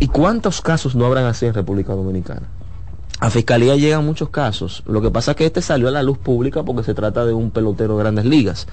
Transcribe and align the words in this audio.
¿Y 0.00 0.08
cuántos 0.08 0.60
casos 0.60 0.94
no 0.94 1.06
habrán 1.06 1.24
así 1.24 1.46
en 1.46 1.54
República 1.54 1.92
Dominicana? 1.92 2.48
A 3.20 3.30
Fiscalía 3.30 3.74
llegan 3.74 4.06
muchos 4.06 4.28
casos. 4.28 4.84
Lo 4.86 5.02
que 5.02 5.10
pasa 5.10 5.32
es 5.32 5.36
que 5.36 5.46
este 5.46 5.60
salió 5.60 5.88
a 5.88 5.90
la 5.90 6.04
luz 6.04 6.18
pública 6.18 6.62
porque 6.62 6.84
se 6.84 6.94
trata 6.94 7.24
de 7.24 7.32
un 7.32 7.50
pelotero 7.50 7.96
de 7.96 8.02
grandes 8.04 8.24
ligas. 8.24 8.68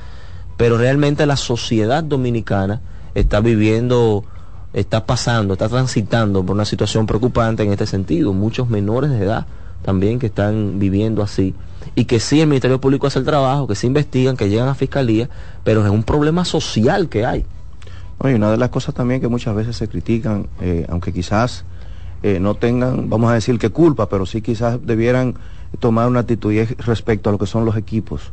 Pero 0.56 0.78
realmente 0.78 1.26
la 1.26 1.36
sociedad 1.36 2.04
dominicana 2.04 2.82
está 3.16 3.40
viviendo, 3.40 4.24
está 4.74 5.08
pasando, 5.08 5.54
está 5.54 5.68
transitando 5.68 6.46
por 6.46 6.56
una 6.56 6.66
situación 6.66 7.08
preocupante 7.08 7.64
en 7.64 7.72
este 7.72 7.88
sentido. 7.88 8.32
Muchos 8.32 8.70
menores 8.70 9.10
de 9.10 9.24
edad 9.24 9.48
también 9.82 10.20
que 10.20 10.28
están 10.28 10.78
viviendo 10.78 11.24
así. 11.24 11.56
Y 11.96 12.06
que 12.06 12.20
sí, 12.20 12.40
el 12.42 12.48
Ministerio 12.48 12.80
Público 12.80 13.08
hace 13.08 13.20
el 13.20 13.26
trabajo, 13.26 13.66
que 13.66 13.76
sí 13.76 13.88
investigan, 13.88 14.38
que 14.38 14.50
llegan 14.50 14.68
a 14.68 14.76
Fiscalía, 14.76 15.30
pero 15.64 15.84
es 15.84 15.90
un 15.90 16.04
problema 16.04 16.46
social 16.46 17.10
que 17.10 17.26
hay. 17.26 17.46
Y 18.24 18.34
una 18.34 18.52
de 18.52 18.58
las 18.58 18.70
cosas 18.70 18.96
también 18.96 19.22
que 19.22 19.28
muchas 19.28 19.56
veces 19.56 19.76
se 19.76 19.88
critican, 19.88 20.48
eh, 20.62 20.86
aunque 20.90 21.14
quizás 21.14 21.66
eh, 22.24 22.40
no 22.40 22.56
tengan, 22.56 23.10
vamos 23.10 23.30
a 23.30 23.36
decir 23.36 23.60
que 23.60 23.70
culpa, 23.70 24.10
pero 24.10 24.26
sí 24.26 24.42
quizás 24.42 24.84
debieran 24.86 25.36
tomar 25.80 26.08
una 26.08 26.22
actitud 26.22 26.54
respecto 26.80 27.30
a 27.30 27.34
lo 27.34 27.38
que 27.38 27.46
son 27.46 27.66
los 27.66 27.78
equipos. 27.78 28.32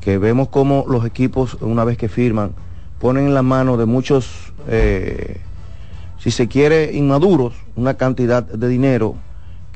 Que 0.00 0.18
vemos 0.18 0.48
cómo 0.48 0.84
los 0.88 1.04
equipos, 1.04 1.54
una 1.60 1.84
vez 1.84 1.96
que 1.96 2.08
firman, 2.08 2.52
ponen 3.00 3.26
en 3.26 3.34
la 3.34 3.42
mano 3.42 3.76
de 3.76 3.86
muchos, 3.86 4.52
eh, 4.68 5.40
si 6.18 6.30
se 6.30 6.46
quiere, 6.46 6.92
inmaduros, 6.92 7.54
una 7.74 7.94
cantidad 7.94 8.44
de 8.44 8.68
dinero 8.68 9.16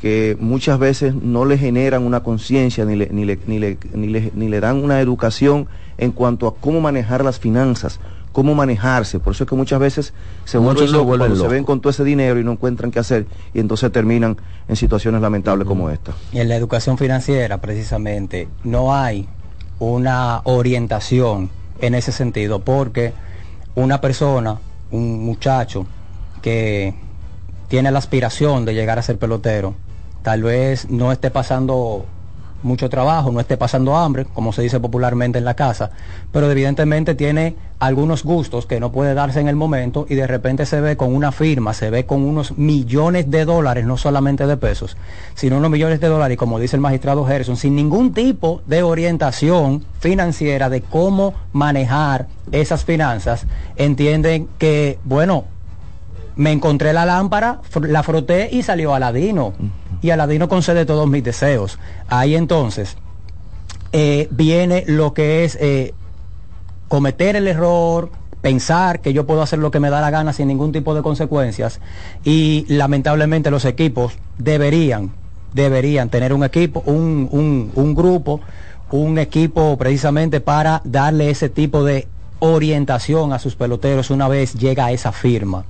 que 0.01 0.37
muchas 0.41 0.79
veces 0.79 1.15
no 1.15 1.45
le 1.45 1.59
generan 1.59 2.05
una 2.05 2.23
conciencia 2.23 2.85
ni 2.87 2.97
le, 2.97 3.09
ni, 3.11 3.25
le, 3.25 3.39
ni, 3.47 3.59
le, 3.59 4.33
ni 4.35 4.49
le 4.49 4.61
dan 4.61 4.83
una 4.83 5.01
educación 5.01 5.67
en 5.99 6.13
cuanto 6.13 6.47
a 6.47 6.55
cómo 6.55 6.81
manejar 6.81 7.23
las 7.23 7.39
finanzas 7.39 8.01
cómo 8.33 8.55
manejarse. 8.55 9.19
Por 9.19 9.35
eso 9.35 9.45
es 9.45 9.51
que 9.51 9.57
muchas 9.57 9.81
veces 9.81 10.13
se, 10.45 10.59
vuelven 10.59 11.37
se 11.37 11.49
ven 11.49 11.65
con 11.65 11.81
todo 11.81 11.91
ese 11.91 12.05
dinero 12.05 12.39
y 12.39 12.45
no 12.45 12.53
encuentran 12.53 12.91
qué 12.91 12.99
hacer 12.99 13.27
y 13.53 13.61
entonces 13.61 13.91
terminan 13.93 14.37
en 14.69 14.77
situaciones 14.77 15.21
lamentables 15.21 15.67
como 15.67 15.91
esta. 15.91 16.13
Y 16.33 16.39
en 16.39 16.49
la 16.49 16.57
educación 16.57 16.99
financiera, 16.99 17.59
precisamente, 17.59 18.49
no 18.65 18.95
hay 18.95 19.29
una 19.79 20.43
orientación 20.45 21.51
en 21.81 21.95
ese 21.95 22.13
sentido, 22.13 22.61
porque 22.61 23.13
una 23.75 24.01
persona, 24.01 24.61
un 24.91 25.25
muchacho 25.25 25.87
que 26.43 26.95
tiene 27.69 27.91
la 27.91 27.99
aspiración 27.99 28.65
de 28.65 28.75
llegar 28.75 28.99
a 28.99 29.03
ser 29.03 29.19
pelotero, 29.19 29.75
tal 30.23 30.43
vez 30.43 30.91
no 30.91 31.13
esté 31.13 31.31
pasando 31.31 32.05
mucho 32.63 32.89
trabajo, 32.89 33.31
no 33.33 33.41
esté 33.41 33.57
pasando 33.57 33.97
hambre, 33.97 34.27
como 34.27 34.53
se 34.53 34.63
dice 34.63 34.81
popularmente 34.81 35.39
en 35.39 35.45
la 35.45 35.55
casa, 35.55 35.91
pero 36.33 36.51
evidentemente 36.51 37.15
tiene 37.15 37.57
algunos 37.79 38.25
gustos 38.25 38.67
que 38.67 38.81
no 38.81 38.93
puede 38.93 39.15
darse 39.15 39.41
en 39.41 39.49
el 39.49 39.57
momento 39.57 40.07
y 40.09 40.15
de 40.15 40.27
repente 40.27 40.67
se 40.67 40.81
ve 40.81 40.97
con 40.97 41.15
una 41.15 41.33
firma, 41.33 41.73
se 41.73 41.91
ve 41.91 42.05
con 42.05 42.23
unos 42.23 42.59
millones 42.59 43.31
de 43.31 43.45
dólares, 43.45 43.87
no 43.87 43.97
solamente 43.97 44.47
de 44.47 44.57
pesos, 44.57 44.97
sino 45.35 45.59
unos 45.59 45.71
millones 45.71 46.01
de 46.01 46.09
dólares, 46.09 46.37
como 46.37 46.59
dice 46.59 46.77
el 46.77 46.83
magistrado 46.83 47.25
Gerson, 47.25 47.57
sin 47.57 47.75
ningún 47.75 48.13
tipo 48.13 48.63
de 48.67 48.83
orientación 48.83 49.85
financiera 49.99 50.69
de 50.69 50.83
cómo 50.83 51.35
manejar 51.53 52.27
esas 52.53 52.85
finanzas, 52.85 53.47
entienden 53.77 54.49
que, 54.59 54.99
bueno, 55.05 55.45
me 56.37 56.53
encontré 56.53 56.93
la 56.93 57.05
lámpara, 57.05 57.61
la 57.83 58.03
froté 58.03 58.49
y 58.53 58.63
salió 58.63 58.95
Aladino. 58.95 59.53
Y 60.03 60.11
Aladino 60.11 60.49
concede 60.49 60.87
todos 60.87 61.09
mis 61.09 61.23
deseos. 61.23 61.79
Ahí 62.09 62.35
entonces 62.35 62.97
eh, 63.93 64.29
viene 64.31 64.85
lo 64.87 65.13
que 65.13 65.45
es 65.45 65.57
eh, 65.61 65.95
cometer 66.89 67.37
el 67.37 67.49
error, 67.49 68.11
pensar 68.41 69.01
que 69.01 69.13
yo 69.13 69.27
puedo 69.27 69.43
hacer 69.43 69.59
lo 69.59 69.71
que 69.71 69.81
me 69.81 69.91
da 69.91 70.01
la 70.01 70.11
gana 70.11 70.33
sin 70.33 70.49
ningún 70.49 70.73
tipo 70.73 70.95
de 70.95 71.03
consecuencias. 71.03 71.81
Y 72.25 72.65
lamentablemente 72.69 73.51
los 73.51 73.65
equipos 73.65 74.15
deberían, 74.39 75.13
deberían 75.53 76.09
tener 76.09 76.33
un 76.33 76.45
equipo, 76.45 76.83
un, 76.87 77.29
un, 77.31 77.73
un 77.75 77.95
grupo, 77.95 78.41
un 78.91 79.19
equipo 79.19 79.77
precisamente 79.77 80.41
para 80.41 80.81
darle 80.85 81.31
ese 81.31 81.49
tipo 81.49 81.85
de 81.85 82.09
orientación 82.41 83.33
a 83.33 83.39
sus 83.39 83.55
peloteros 83.55 84.11
una 84.11 84.29
vez 84.29 84.55
llega 84.55 84.87
a 84.87 84.93
esa 84.93 85.13
firma. 85.13 85.65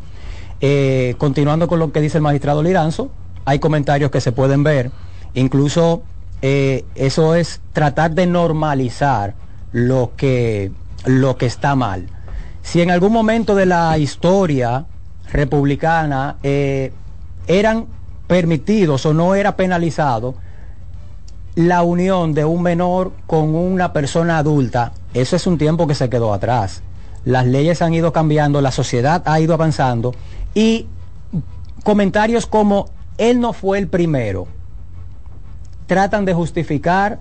Eh, 0.61 1.15
continuando 1.19 1.69
con 1.69 1.79
lo 1.79 1.93
que 1.93 2.01
dice 2.01 2.19
el 2.19 2.23
magistrado 2.23 2.63
Liranzo, 2.63 3.11
hay 3.45 3.59
comentarios 3.59 4.11
que 4.11 4.21
se 4.21 4.33
pueden 4.33 4.63
ver, 4.63 4.91
incluso 5.35 6.03
eh, 6.43 6.85
eso 6.95 7.35
es 7.35 7.61
tratar 7.73 8.13
de 8.13 8.27
normalizar 8.27 9.35
lo 9.73 10.13
que, 10.17 10.73
lo 11.05 11.37
que 11.37 11.47
está 11.47 11.75
mal. 11.75 12.07
Si 12.63 12.81
en 12.81 12.91
algún 12.91 13.13
momento 13.13 13.55
de 13.55 13.67
la 13.67 13.97
historia 13.99 14.85
republicana 15.33 16.37
eh, 16.43 16.93
eran 17.47 17.87
permitidos 18.27 19.07
o 19.07 19.15
no 19.15 19.35
era 19.35 19.57
penalizado 19.57 20.35
la 21.55 21.83
unión 21.83 22.33
de 22.33 22.45
un 22.45 22.63
menor 22.63 23.13
con 23.27 23.55
una 23.55 23.93
persona 23.93 24.39
adulta, 24.39 24.93
eso 25.15 25.37
es 25.37 25.47
un 25.47 25.59
tiempo 25.59 25.87
que 25.87 25.95
se 25.95 26.09
quedó 26.09 26.33
atrás. 26.33 26.83
Las 27.25 27.47
leyes 27.47 27.83
han 27.83 27.93
ido 27.93 28.13
cambiando, 28.13 28.61
la 28.61 28.71
sociedad 28.71 29.23
ha 29.27 29.41
ido 29.41 29.53
avanzando 29.53 30.15
y 30.55 30.87
comentarios 31.83 32.47
como, 32.47 32.89
él 33.21 33.39
no 33.39 33.53
fue 33.53 33.79
el 33.79 33.87
primero, 33.87 34.49
tratan 35.87 36.25
de 36.25 36.33
justificar 36.33 37.21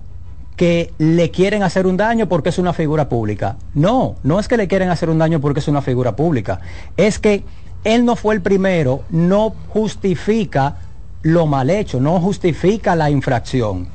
que 0.56 0.94
le 0.96 1.30
quieren 1.30 1.62
hacer 1.62 1.86
un 1.86 1.98
daño 1.98 2.26
porque 2.26 2.48
es 2.48 2.58
una 2.58 2.72
figura 2.72 3.08
pública. 3.08 3.56
No, 3.74 4.16
no 4.22 4.40
es 4.40 4.48
que 4.48 4.56
le 4.56 4.66
quieren 4.66 4.88
hacer 4.88 5.10
un 5.10 5.18
daño 5.18 5.40
porque 5.40 5.60
es 5.60 5.68
una 5.68 5.82
figura 5.82 6.16
pública. 6.16 6.60
Es 6.96 7.18
que 7.18 7.44
él 7.84 8.06
no 8.06 8.16
fue 8.16 8.34
el 8.34 8.40
primero, 8.40 9.02
no 9.10 9.54
justifica 9.68 10.76
lo 11.22 11.46
mal 11.46 11.68
hecho, 11.68 12.00
no 12.00 12.18
justifica 12.18 12.96
la 12.96 13.10
infracción. 13.10 13.88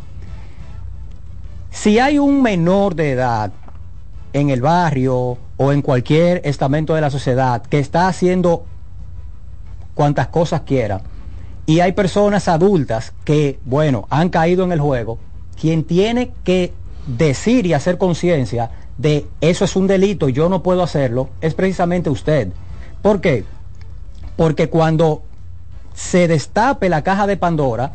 Si 1.72 1.97
hay 1.97 2.19
un 2.19 2.43
menor 2.43 2.93
de 2.93 3.11
edad 3.13 3.51
en 4.33 4.51
el 4.51 4.61
barrio 4.61 5.39
o 5.57 5.72
en 5.72 5.81
cualquier 5.81 6.41
estamento 6.45 6.93
de 6.93 7.01
la 7.01 7.09
sociedad 7.09 7.63
que 7.63 7.79
está 7.79 8.07
haciendo 8.07 8.66
cuantas 9.95 10.27
cosas 10.27 10.61
quiera. 10.61 11.01
Y 11.66 11.80
hay 11.80 11.94
personas 11.94 12.48
adultas 12.48 13.14
que, 13.24 13.59
bueno, 13.66 14.08
han 14.09 14.30
caído 14.30 14.64
en 14.64 14.72
el 14.72 14.80
juego. 14.80 15.18
Quien 15.59 15.84
tiene 15.84 16.31
que 16.44 16.74
decir 17.08 17.66
y 17.66 17.74
hacer 17.74 17.98
conciencia 17.98 18.72
de 18.98 19.28
eso 19.42 19.66
es 19.66 19.76
un 19.76 19.88
delito, 19.88 20.30
yo 20.30 20.50
no 20.50 20.64
puedo 20.64 20.84
hacerlo, 20.84 21.30
es 21.42 21.53
precisamente 21.53 22.09
usted. 22.09 22.50
¿Por 23.02 23.22
qué? 23.22 23.44
Porque 24.38 24.70
cuando 24.70 25.24
se 25.94 26.28
destape 26.28 26.90
la 26.90 27.03
caja 27.03 27.28
de 27.28 27.38
Pandora, 27.38 27.94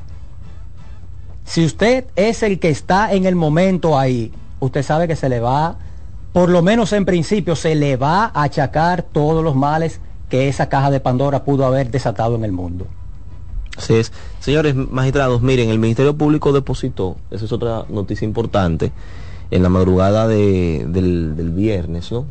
si 1.45 1.65
usted 1.65 2.07
es 2.17 2.43
el 2.43 2.59
que 2.59 2.71
está 2.71 3.13
en 3.13 3.25
el 3.25 3.35
momento 3.35 3.99
ahí, 3.99 4.33
usted 4.61 4.83
sabe 4.83 5.09
que 5.09 5.17
se 5.17 5.29
le 5.29 5.41
va, 5.41 5.77
por 6.33 6.49
lo 6.49 6.63
menos 6.63 6.93
en 6.93 7.05
principio, 7.05 7.57
se 7.57 7.75
le 7.75 7.97
va 7.97 8.27
a 8.27 8.45
achacar 8.45 9.03
todos 9.03 9.43
los 9.43 9.57
males 9.57 10.01
que 10.29 10.49
esa 10.49 10.69
caja 10.69 10.91
de 10.91 11.01
Pandora 11.01 11.45
pudo 11.45 11.67
haber 11.67 11.91
desatado 11.91 12.37
en 12.37 12.45
el 12.45 12.53
mundo. 12.53 12.87
Así 13.77 13.95
es. 13.95 14.13
Señores 14.41 14.75
magistrados, 14.75 15.43
miren, 15.43 15.71
el 15.71 15.79
Ministerio 15.79 16.17
Público 16.17 16.53
depositó, 16.53 17.17
esa 17.31 17.45
es 17.45 17.53
otra 17.53 17.85
noticia 17.89 18.25
importante, 18.25 18.93
en 19.51 19.63
la 19.63 19.69
madrugada 19.69 20.29
del, 20.29 21.53
viernes, 21.55 22.13
¿no? 22.13 22.25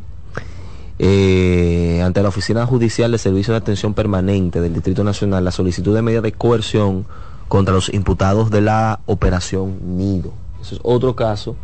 Eh, 1.01 2.01
ante 2.03 2.21
la 2.21 2.27
Oficina 2.27 2.65
Judicial 2.65 3.11
de 3.11 3.17
Servicio 3.17 3.53
de 3.53 3.59
Atención 3.59 3.93
Permanente 3.93 4.59
del 4.59 4.73
Distrito 4.73 5.05
Nacional 5.05 5.45
la 5.45 5.51
solicitud 5.51 5.95
de 5.95 6.01
medida 6.01 6.19
de 6.19 6.33
coerción 6.33 7.05
contra 7.47 7.73
los 7.73 7.93
imputados 7.93 8.51
de 8.51 8.61
la 8.61 8.99
Operación 9.05 9.97
Nido. 9.97 10.33
Ese 10.61 10.75
es 10.75 10.81
otro 10.83 11.15
caso 11.15 11.55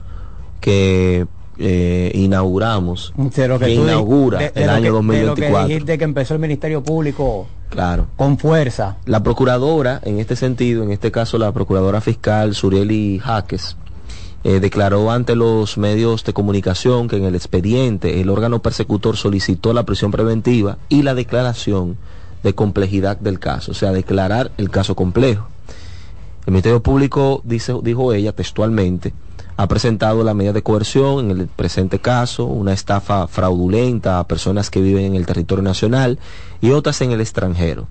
que 0.62 1.28
eh, 1.58 2.12
inauguramos, 2.14 3.14
que, 3.34 3.70
inaugura 3.70 4.52
el 4.56 4.70
año 4.70 4.94
2024. 4.94 5.68
De 5.68 5.86
que, 5.86 5.98
que 5.98 6.04
empezó 6.04 6.34
el 6.34 6.40
Ministerio 6.40 6.82
Público 6.82 7.48
claro. 7.76 8.08
con 8.16 8.38
fuerza. 8.38 8.98
La 9.06 9.22
procuradora, 9.22 10.02
en 10.04 10.20
este 10.20 10.36
sentido, 10.36 10.84
en 10.84 10.92
este 10.92 11.12
caso 11.12 11.38
la 11.38 11.52
procuradora 11.52 12.02
fiscal 12.02 12.56
Surieli 12.56 13.20
Jaques, 13.20 13.78
eh, 14.44 14.60
declaró 14.60 15.12
ante 15.12 15.36
los 15.36 15.78
medios 15.78 16.24
de 16.24 16.34
comunicación 16.34 17.08
que 17.08 17.18
en 17.18 17.26
el 17.26 17.36
expediente 17.36 18.22
el 18.22 18.30
órgano 18.30 18.62
persecutor 18.62 19.18
solicitó 19.18 19.74
la 19.74 19.84
prisión 19.84 20.12
preventiva 20.12 20.78
y 20.88 21.02
la 21.02 21.16
declaración 21.16 21.98
de 22.44 22.54
complejidad 22.54 23.18
del 23.18 23.40
caso, 23.40 23.72
o 23.72 23.74
sea, 23.74 23.92
declarar 23.92 24.52
el 24.58 24.70
caso 24.70 24.96
complejo. 24.96 25.48
El 26.46 26.54
Ministerio 26.54 26.84
Público, 26.84 27.42
dice, 27.44 27.74
dijo 27.82 28.14
ella 28.14 28.34
textualmente, 28.34 29.14
ha 29.58 29.68
presentado 29.68 30.24
la 30.24 30.34
medida 30.34 30.54
de 30.54 30.64
coerción 30.64 31.32
en 31.32 31.40
el 31.40 31.48
presente 31.48 32.00
caso, 32.00 32.46
una 32.46 32.74
estafa 32.74 33.28
fraudulenta 33.28 34.20
a 34.20 34.28
personas 34.28 34.70
que 34.70 34.82
viven 34.82 35.06
en 35.06 35.16
el 35.16 35.26
territorio 35.26 35.64
nacional 35.64 36.20
y 36.62 36.72
otras 36.72 37.02
en 37.02 37.12
el 37.12 37.22
extranjero. 37.22 37.88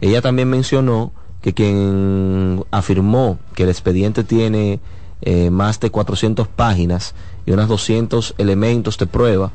Ella 0.00 0.22
también 0.22 0.48
mencionó 0.48 1.12
que 1.42 1.52
quien 1.52 2.64
afirmó 2.70 3.38
que 3.54 3.64
el 3.64 3.68
expediente 3.68 4.24
tiene 4.24 4.80
eh, 5.22 5.50
más 5.50 5.80
de 5.80 5.90
400 5.90 6.48
páginas 6.48 7.14
y 7.46 7.52
unos 7.52 7.68
200 7.68 8.34
elementos 8.38 8.98
de 8.98 9.06
prueba, 9.06 9.52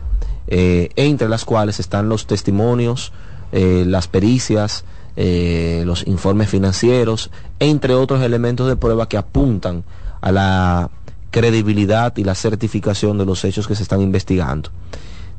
eh, 0.47 0.89
entre 0.95 1.27
las 1.27 1.43
cuales 1.43 1.79
están 1.79 2.07
los 2.07 2.27
testimonios, 2.27 3.11
eh, 3.51 3.83
las 3.87 4.07
pericias 4.07 4.85
los 5.13 6.07
informes 6.07 6.49
financieros, 6.49 7.29
entre 7.59 7.93
otros 7.93 8.21
elementos 8.21 8.67
de 8.67 8.77
prueba 8.77 9.09
que 9.09 9.17
apuntan 9.17 9.83
a 10.21 10.31
la 10.31 10.89
credibilidad 11.31 12.15
y 12.17 12.23
la 12.23 12.35
certificación 12.35 13.17
de 13.17 13.25
los 13.25 13.43
hechos 13.43 13.67
que 13.67 13.75
se 13.75 13.83
están 13.83 14.01
investigando. 14.01 14.69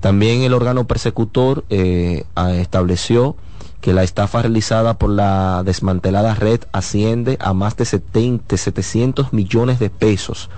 También 0.01 0.43
el 0.43 0.55
órgano 0.55 0.87
persecutor 0.87 1.65
eh, 1.71 2.25
estableció 2.57 3.37
que 3.81 3.93
la 3.93 4.03
estafa 4.03 4.43
realizada 4.43 4.99
por 4.99 5.11
la 5.11 5.63
desmantelada 5.65 6.35
red 6.35 6.61
asciende 6.73 7.37
a 7.41 7.53
más 7.53 7.77
de 7.77 7.85
70, 7.85 8.57
700 8.57 9.33
millones 9.33 9.79
de 9.79 9.91
pesos, 9.91 10.51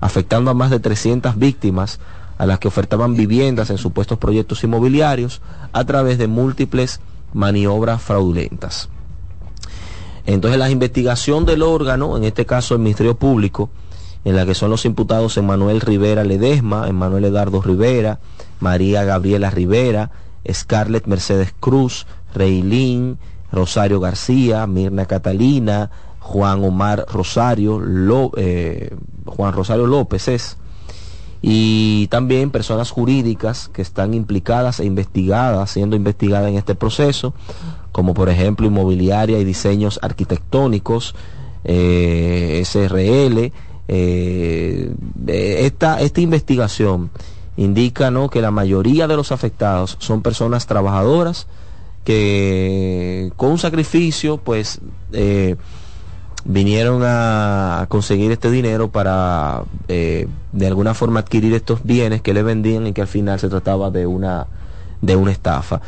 afectando 0.00 0.50
a 0.50 0.54
más 0.54 0.70
de 0.70 0.78
300 0.78 1.36
víctimas 1.36 1.98
a 2.38 2.46
las 2.46 2.58
que 2.58 2.68
ofertaban 2.68 3.14
viviendas 3.14 3.70
en 3.70 3.78
supuestos 3.78 4.18
proyectos 4.18 4.62
inmobiliarios 4.62 5.40
a 5.72 5.84
través 5.84 6.18
de 6.18 6.26
múltiples 6.26 7.00
maniobras 7.32 8.02
fraudulentas. 8.02 8.88
Entonces 10.26 10.58
la 10.58 10.70
investigación 10.70 11.44
del 11.44 11.62
órgano, 11.62 12.16
en 12.16 12.24
este 12.24 12.46
caso 12.46 12.74
el 12.74 12.80
Ministerio 12.80 13.16
Público, 13.16 13.70
en 14.26 14.34
la 14.34 14.44
que 14.44 14.56
son 14.56 14.70
los 14.70 14.84
imputados 14.84 15.36
Emanuel 15.36 15.80
Rivera 15.80 16.24
Ledesma, 16.24 16.88
Emanuel 16.88 17.26
Edardo 17.26 17.62
Rivera, 17.62 18.18
María 18.58 19.04
Gabriela 19.04 19.50
Rivera, 19.50 20.10
Scarlett 20.52 21.06
Mercedes 21.06 21.54
Cruz, 21.60 22.08
Reilín, 22.34 23.18
Rosario 23.52 24.00
García, 24.00 24.66
Mirna 24.66 25.06
Catalina, 25.06 25.92
Juan 26.18 26.64
Omar 26.64 27.06
Rosario, 27.08 27.80
eh, 28.36 28.96
Juan 29.26 29.52
Rosario 29.52 29.86
López 29.86 30.26
es, 30.26 30.56
y 31.40 32.08
también 32.08 32.50
personas 32.50 32.90
jurídicas 32.90 33.68
que 33.68 33.80
están 33.80 34.12
implicadas 34.12 34.80
e 34.80 34.86
investigadas, 34.86 35.70
siendo 35.70 35.94
investigadas 35.94 36.48
en 36.48 36.56
este 36.56 36.74
proceso, 36.74 37.32
como 37.92 38.12
por 38.12 38.28
ejemplo 38.28 38.66
inmobiliaria 38.66 39.38
y 39.38 39.44
diseños 39.44 40.00
arquitectónicos, 40.02 41.14
eh, 41.68 42.62
SRL. 42.64 43.52
Eh, 43.88 44.92
esta, 45.26 46.00
esta 46.00 46.20
investigación 46.20 47.10
indica 47.56 48.10
¿no? 48.10 48.28
que 48.28 48.40
la 48.40 48.50
mayoría 48.50 49.06
de 49.06 49.16
los 49.16 49.32
afectados 49.32 49.96
son 50.00 50.22
personas 50.22 50.66
trabajadoras 50.66 51.46
que 52.04 53.32
con 53.36 53.50
un 53.50 53.58
sacrificio 53.58 54.38
pues 54.38 54.80
eh, 55.12 55.56
vinieron 56.44 57.02
a, 57.04 57.86
conseguir 57.88 58.30
este 58.30 58.50
dinero 58.50 58.90
para 58.90 59.64
eh, 59.88 60.28
de 60.52 60.66
alguna 60.66 60.94
forma 60.94 61.20
adquirir 61.20 61.54
estos 61.54 61.82
bienes 61.82 62.22
que 62.22 62.32
le 62.32 62.42
vendían 62.42 62.86
y 62.86 62.92
que 62.92 63.00
al 63.00 63.08
final 63.08 63.40
se 63.40 63.48
trataba 63.48 63.90
de 63.90 64.06
una, 64.06 64.46
de 65.00 65.16
una 65.16 65.32
estafa. 65.32 65.80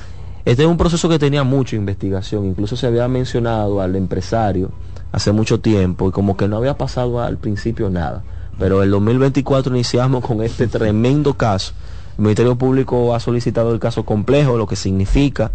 Este 0.45 0.63
es 0.63 0.69
un 0.69 0.77
proceso 0.77 1.09
que 1.09 1.19
tenía 1.19 1.45
mucha 1.45 1.77
investigación, 1.77 2.47
incluso 2.47 2.77
se 2.77 2.87
había 2.87 3.07
mencionado 3.07 3.81
al 3.81 3.95
empresario 3.95 4.71
hace 5.13 5.33
mucho 5.33 5.61
tiempo 5.61 6.09
y 6.09 6.13
como 6.13 6.37
que 6.37 6.49
no 6.49 6.57
había 6.57 6.77
pasado 6.77 7.21
al 7.21 7.39
principio 7.39 7.91
nada. 7.91 8.23
Pero 8.59 8.83
el 8.83 8.91
2024 8.91 9.75
iniciamos 9.75 10.25
con 10.25 10.43
este 10.43 10.67
tremendo 10.67 11.35
caso. 11.35 11.73
El 12.17 12.25
Ministerio 12.25 12.57
Público 12.57 13.15
ha 13.15 13.21
solicitado 13.21 13.73
el 13.73 13.79
caso 13.79 14.05
complejo, 14.05 14.57
lo 14.57 14.67
que 14.67 14.77
significa 14.77 15.53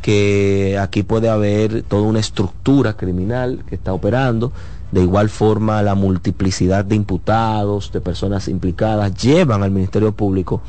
que 0.00 0.78
aquí 0.80 1.02
puede 1.02 1.28
haber 1.28 1.82
toda 1.82 2.02
una 2.02 2.20
estructura 2.20 2.96
criminal 2.96 3.64
que 3.68 3.74
está 3.74 3.92
operando. 3.92 4.52
De 4.92 5.02
igual 5.02 5.28
forma, 5.28 5.82
la 5.82 5.94
multiplicidad 5.94 6.84
de 6.84 6.96
imputados, 6.96 7.92
de 7.92 8.00
personas 8.00 8.48
implicadas, 8.48 9.14
llevan 9.14 9.62
al 9.62 9.70
Ministerio 9.70 10.12
Público 10.12 10.62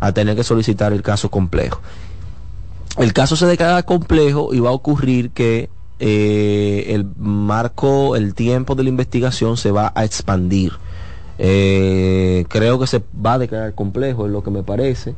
a 0.00 0.12
tener 0.12 0.36
que 0.36 0.44
solicitar 0.44 0.92
el 0.92 1.02
caso 1.02 1.30
complejo. 1.30 1.80
El 2.98 3.12
caso 3.12 3.34
se 3.34 3.46
declara 3.46 3.82
complejo 3.82 4.54
y 4.54 4.60
va 4.60 4.68
a 4.68 4.74
ocurrir 4.74 5.30
que 5.30 5.70
eh, 5.98 6.86
el 6.88 7.06
marco, 7.18 8.16
el 8.16 8.34
tiempo 8.34 8.74
de 8.74 8.82
la 8.82 8.88
investigación 8.88 9.56
se 9.56 9.70
va 9.70 9.92
a 9.94 10.04
expandir. 10.04 10.72
Eh, 11.38 12.44
creo 12.48 12.78
que 12.78 12.86
se 12.86 13.02
va 13.24 13.34
a 13.34 13.38
declarar 13.38 13.74
complejo, 13.74 14.26
es 14.26 14.32
lo 14.32 14.42
que 14.42 14.50
me 14.50 14.62
parece. 14.62 15.14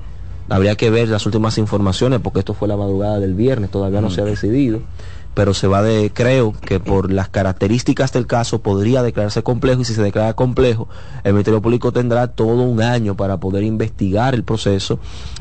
Habría 0.48 0.76
que 0.76 0.90
ver 0.90 1.08
las 1.08 1.26
últimas 1.26 1.58
informaciones 1.58 2.20
porque 2.20 2.38
esto 2.38 2.54
fue 2.54 2.68
la 2.68 2.76
madrugada 2.76 3.18
del 3.18 3.34
viernes, 3.34 3.70
todavía 3.70 4.00
no 4.00 4.10
se 4.10 4.20
ha 4.20 4.24
mm. 4.24 4.28
decidido, 4.28 4.80
pero 5.36 5.52
se 5.52 5.66
va 5.66 5.82
de, 5.82 6.10
creo 6.14 6.54
que 6.54 6.80
por 6.80 7.12
las 7.12 7.28
características 7.28 8.10
del 8.10 8.26
caso 8.26 8.62
podría 8.62 9.02
declararse 9.02 9.42
complejo 9.42 9.82
y 9.82 9.84
si 9.84 9.92
se 9.92 10.02
declara 10.02 10.32
complejo, 10.32 10.88
el 11.24 11.34
Ministerio 11.34 11.60
Público 11.60 11.92
tendrá 11.92 12.28
todo 12.28 12.62
un 12.62 12.80
año 12.80 13.18
para 13.18 13.36
poder 13.36 13.62
investigar 13.62 14.34
el 14.34 14.44
proceso 14.44 14.98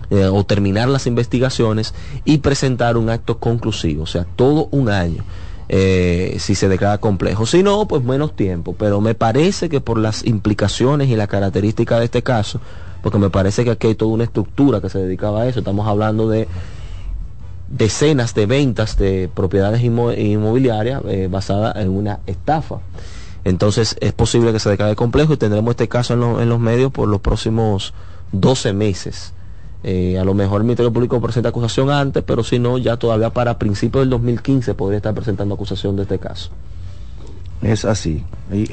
eh, 0.10 0.26
o 0.26 0.44
terminar 0.44 0.90
las 0.90 1.08
investigaciones 1.08 1.94
y 2.26 2.40
presentar 2.40 2.98
un 2.98 3.10
acto 3.10 3.40
conclusivo, 3.40 4.04
o 4.04 4.06
sea, 4.06 4.26
todo 4.36 4.68
un 4.72 4.90
año. 4.90 5.24
Eh, 5.70 6.36
si 6.40 6.56
se 6.56 6.68
declara 6.68 7.00
complejo. 7.00 7.46
Si 7.48 7.64
no, 7.64 7.88
pues 7.88 8.04
menos 8.04 8.36
tiempo. 8.36 8.76
Pero 8.78 9.02
me 9.02 9.16
parece 9.16 9.68
que 9.68 9.82
por 9.82 9.98
las 9.98 10.24
implicaciones 10.24 11.10
y 11.10 11.16
las 11.16 11.28
características 11.28 12.00
de 12.00 12.06
este 12.06 12.22
caso, 12.22 12.60
porque 13.02 13.18
me 13.18 13.32
parece 13.32 13.64
que 13.64 13.72
aquí 13.72 13.88
hay 13.88 13.96
toda 13.96 14.12
una 14.12 14.26
estructura 14.26 14.80
que 14.80 14.90
se 14.90 15.00
dedicaba 15.00 15.42
a 15.42 15.48
eso. 15.48 15.60
Estamos 15.60 15.88
hablando 15.88 16.30
de 16.30 16.48
decenas 17.68 18.34
de 18.36 18.46
ventas 18.46 18.98
de 18.98 19.30
propiedades 19.34 19.82
inmobiliarias 19.84 21.02
eh, 21.08 21.28
basadas 21.30 21.76
en 21.78 21.90
una 21.90 22.20
estafa. 22.26 22.80
Entonces 23.44 23.96
es 24.02 24.12
posible 24.14 24.52
que 24.52 24.60
se 24.60 24.70
declare 24.70 24.96
complejo 24.96 25.34
y 25.34 25.38
tendremos 25.38 25.72
este 25.72 25.88
caso 25.88 26.14
en, 26.42 26.50
los 26.50 26.60
medios 26.60 26.92
por 26.92 27.08
los 27.08 27.22
próximos 27.22 27.94
12 28.32 28.74
meses. 28.74 29.34
Eh, 29.84 30.18
a 30.18 30.24
lo 30.24 30.34
mejor 30.34 30.62
el 30.62 30.66
Ministerio 30.66 30.92
Público 30.92 31.22
presenta 31.22 31.50
acusación 31.50 31.92
antes, 31.92 32.24
pero 32.24 32.44
si 32.44 32.58
no, 32.58 32.80
ya 32.80 32.98
todavía 32.98 33.30
para 33.30 33.60
principios 33.60 34.02
del 34.02 34.10
2015 34.10 34.74
podría 34.74 34.98
estar 34.98 35.14
presentando 35.14 35.54
acusación 35.54 35.96
de 35.96 36.04
este 36.04 36.18
caso. 36.18 36.50
Es 37.62 37.86
así. 37.86 38.24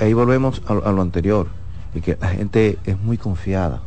Ahí, 0.00 0.12
volvemos 0.14 0.62
a, 0.66 0.74
lo 0.74 1.02
anterior, 1.02 1.48
y 1.94 2.00
que 2.00 2.16
la 2.20 2.28
gente 2.28 2.78
es 2.84 2.98
muy 2.98 3.18
confiada. 3.18 3.82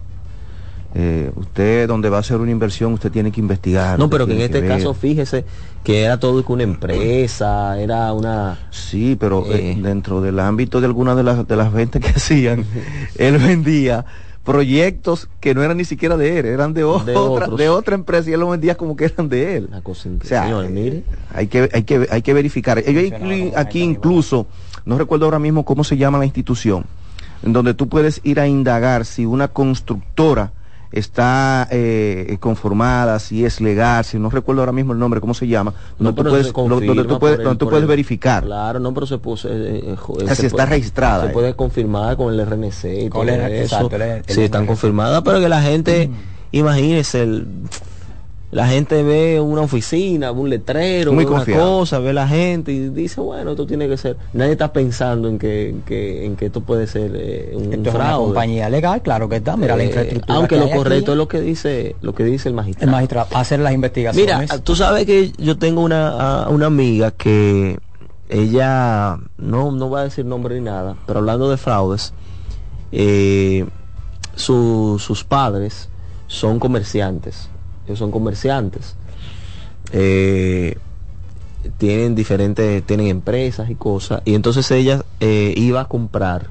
Eh, 0.97 1.29
usted 1.35 1.89
donde 1.89 2.07
va 2.07 2.15
a 2.15 2.19
hacer 2.21 2.37
una 2.37 2.51
inversión 2.51 2.93
usted 2.93 3.11
tiene 3.11 3.29
que 3.29 3.41
investigar. 3.41 3.99
No, 3.99 4.09
pero 4.09 4.25
que 4.25 4.33
en 4.33 4.39
este 4.39 4.65
caso 4.65 4.93
fíjese 4.93 5.43
que 5.83 6.03
era 6.03 6.17
todo 6.21 6.41
una 6.47 6.63
empresa, 6.63 7.77
era 7.77 8.13
una... 8.13 8.69
Sí, 8.71 9.17
pero 9.19 9.45
eh, 9.47 9.71
eh, 9.71 9.77
dentro 9.77 10.21
del 10.21 10.39
ámbito 10.39 10.79
de 10.79 10.87
algunas 10.87 11.17
de 11.17 11.23
las, 11.23 11.45
de 11.45 11.55
las 11.57 11.73
ventas 11.73 12.01
que 12.01 12.09
hacían, 12.15 12.63
él 13.17 13.37
vendía 13.39 14.05
proyectos 14.45 15.27
que 15.41 15.53
no 15.53 15.63
eran 15.63 15.75
ni 15.75 15.83
siquiera 15.83 16.15
de 16.15 16.39
él, 16.39 16.45
eran 16.45 16.73
de, 16.73 16.85
otra, 16.85 17.47
de 17.47 17.67
otra 17.67 17.95
empresa 17.95 18.29
y 18.29 18.33
él 18.33 18.39
los 18.39 18.51
vendía 18.51 18.75
como 18.77 18.95
que 18.95 19.03
eran 19.03 19.27
de 19.27 19.57
él. 19.57 19.69
cosa 19.83 20.07
o 20.23 20.25
sea, 20.25 20.47
mire. 20.69 21.03
Hay 21.33 21.47
que, 21.47 21.69
hay 21.73 21.83
que, 21.83 22.07
hay 22.09 22.21
que 22.21 22.33
verificar. 22.33 22.81
aquí 23.57 23.81
incluso, 23.81 24.47
no 24.85 24.97
recuerdo 24.97 25.25
ahora 25.25 25.39
mismo 25.39 25.65
cómo 25.65 25.83
se 25.83 25.97
llama 25.97 26.19
la 26.19 26.25
institución, 26.25 26.85
en 27.43 27.51
donde 27.51 27.73
tú 27.73 27.89
puedes 27.89 28.21
ir 28.23 28.39
a 28.39 28.47
indagar 28.47 29.03
si 29.03 29.25
una 29.25 29.49
constructora 29.49 30.53
está 30.91 31.67
eh, 31.71 32.37
conformada, 32.39 33.19
si 33.19 33.45
es 33.45 33.61
legal, 33.61 34.05
si 34.05 34.17
no 34.17 34.29
recuerdo 34.29 34.61
ahora 34.61 34.71
mismo 34.71 34.93
el 34.93 34.99
nombre, 34.99 35.19
¿cómo 35.21 35.33
se 35.33 35.47
llama? 35.47 35.73
No, 35.99 36.11
donde, 36.11 36.23
tú 36.23 36.29
puedes, 36.29 36.53
donde 36.53 37.03
tú 37.03 37.19
puedes, 37.19 37.43
donde 37.43 37.57
tú 37.57 37.69
puedes 37.69 37.87
verificar. 37.87 38.43
Claro, 38.43 38.79
no, 38.79 38.93
pero 38.93 39.05
se 39.05 39.17
puede... 39.17 39.39
Eh, 39.45 39.95
eh, 40.19 40.35
si 40.35 40.45
está 40.45 40.65
registrada. 40.65 41.27
Se 41.27 41.33
puede 41.33 41.55
confirmar 41.55 42.17
con 42.17 42.33
el 42.33 42.45
RNC 42.45 42.85
y 43.05 43.09
todo 43.09 43.23
eso. 43.23 43.89
sí, 44.27 44.43
están 44.43 44.65
confirmadas, 44.65 45.21
pero 45.23 45.39
que 45.39 45.49
la 45.49 45.61
gente, 45.61 46.07
mm. 46.07 46.13
imagínese, 46.51 47.23
el 47.23 47.47
la 48.55 48.67
gente 48.67 49.03
ve 49.03 49.41
una 49.41 49.63
oficina, 49.63 50.31
un 50.31 50.49
letrero, 50.49 51.11
una 51.11 51.25
cosa, 51.25 51.99
ve 51.99 52.13
la 52.13 52.25
gente 52.25 52.71
y 52.71 52.87
dice, 52.87 53.19
bueno, 53.19 53.51
esto 53.51 53.67
tiene 53.67 53.89
que 53.89 53.97
ser. 53.97 54.15
Nadie 54.31 54.53
está 54.53 54.71
pensando 54.71 55.27
en 55.27 55.37
que, 55.37 55.67
en 55.67 55.81
que, 55.81 56.25
en 56.25 56.37
que 56.37 56.45
esto 56.45 56.61
puede 56.61 56.87
ser 56.87 57.11
eh, 57.15 57.51
un, 57.53 57.73
esto 57.73 57.89
Es 57.89 57.95
una 57.95 58.15
compañía 58.15 58.69
legal, 58.69 59.01
claro 59.01 59.27
que 59.27 59.35
está. 59.35 59.57
Mira 59.57 59.75
la 59.75 59.83
eh, 59.83 59.87
infraestructura. 59.87 60.37
Aunque 60.37 60.55
lo 60.55 60.69
correcto 60.69 61.11
es 61.11 61.17
lo 61.17 61.27
que 61.27 61.41
dice, 61.41 61.97
lo 61.99 62.15
que 62.15 62.23
dice 62.23 62.47
el 62.47 62.55
magistrado. 62.55 62.85
El 62.85 62.91
magistrado, 62.91 63.27
hacer 63.33 63.59
las 63.59 63.73
investigaciones. 63.73 64.39
Mira, 64.39 64.59
tú 64.59 64.73
sabes 64.73 65.05
que 65.05 65.33
yo 65.37 65.57
tengo 65.57 65.81
una, 65.81 66.47
una 66.47 66.67
amiga 66.67 67.11
que 67.11 67.77
ella, 68.29 69.17
no, 69.37 69.73
no 69.73 69.89
va 69.89 69.99
a 69.99 70.03
decir 70.05 70.23
nombre 70.23 70.55
ni 70.55 70.61
nada, 70.61 70.95
pero 71.05 71.19
hablando 71.19 71.49
de 71.49 71.57
fraudes, 71.57 72.13
eh, 72.93 73.65
sus 74.37 75.25
padres 75.27 75.89
son 76.27 76.57
comerciantes 76.57 77.49
ellos 77.85 77.99
son 77.99 78.11
comerciantes. 78.11 78.95
Eh, 79.91 80.77
tienen 81.77 82.15
diferentes, 82.15 82.83
tienen 82.83 83.07
empresas 83.07 83.69
y 83.69 83.75
cosas. 83.75 84.21
Y 84.25 84.35
entonces 84.35 84.69
ella 84.71 85.03
eh, 85.19 85.53
iba 85.57 85.81
a 85.81 85.85
comprar, 85.85 86.47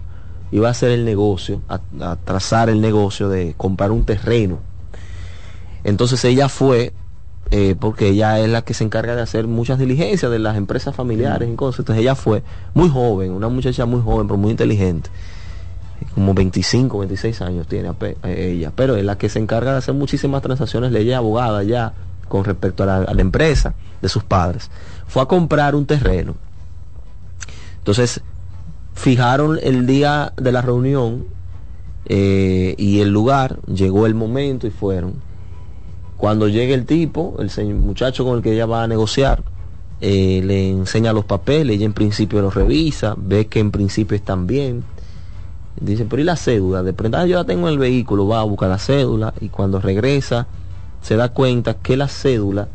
iba 0.51 0.69
a 0.69 0.71
hacer 0.71 0.91
el 0.91 1.05
negocio, 1.05 1.61
a, 1.69 2.17
trazar 2.17 2.69
el 2.69 2.81
negocio 2.81 3.29
de 3.29 3.55
comprar 3.57 3.91
un 3.91 4.05
terreno. 4.05 4.59
Entonces 5.85 6.25
ella 6.25 6.49
fue, 6.49 6.93
eh, 7.51 7.77
porque 7.79 8.09
ella 8.09 8.39
es 8.41 8.49
la 8.49 8.63
que 8.63 8.75
se 8.75 8.85
encarga 8.85 9.15
de 9.15 9.23
hacer 9.23 9.47
muchas 9.47 9.79
diligencias 9.79 10.31
de 10.31 10.39
las 10.39 10.57
empresas 10.57 10.95
familiares 10.95 11.49
y 11.49 11.55
cosas. 11.55 11.81
Entonces 11.81 12.03
ella 12.03 12.15
fue 12.15 12.43
muy 12.75 12.89
joven, 12.89 13.33
una 13.33 13.49
muchacha 13.49 13.87
muy 13.87 14.01
joven, 14.01 14.27
pero 14.27 14.39
muy 14.39 14.51
inteligente 14.51 15.11
como 16.15 16.35
25, 16.35 16.99
26 16.99 17.41
años 17.43 17.67
tiene 17.67 17.91
ella, 18.25 18.73
pero 18.75 18.97
es 18.97 19.05
la 19.05 19.19
que 19.19 19.29
se 19.29 19.39
encarga 19.39 19.73
de 19.73 19.79
hacer 19.79 19.95
muchísimas 19.95 20.43
transacciones, 20.43 20.93
ley 20.93 21.13
abogada 21.13 21.63
ya 21.63 21.93
con 22.29 22.45
respecto 22.45 22.83
a 22.83 22.87
la, 23.13 23.21
empresa 23.21 23.75
de 24.01 24.09
sus 24.09 24.25
padres. 24.25 24.71
fue 25.07 25.23
a 25.23 25.27
comprar 25.27 25.75
un 25.75 25.87
terreno. 25.87 26.35
Entonces, 27.79 28.23
fijaron 28.95 29.59
el 29.63 29.87
día 29.87 30.33
de 30.37 30.53
la 30.53 30.63
reunión 30.63 31.27
eh, 32.07 32.75
y 32.79 33.01
el 33.01 33.11
lugar, 33.11 33.59
llegó 33.67 34.07
el 34.07 34.15
momento 34.15 34.67
y 34.67 34.71
fueron. 34.71 35.15
Cuando 36.17 36.49
llegue 36.49 36.75
el 36.75 36.87
tipo, 36.87 37.37
el 37.39 37.75
muchacho 37.75 38.25
con 38.25 38.37
el 38.37 38.43
que 38.43 38.53
ella 38.53 38.67
va 38.67 38.85
a 38.85 38.87
negociar, 38.87 39.43
eh, 40.01 40.43
le 40.45 40.71
enseña 40.71 41.13
los 41.13 41.25
papeles, 41.25 41.77
ella 41.77 41.87
en 41.87 41.93
principio 41.93 42.41
los 42.41 42.55
revisa, 42.55 43.15
ve 43.17 43.47
que 43.47 43.61
en 43.61 43.71
principio 43.71 44.17
están 44.17 44.47
bien. 44.47 44.85
Dice, 45.81 46.05
pero 46.05 46.23
¿y 46.23 46.25
la 46.25 46.37
cédula? 46.37 46.83
De 46.83 46.93
pronto, 46.93 47.19
ah, 47.19 47.27
yo 47.27 47.37
la 47.37 47.45
tengo 47.45 47.67
en 47.69 47.75
el 47.75 47.79
vehículo, 47.79 48.27
va 48.27 48.41
a 48.41 48.45
buscar 48.45 48.69
la 48.69 48.79
cédula 48.79 49.35
y 49.41 49.49
cuando 49.49 49.81
regresa 49.81 50.47
se 51.03 51.17
da 51.17 51.31
cuenta 51.31 51.75
que 51.75 51.97
la 51.97 52.09
cédula 52.09 52.69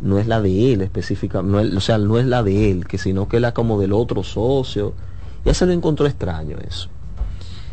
no 0.00 0.18
es 0.18 0.26
la 0.26 0.40
de 0.40 0.72
él 0.72 0.82
específicamente, 0.82 1.76
o 1.76 1.80
sea, 1.80 1.98
no 1.98 2.18
es 2.18 2.26
la 2.26 2.42
de 2.42 2.70
él, 2.70 2.86
que 2.86 2.98
sino 2.98 3.28
que 3.28 3.36
es 3.36 3.42
la 3.42 3.52
como 3.52 3.78
del 3.80 3.92
otro 3.92 4.22
socio. 4.22 4.94
Ya 5.44 5.52
se 5.52 5.66
lo 5.66 5.72
encontró 5.72 6.06
extraño 6.06 6.56
eso. 6.66 6.88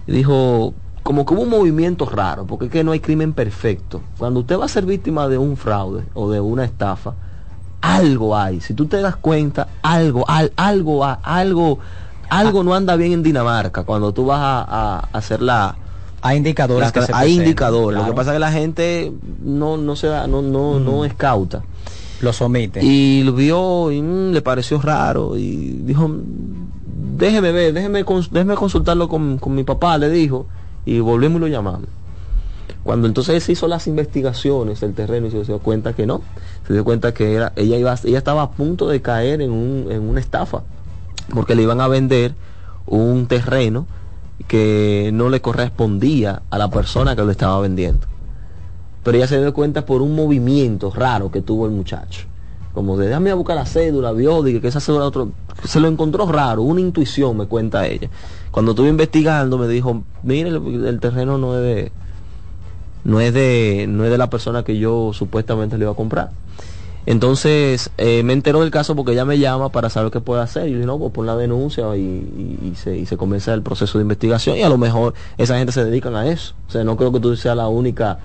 Y 0.08 0.12
dijo, 0.12 0.74
como 1.04 1.26
que 1.26 1.34
hubo 1.34 1.44
un 1.44 1.50
movimiento 1.50 2.06
raro, 2.06 2.46
porque 2.46 2.66
es 2.66 2.72
que 2.72 2.84
no 2.84 2.92
hay 2.92 3.00
crimen 3.00 3.34
perfecto. 3.34 4.02
Cuando 4.18 4.42
usted 4.42 4.60
va 4.60 4.66
a 4.66 4.70
ser 4.70 4.86
víctima 4.86 5.28
de 5.28 5.38
un 5.38 5.58
fraude 5.58 6.04
o 6.14 6.30
de 6.30 6.40
una 6.40 6.64
estafa, 6.64 7.14
algo 7.82 8.38
hay. 8.38 8.62
Si 8.62 8.74
tú 8.74 8.86
te 8.86 9.02
das 9.02 9.16
cuenta, 9.16 9.68
algo, 9.82 10.26
algo, 10.28 11.04
algo, 11.24 11.80
algo 12.32 12.64
no 12.64 12.74
anda 12.74 12.96
bien 12.96 13.12
en 13.12 13.24
Dinamarca 13.24 13.84
cuando 13.84 14.14
tú 14.14 14.26
vas 14.26 14.40
a, 14.42 15.10
hacer 15.12 15.42
la... 15.42 15.76
Hay 16.22 16.38
indicadores. 16.38 16.94
hay 17.14 17.34
indicadores. 17.34 18.00
Lo 18.00 18.06
que 18.06 18.14
pasa 18.14 18.32
es 18.32 18.36
que 18.36 18.40
la 18.40 18.52
gente 18.52 19.12
no, 19.44 19.76
no 19.76 19.96
se 19.96 20.08
da, 20.08 20.28
no, 20.28 20.42
no, 20.42 20.80
no 20.80 21.04
es 21.04 21.14
cauta. 21.14 21.64
Lo 22.22 22.32
somete. 22.32 22.84
Y 22.84 23.24
lo 23.24 23.34
vio 23.34 23.92
y 23.92 24.02
mm, 24.02 24.32
le 24.32 24.42
pareció 24.42 24.80
raro 24.80 25.36
y 25.36 25.82
dijo, 25.84 26.10
déjeme 27.18 27.52
ver, 27.52 27.74
déjeme, 27.74 28.04
déjeme 28.04 28.56
consultarlo 28.56 29.10
con, 29.10 29.38
con 29.38 29.54
mi 29.56 29.64
papá, 29.64 29.98
le 29.98 30.10
dijo 30.10 30.46
y 30.86 31.00
volvemos 31.00 31.38
y 31.38 31.42
lo 31.42 31.48
llamamos. 31.48 31.90
Cuando 32.84 33.08
entonces 33.08 33.44
se 33.44 33.52
hizo 33.52 33.68
las 33.68 33.88
investigaciones 33.88 34.80
del 34.80 34.94
terreno 34.94 35.28
y 35.28 35.32
se 35.32 35.44
dio 35.44 35.60
cuenta 35.60 35.94
que 35.94 36.06
no, 36.06 36.22
se 36.66 36.74
dio 36.74 36.86
cuenta 36.86 37.14
que 37.14 37.34
era, 37.34 37.52
ella, 37.56 37.78
iba, 37.78 37.96
ella 38.04 38.18
estaba 38.18 38.44
a 38.44 38.52
punto 38.52 38.88
de 38.88 39.02
caer 39.02 39.42
en, 39.42 39.52
un, 39.52 39.92
en 39.92 40.02
una 40.02 40.20
estafa, 40.20 40.64
porque 41.34 41.56
le 41.56 41.64
iban 41.64 41.82
a 41.82 41.88
vender 41.88 42.36
un 42.88 43.28
terreno 43.28 43.88
que 44.48 45.12
no 45.14 45.30
le 45.30 45.42
correspondía 45.42 46.42
a 46.50 46.58
la 46.58 46.70
persona 46.70 47.16
que 47.16 47.24
lo 47.24 47.32
estaba 47.32 47.60
vendiendo. 47.62 48.08
Pero 49.04 49.18
ella 49.18 49.28
se 49.28 49.40
dio 49.40 49.54
cuenta 49.54 49.86
por 49.86 50.02
un 50.02 50.16
movimiento 50.16 50.92
raro 50.92 51.32
que 51.32 51.42
tuvo 51.42 51.66
el 51.66 51.72
muchacho. 51.72 52.26
Como 52.74 52.98
de 52.98 53.08
déjame 53.08 53.32
a 53.32 53.36
buscar 53.36 53.56
la 53.56 53.66
cédula, 53.66 54.12
vio, 54.14 54.44
que 54.44 54.68
esa 54.68 54.80
cédula 54.80 55.06
otro, 55.06 55.32
se 55.66 55.80
lo 55.80 55.88
encontró 55.88 56.26
raro, 56.32 56.62
una 56.62 56.80
intuición 56.80 57.36
me 57.38 57.46
cuenta 57.46 57.86
ella. 57.86 58.10
Cuando 58.52 58.72
estuve 58.72 58.90
investigando 58.90 59.58
me 59.58 59.68
dijo, 59.68 60.04
mire, 60.24 60.50
el, 60.50 61.00
terreno 61.02 61.38
no 61.38 61.58
es 61.58 61.62
de 61.62 61.92
no 63.04 63.20
es 63.20 63.34
de 63.34 63.88
no 63.90 64.06
es 64.06 64.12
de 64.12 64.18
la 64.18 64.30
persona 64.30 64.64
que 64.64 64.78
yo 64.78 65.12
supuestamente 65.14 65.78
le 65.78 65.84
iba 65.84 65.92
a 65.92 65.96
comprar. 65.96 66.32
Entonces 67.06 67.90
eh, 67.98 68.22
me 68.24 68.34
enteró 68.34 68.62
del 68.62 68.70
caso 68.70 68.96
porque 68.96 69.14
ella 69.14 69.26
me 69.26 69.40
llama 69.40 69.70
para 69.70 69.90
saber 69.90 70.12
qué 70.12 70.22
puede 70.22 70.42
hacer. 70.42 70.68
Y 70.68 70.72
yo 70.72 70.78
dije, 70.78 70.88
no, 70.88 71.00
pues 71.00 71.12
pon 71.12 71.26
la 71.26 71.36
denuncia 71.36 71.96
y, 71.98 72.74
se, 72.76 72.98
y 72.98 73.06
se 73.06 73.18
comienza 73.18 73.54
el 73.54 73.64
proceso 73.64 73.98
de 73.98 74.04
investigación. 74.04 74.58
Y 74.58 74.64
a 74.64 74.70
lo 74.70 74.78
mejor 74.78 75.14
esa 75.38 75.58
gente 75.58 75.72
se 75.72 75.84
dedican 75.84 76.16
a 76.16 76.28
eso. 76.28 76.54
O 76.68 76.72
sea, 76.72 76.84
no 76.84 76.96
creo 76.98 77.12
que 77.12 77.20
tú 77.20 77.36
seas 77.36 77.58
la 77.58 77.68
única 77.68 78.20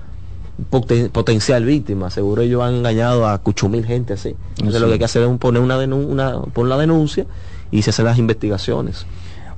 potencial 1.13 1.65
víctima. 1.65 2.11
Seguro 2.11 2.43
ellos 2.43 2.63
han 2.63 2.75
engañado 2.75 3.27
a 3.27 3.39
cuchumil 3.39 3.85
gente 3.85 4.15
así. 4.15 4.35
Entonces 4.59 4.81
lo 4.81 4.87
que 4.89 4.95
hay 4.95 4.99
que 4.99 5.05
hacer 5.05 5.23
es 5.23 5.39
poner 5.39 5.63
una, 5.63 5.79
una, 5.79 6.41
poner 6.43 6.71
la 6.71 6.79
denuncia 6.79 7.27
y 7.71 7.83
se 7.83 7.91
hacen 7.91 8.05
las 8.05 8.19
investigaciones. 8.19 9.07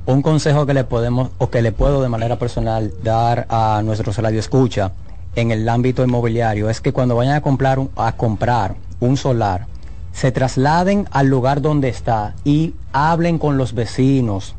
Un 0.07 0.23
consejo 0.23 0.65
que 0.65 0.75
le 0.75 0.85
podemos 0.85 1.31
o 1.39 1.51
que 1.51 1.61
le 1.61 1.73
puedo 1.73 2.03
de 2.03 2.09
manera 2.09 2.39
personal 2.39 2.93
dar 3.03 3.47
a 3.51 3.83
nuestros 3.85 4.19
escucha 4.19 4.93
en 5.37 5.51
el 5.51 5.69
ámbito 5.69 6.03
inmobiliario 6.03 6.71
es 6.71 6.81
que 6.81 6.93
cuando 6.93 7.15
vayan 7.15 7.35
a 7.35 7.43
comprar 7.43 7.79
un, 7.79 7.91
a 7.97 8.13
comprar 8.13 8.77
un 9.01 9.17
solar 9.17 9.67
se 10.13 10.33
trasladen 10.33 11.07
al 11.13 11.29
lugar 11.29 11.63
donde 11.63 11.89
está 11.89 12.35
y 12.45 12.75
hablen 12.93 13.39
con 13.39 13.57
los 13.57 13.75
vecinos 13.75 14.55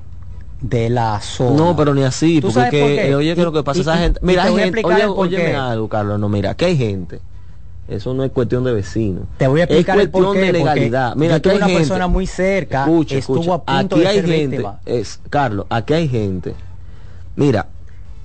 de 0.61 0.89
la 0.89 1.19
zona. 1.21 1.57
No, 1.57 1.75
pero 1.75 1.93
ni 1.93 2.03
así, 2.03 2.39
porque 2.41 3.13
oye 3.15 3.35
que 3.35 3.43
lo 3.43 3.51
que 3.51 3.63
pasa 3.63 3.81
esa 3.81 3.97
gente, 3.97 4.19
mira, 4.23 4.43
hay 4.43 4.55
gente, 4.55 4.81
oye, 4.85 5.55
algo, 5.55 5.89
Carlos, 5.89 6.19
no, 6.19 6.29
mira, 6.29 6.55
que 6.55 6.65
hay 6.65 6.77
gente 6.77 7.21
eso 7.89 8.13
no 8.13 8.23
es 8.23 8.31
cuestión 8.31 8.63
de 8.63 8.71
vecinos. 8.71 9.23
Te 9.37 9.47
voy 9.47 9.61
a 9.61 9.63
explicar 9.63 9.99
es 9.99 10.09
cuestión 10.09 10.35
de 10.35 10.53
legalidad. 10.53 11.15
Mira, 11.15 11.35
aquí 11.35 11.49
hay 11.49 11.57
una 11.57 11.67
persona 11.67 12.07
muy 12.07 12.27
cerca 12.27 12.87
estuvo 13.09 13.53
a 13.53 13.63
punto 13.63 13.95
aquí 13.95 14.05
hay 14.05 14.21
gente, 14.21 14.63
Es, 14.85 15.19
Carlos, 15.29 15.65
aquí 15.69 15.93
hay 15.93 16.07
gente. 16.07 16.53
Mira, 17.35 17.67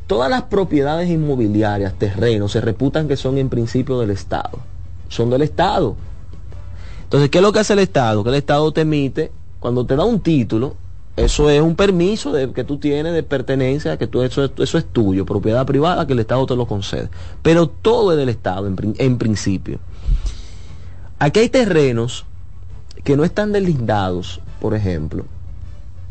todas 0.07 0.31
las 0.31 0.43
propiedades 0.43 1.09
inmobiliarias, 1.09 1.95
terrenos, 1.95 2.53
se 2.53 2.61
reputan 2.61 3.09
que 3.09 3.17
son 3.17 3.39
en 3.39 3.49
principio 3.49 3.99
del 4.01 4.11
Estado. 4.11 4.59
Son 5.09 5.31
del 5.31 5.43
Estado. 5.43 5.97
Entonces, 7.05 7.31
¿qué 7.31 7.39
es 7.39 7.43
lo 7.43 7.53
que 7.53 7.61
hace 7.61 7.75
el 7.75 7.79
Estado? 7.79 8.23
Que 8.25 8.31
el 8.31 8.37
Estado 8.37 8.73
te 8.73 8.81
emite, 8.81 9.31
cuando 9.61 9.87
te 9.87 9.97
da 9.97 10.05
un 10.05 10.21
título, 10.21 10.75
eso 11.17 11.49
es 11.49 11.61
un 11.61 11.77
permiso 11.77 12.33
de, 12.33 12.53
que 12.53 12.65
tú 12.65 12.79
tienes 12.79 13.13
de 13.13 13.23
pertenencia, 13.23 13.97
que 13.97 14.09
tú, 14.09 14.23
eso, 14.23 14.51
eso 14.57 14.79
es 14.79 14.85
tuyo, 14.87 15.25
propiedad 15.25 15.65
privada 15.65 16.07
que 16.07 16.13
el 16.13 16.19
Estado 16.19 16.45
te 16.47 16.57
lo 16.57 16.67
concede. 16.67 17.09
Pero 17.43 17.69
todo 17.69 18.13
es 18.13 18.19
del 18.19 18.29
Estado 18.29 18.67
en, 18.67 18.95
en 18.99 19.19
principio. 19.19 19.79
Aquí 21.21 21.41
hay 21.41 21.49
terrenos 21.49 22.25
que 23.05 23.17
no 23.17 23.25
están 23.25 23.53
deslindados, 23.53 24.41
por 24.61 24.75
ejemplo, 24.75 25.25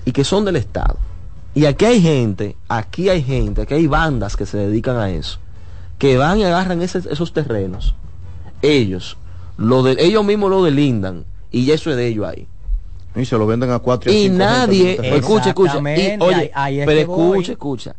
y 0.06 0.14
que 0.14 0.24
son 0.24 0.46
del 0.46 0.56
Estado. 0.56 0.98
Y 1.54 1.66
aquí 1.66 1.86
hay 1.86 2.02
gente, 2.02 2.56
aquí 2.70 3.10
hay 3.10 3.22
gente, 3.22 3.64
aquí 3.64 3.74
hay 3.74 3.88
bandas 3.88 4.36
que 4.38 4.46
se 4.46 4.58
dedican 4.58 4.98
a 4.98 5.12
eso, 5.12 5.38
que 6.00 6.18
van 6.18 6.40
y 6.40 6.46
agarran 6.46 6.82
esos 6.82 7.34
terrenos. 7.34 7.94
Ellos, 8.64 9.18
lo 9.58 9.84
de, 9.84 9.96
ellos 10.00 10.26
mismos 10.26 10.50
lo 10.50 10.64
delindan 10.64 11.26
y 11.52 11.70
eso 11.70 11.92
es 11.92 11.98
de 11.98 12.08
ellos 12.08 12.26
ahí. 12.26 12.48
Y 13.16 13.26
se 13.26 13.38
lo 13.38 13.46
venden 13.46 13.70
a 13.70 13.78
cuatro 13.78 14.12
y, 14.12 14.26
y 14.26 14.30
nadie, 14.30 14.98
escucha, 15.16 15.50
escucha, 15.50 15.78
oye, 15.78 16.52
pero 16.86 17.00
escucha, 17.00 17.52
escucha. 17.52 17.96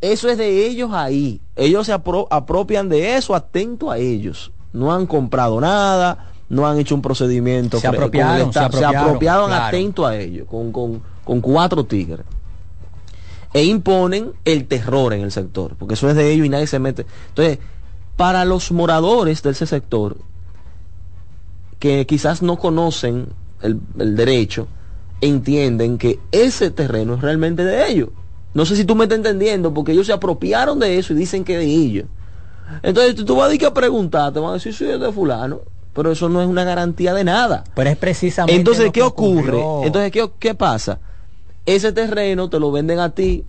Eso 0.00 0.28
es 0.28 0.36
de 0.36 0.66
ellos 0.66 0.90
ahí. 0.92 1.40
Ellos 1.56 1.86
se 1.86 1.92
apropian 1.92 2.88
de 2.88 3.16
eso, 3.16 3.34
atento 3.34 3.90
a 3.90 3.98
ellos. 3.98 4.52
No 4.72 4.92
han 4.92 5.06
comprado 5.06 5.60
nada, 5.60 6.30
no 6.48 6.66
han 6.66 6.78
hecho 6.78 6.94
un 6.94 7.02
procedimiento. 7.02 7.78
Se 7.80 7.86
apropiaron, 7.86 8.52
se 8.52 8.58
apropiaron, 8.58 9.52
atento 9.52 10.06
a 10.06 10.16
ellos, 10.16 10.46
con, 10.48 10.72
con, 10.72 11.02
con 11.24 11.40
cuatro 11.40 11.84
tigres. 11.84 12.26
E 13.52 13.64
imponen 13.64 14.32
el 14.44 14.66
terror 14.66 15.12
en 15.12 15.22
el 15.22 15.32
sector, 15.32 15.74
porque 15.76 15.94
eso 15.94 16.08
es 16.08 16.14
de 16.14 16.30
ellos 16.30 16.46
y 16.46 16.48
nadie 16.48 16.66
se 16.66 16.78
mete. 16.78 17.06
Entonces, 17.28 17.58
para 18.20 18.44
los 18.44 18.70
moradores 18.70 19.42
de 19.42 19.48
ese 19.48 19.64
sector, 19.64 20.18
que 21.78 22.04
quizás 22.04 22.42
no 22.42 22.58
conocen 22.58 23.28
el, 23.62 23.80
derecho, 23.96 24.68
entienden 25.22 25.96
que 25.96 26.20
ese 26.30 26.70
terreno 26.70 27.14
es 27.14 27.22
realmente 27.22 27.64
de 27.64 27.88
ellos. 27.88 28.10
No 28.52 28.66
sé 28.66 28.76
si 28.76 28.84
tú 28.84 28.94
me 28.94 29.04
estás 29.04 29.16
entendiendo, 29.16 29.72
porque 29.72 29.92
ellos 29.92 30.06
se 30.06 30.12
apropiaron 30.12 30.78
de 30.78 30.98
eso 30.98 31.14
y 31.14 31.16
dicen 31.16 31.44
que 31.44 31.56
de 31.56 31.64
ellos. 31.64 32.08
Entonces 32.82 33.24
tú 33.24 33.36
vas 33.36 33.52
a 33.52 33.54
ir 33.54 33.64
a 33.64 33.72
preguntar, 33.72 34.34
te 34.34 34.38
van 34.38 34.50
a 34.50 34.52
decir, 34.58 34.72
es 34.72 35.00
de 35.00 35.12
fulano, 35.12 35.62
pero 35.94 36.12
eso 36.12 36.28
no 36.28 36.42
es 36.42 36.46
una 36.46 36.64
garantía 36.64 37.14
de 37.14 37.24
nada. 37.24 37.64
Pero 37.74 37.88
es 37.88 37.96
precisamente. 37.96 38.54
Entonces, 38.54 38.92
¿qué 38.92 39.00
ocurre? 39.00 39.64
Entonces, 39.82 40.12
¿qué, 40.12 40.30
¿qué 40.38 40.54
pasa? 40.54 40.98
Ese 41.64 41.90
terreno 41.94 42.50
te 42.50 42.60
lo 42.60 42.70
venden 42.70 42.98
a 42.98 43.14
ti, 43.14 43.46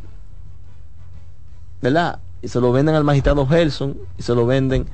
¿verdad? 1.82 2.20
Y 2.41 2.48
se 2.48 2.60
lo 2.60 2.71
venden 2.71 2.95
al 2.95 3.03
magistrado 3.03 3.45
Gerson, 3.45 3.98
y 4.17 4.24
se 4.24 4.33
lo 4.33 4.45
venden. 4.45 4.88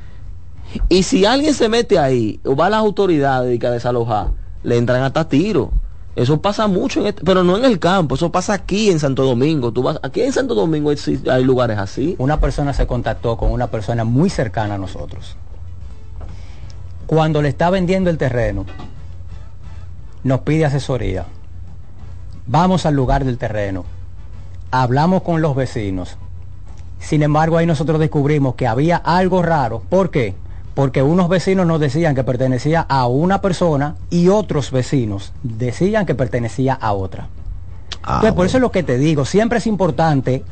Y 0.89 1.03
si 1.03 1.25
alguien 1.25 1.53
se 1.53 1.69
mete 1.69 1.97
ahí, 1.97 2.39
o 2.43 2.55
va 2.55 2.67
a 2.67 2.69
las 2.69 2.79
autoridades 2.79 3.59
y 3.61 3.65
a 3.65 3.71
desalojar, 3.71 4.31
le 4.63 4.77
entran 4.77 5.01
hasta 5.03 5.27
tiro. 5.27 5.71
Eso 6.17 6.41
pasa 6.41 6.65
mucho, 6.65 7.01
en 7.01 7.07
este, 7.07 7.23
pero 7.23 7.43
no 7.43 7.57
en 7.57 7.63
el 7.63 7.77
campo, 7.77 8.15
eso 8.15 8.31
pasa 8.31 8.53
aquí 8.53 8.89
en 8.89 8.99
Santo 8.99 9.23
Domingo. 9.23 9.71
Tú 9.71 9.83
vas, 9.83 9.99
aquí 10.01 10.21
en 10.21 10.33
Santo 10.33 10.55
Domingo 10.55 10.91
hay, 11.29 11.43
lugares 11.43 11.77
así. 11.77 12.15
Una 12.17 12.39
persona 12.39 12.73
se 12.73 12.87
contactó 12.87 13.37
con 13.37 13.51
una 13.51 13.67
persona 13.67 14.03
muy 14.03 14.31
cercana 14.31 14.75
a 14.75 14.77
nosotros. 14.79 15.37
Cuando 17.05 17.43
le 17.43 17.49
está 17.49 17.69
vendiendo 17.69 18.09
el 18.09 18.17
terreno, 18.17 18.65
nos 20.23 20.39
pide 20.39 20.65
asesoría. 20.65 21.25
Vamos 22.47 22.87
al 22.87 22.95
lugar 22.95 23.23
del 23.23 23.37
terreno, 23.37 23.85
hablamos 24.71 25.21
con 25.21 25.43
los 25.43 25.55
vecinos. 25.55 26.17
Sin 26.99 27.23
embargo, 27.23 27.57
ahí 27.57 27.65
nosotros 27.65 27.99
descubrimos 27.99 28.55
que 28.55 28.67
había 28.67 28.97
algo 28.97 29.41
raro. 29.41 29.81
¿Por 29.89 30.09
qué? 30.09 30.35
porque 30.77 31.01
unos 31.01 31.27
vecinos 31.27 31.65
nos 31.65 31.79
decían 31.79 32.13
que 32.13 32.23
pertenecía 32.23 32.81
a 32.81 33.07
una 33.07 33.41
persona 33.41 33.95
y 34.11 34.27
otros 34.27 34.69
vecinos 34.69 35.33
decían 35.41 36.05
que 36.05 36.13
pertenecía 36.13 36.75
a 36.75 36.93
otra. 36.93 37.29
Ah, 38.03 38.17
Entonces, 38.17 38.33
por 38.33 38.45
eso 38.45 38.57
es 38.57 38.61
lo 38.61 38.71
que 38.71 38.83
te 38.83 38.99
digo, 38.99 39.25
siempre 39.25 39.57
es 39.57 39.65
importante 39.65 40.43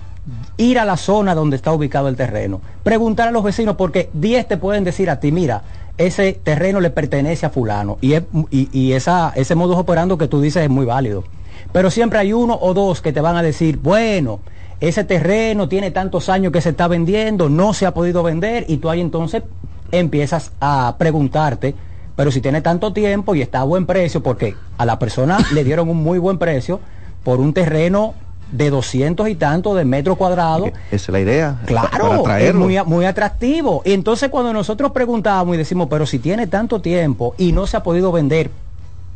ir 0.58 0.80
a 0.80 0.86
la 0.86 0.98
zona 0.98 1.36
donde 1.36 1.56
está 1.56 1.72
ubicado 1.72 2.08
el 2.08 2.16
terreno, 2.16 2.60
preguntar 2.82 3.28
a 3.28 3.32
los 3.32 3.44
vecinos, 3.44 3.76
porque 3.76 4.10
10 4.14 4.48
te 4.48 4.58
pueden 4.58 4.84
decir 4.84 5.12
a 5.12 5.20
ti, 5.20 5.32
mira, 5.32 5.62
ese 6.00 6.34
terreno 6.34 6.80
le 6.80 6.90
pertenece 6.90 7.46
a 7.46 7.52
fulano. 7.52 8.00
Y, 8.02 8.16
y, 8.50 8.94
esa, 8.94 9.32
ese 9.36 9.54
modus 9.54 9.78
operando 9.78 10.18
que 10.18 10.28
tú 10.28 10.42
dices 10.42 10.64
es 10.64 10.72
muy 10.72 10.88
válido. 10.88 11.24
Pero 11.72 11.92
siempre 11.92 12.18
hay 12.18 12.34
uno 12.34 12.58
o 12.60 12.74
dos 12.74 13.00
que 13.04 13.14
te 13.14 13.22
van 13.22 13.36
a 13.36 13.44
decir, 13.44 13.78
bueno, 13.78 14.40
ese 14.80 15.04
terreno 15.04 15.70
tiene 15.70 15.92
tantos 15.92 16.30
años 16.30 16.52
que 16.52 16.62
se 16.62 16.70
está 16.70 16.88
vendiendo, 16.88 17.50
no 17.50 17.74
se 17.74 17.86
ha 17.86 17.94
podido 17.94 18.24
vender, 18.24 18.66
y 18.68 18.78
tú 18.78 18.90
ahí 18.90 19.02
entonces 19.02 19.44
empiezas 19.92 20.52
a 20.60 20.96
preguntarte, 20.98 21.76
pero 22.16 22.32
si 22.32 22.42
tiene 22.42 22.62
tanto 22.62 22.94
tiempo 22.94 23.36
y 23.36 23.42
está 23.42 23.62
a 23.62 23.64
buen 23.64 23.86
precio, 23.86 24.22
porque 24.22 24.56
a 24.78 24.86
la 24.86 25.00
persona 25.00 25.38
le 25.54 25.64
dieron 25.64 25.90
un 25.90 25.98
muy 25.98 26.20
buen 26.20 26.38
precio 26.38 26.80
por 27.24 27.40
un 27.40 27.54
terreno 27.54 28.14
de 28.52 28.70
200 28.70 29.28
y 29.28 29.36
tanto 29.36 29.74
de 29.76 29.86
metros 29.86 30.18
cuadrados. 30.18 30.70
Esa 30.92 30.96
es 30.96 31.10
la 31.10 31.20
idea. 31.20 31.62
Claro, 31.66 32.30
es 32.38 32.54
muy, 32.54 32.78
muy 32.86 33.06
atractivo. 33.06 33.82
Y 33.86 33.94
entonces 33.94 34.30
cuando 34.30 34.54
nosotros 34.54 34.92
preguntamos 34.92 35.56
y 35.56 35.58
decimos, 35.58 35.88
pero 35.90 36.06
si 36.06 36.20
tiene 36.20 36.48
tanto 36.48 36.80
tiempo 36.80 37.34
y 37.38 37.52
no 37.52 37.66
se 37.66 37.78
ha 37.78 37.84
podido 37.84 38.12
vender 38.12 38.52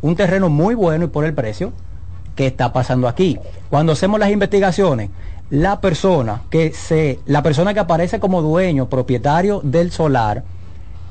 un 0.02 0.16
terreno 0.16 0.50
muy 0.50 0.76
bueno 0.76 1.06
y 1.06 1.08
por 1.10 1.26
el 1.26 1.34
precio, 1.34 1.72
¿qué 2.36 2.48
está 2.48 2.74
pasando 2.74 3.08
aquí? 3.08 3.38
Cuando 3.70 3.92
hacemos 3.92 4.20
las 4.20 4.32
investigaciones, 4.32 5.10
la 5.50 5.82
persona 5.82 6.44
que 6.50 6.74
se, 6.74 7.20
la 7.26 7.44
persona 7.44 7.74
que 7.74 7.80
aparece 7.80 8.20
como 8.20 8.42
dueño, 8.42 8.90
propietario 8.90 9.62
del 9.64 9.92
solar, 9.92 10.44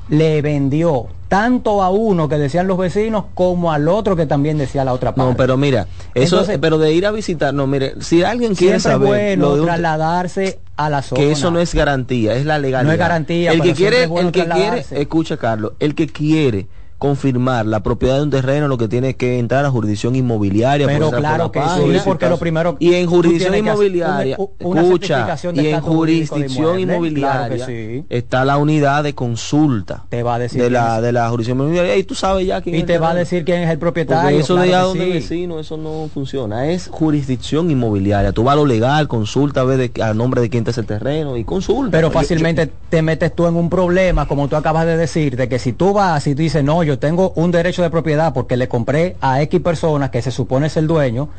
le 0.09 0.41
vendió 0.41 1.07
tanto 1.27 1.83
a 1.83 1.89
uno 1.91 2.27
que 2.27 2.37
decían 2.39 2.67
los 2.67 2.77
vecinos 2.77 3.25
como 3.35 3.71
al 3.71 3.87
otro 3.87 4.15
que 4.15 4.25
también 4.25 4.57
decía 4.57 4.83
la 4.83 4.93
otra 4.93 5.13
parte. 5.13 5.31
No, 5.31 5.37
pero 5.37 5.57
mira, 5.57 5.87
eso 6.15 6.43
pero 6.59 6.79
de 6.79 6.91
ir 6.93 7.05
a 7.05 7.11
visitar, 7.11 7.53
no, 7.53 7.67
mire, 7.67 7.93
si 8.01 8.23
alguien 8.23 8.55
quiere 8.55 8.79
saber 8.79 9.37
bueno 9.37 9.55
lo 9.55 9.65
trasladarse 9.65 10.59
a 10.75 10.89
la 10.89 11.03
zona. 11.03 11.21
Que 11.21 11.31
eso 11.31 11.51
no 11.51 11.59
es 11.59 11.75
garantía, 11.75 12.33
es 12.33 12.45
la 12.45 12.57
legalidad. 12.57 12.87
No 12.87 12.91
es 12.91 12.97
garantía, 12.97 13.51
el 13.51 13.61
que 13.61 13.73
quiere, 13.73 14.05
el 14.05 14.31
que 14.31 14.47
quiere, 14.47 14.85
escucha 14.91 15.37
Carlos, 15.37 15.73
el 15.79 15.93
que 15.93 16.07
quiere 16.07 16.67
confirmar 16.99 17.65
la 17.65 17.81
propiedad 17.81 18.17
de 18.17 18.23
un 18.23 18.29
terreno, 18.29 18.67
lo 18.67 18.77
que 18.77 18.87
tiene 18.87 19.15
que 19.15 19.39
entrar 19.39 19.65
a 19.65 19.71
jurisdicción 19.71 20.15
inmobiliaria. 20.15 20.85
Pero 20.85 21.09
claro 21.09 21.51
que 21.51 21.59
sí, 21.59 21.99
porque 22.05 22.29
lo 22.29 22.37
primero... 22.37 22.75
Y 22.79 22.93
en 22.93 23.07
jurisdicción 23.07 23.55
inmobiliaria, 23.55 24.37
escucha, 24.59 25.35
y 25.53 25.67
en 25.67 25.81
jurisdicción 25.81 26.79
inmobiliaria 26.79 27.65
está 28.09 28.45
la 28.45 28.57
unidad 28.57 29.03
de 29.03 29.15
consulta 29.15 30.05
te 30.09 30.23
va 30.23 30.35
a 30.35 30.39
decir 30.39 30.61
de 30.61 30.69
la, 30.69 31.01
de 31.01 31.11
la 31.11 31.29
jurisdicción 31.29 31.59
inmobiliaria 31.59 31.95
y 31.95 32.03
tú 32.03 32.15
sabes 32.15 32.45
ya 32.45 32.61
quién 32.61 32.75
Y 32.75 32.83
te 32.83 32.97
va 32.97 33.11
a 33.11 33.15
decir 33.15 33.45
quién 33.45 33.61
es 33.61 33.69
el 33.69 33.79
propietario. 33.79 34.37
eso 34.37 34.55
de 34.55 34.69
ya 34.69 34.81
donde 34.81 35.07
vecino, 35.07 35.59
eso 35.59 35.77
no 35.77 36.09
funciona. 36.13 36.67
Es 36.67 36.89
jurisdicción 36.91 37.71
inmobiliaria. 37.71 38.31
Tú 38.31 38.43
vas 38.43 38.53
a 38.53 38.55
lo 38.57 38.65
legal, 38.65 39.07
consulta, 39.07 39.63
ve 39.63 39.77
de, 39.77 40.03
a 40.03 40.13
nombre 40.13 40.41
de 40.41 40.49
quién 40.49 40.61
está 40.61 40.71
ese 40.71 40.83
terreno 40.83 41.37
y 41.37 41.43
consulta. 41.43 41.91
Pero 41.91 42.11
fácilmente 42.11 42.69
te 42.89 43.01
metes 43.01 43.33
tú 43.33 43.47
en 43.47 43.55
un 43.55 43.69
problema, 43.69 44.27
como 44.27 44.47
tú 44.47 44.55
acabas 44.55 44.85
de 44.85 44.97
decir, 44.97 45.37
de 45.37 45.47
que 45.47 45.59
si 45.59 45.73
tú 45.73 45.93
vas 45.93 46.25
y 46.27 46.35
tú 46.35 46.41
dices, 46.41 46.63
no, 46.63 46.83
yo 46.89 46.97
tengo 46.97 47.33
un 47.35 47.51
derecho 47.51 47.83
de 47.83 47.91
propiedad 47.91 48.33
porque 48.33 48.57
le 48.57 48.67
compré 48.67 49.15
a 49.21 49.43
X 49.43 49.61
personas 49.61 50.09
que 50.09 50.23
se 50.23 50.31
supone 50.31 50.65
es 50.65 50.75
el 50.75 50.87
dueño 50.87 51.29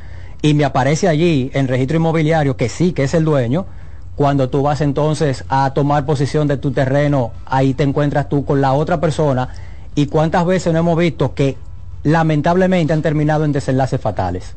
y 0.43 0.55
me 0.55 0.65
aparece 0.65 1.09
allí 1.09 1.51
en 1.55 1.67
registro 1.67 1.97
inmobiliario 1.97 2.57
que 2.57 2.69
sí 2.69 2.93
que 2.93 3.03
es 3.03 3.15
el 3.15 3.25
dueño, 3.25 3.67
cuando 4.15 4.49
tú 4.49 4.63
vas 4.63 4.81
entonces 4.81 5.45
a 5.49 5.75
tomar 5.75 6.07
posición 6.07 6.47
de 6.47 6.57
tu 6.57 6.71
terreno, 6.71 7.33
ahí 7.47 7.75
te 7.75 7.83
encuentras 7.83 8.29
tú 8.29 8.45
con 8.45 8.61
la 8.61 8.75
otra 8.75 9.01
persona. 9.01 9.49
Y 9.97 10.07
cuántas 10.07 10.47
veces 10.47 10.73
no 10.73 10.79
hemos 10.79 10.97
visto 10.97 11.35
que 11.35 11.57
lamentablemente 12.05 12.93
han 12.93 13.03
terminado 13.03 13.45
en 13.45 13.51
desenlaces 13.51 14.01
fatales, 14.01 14.55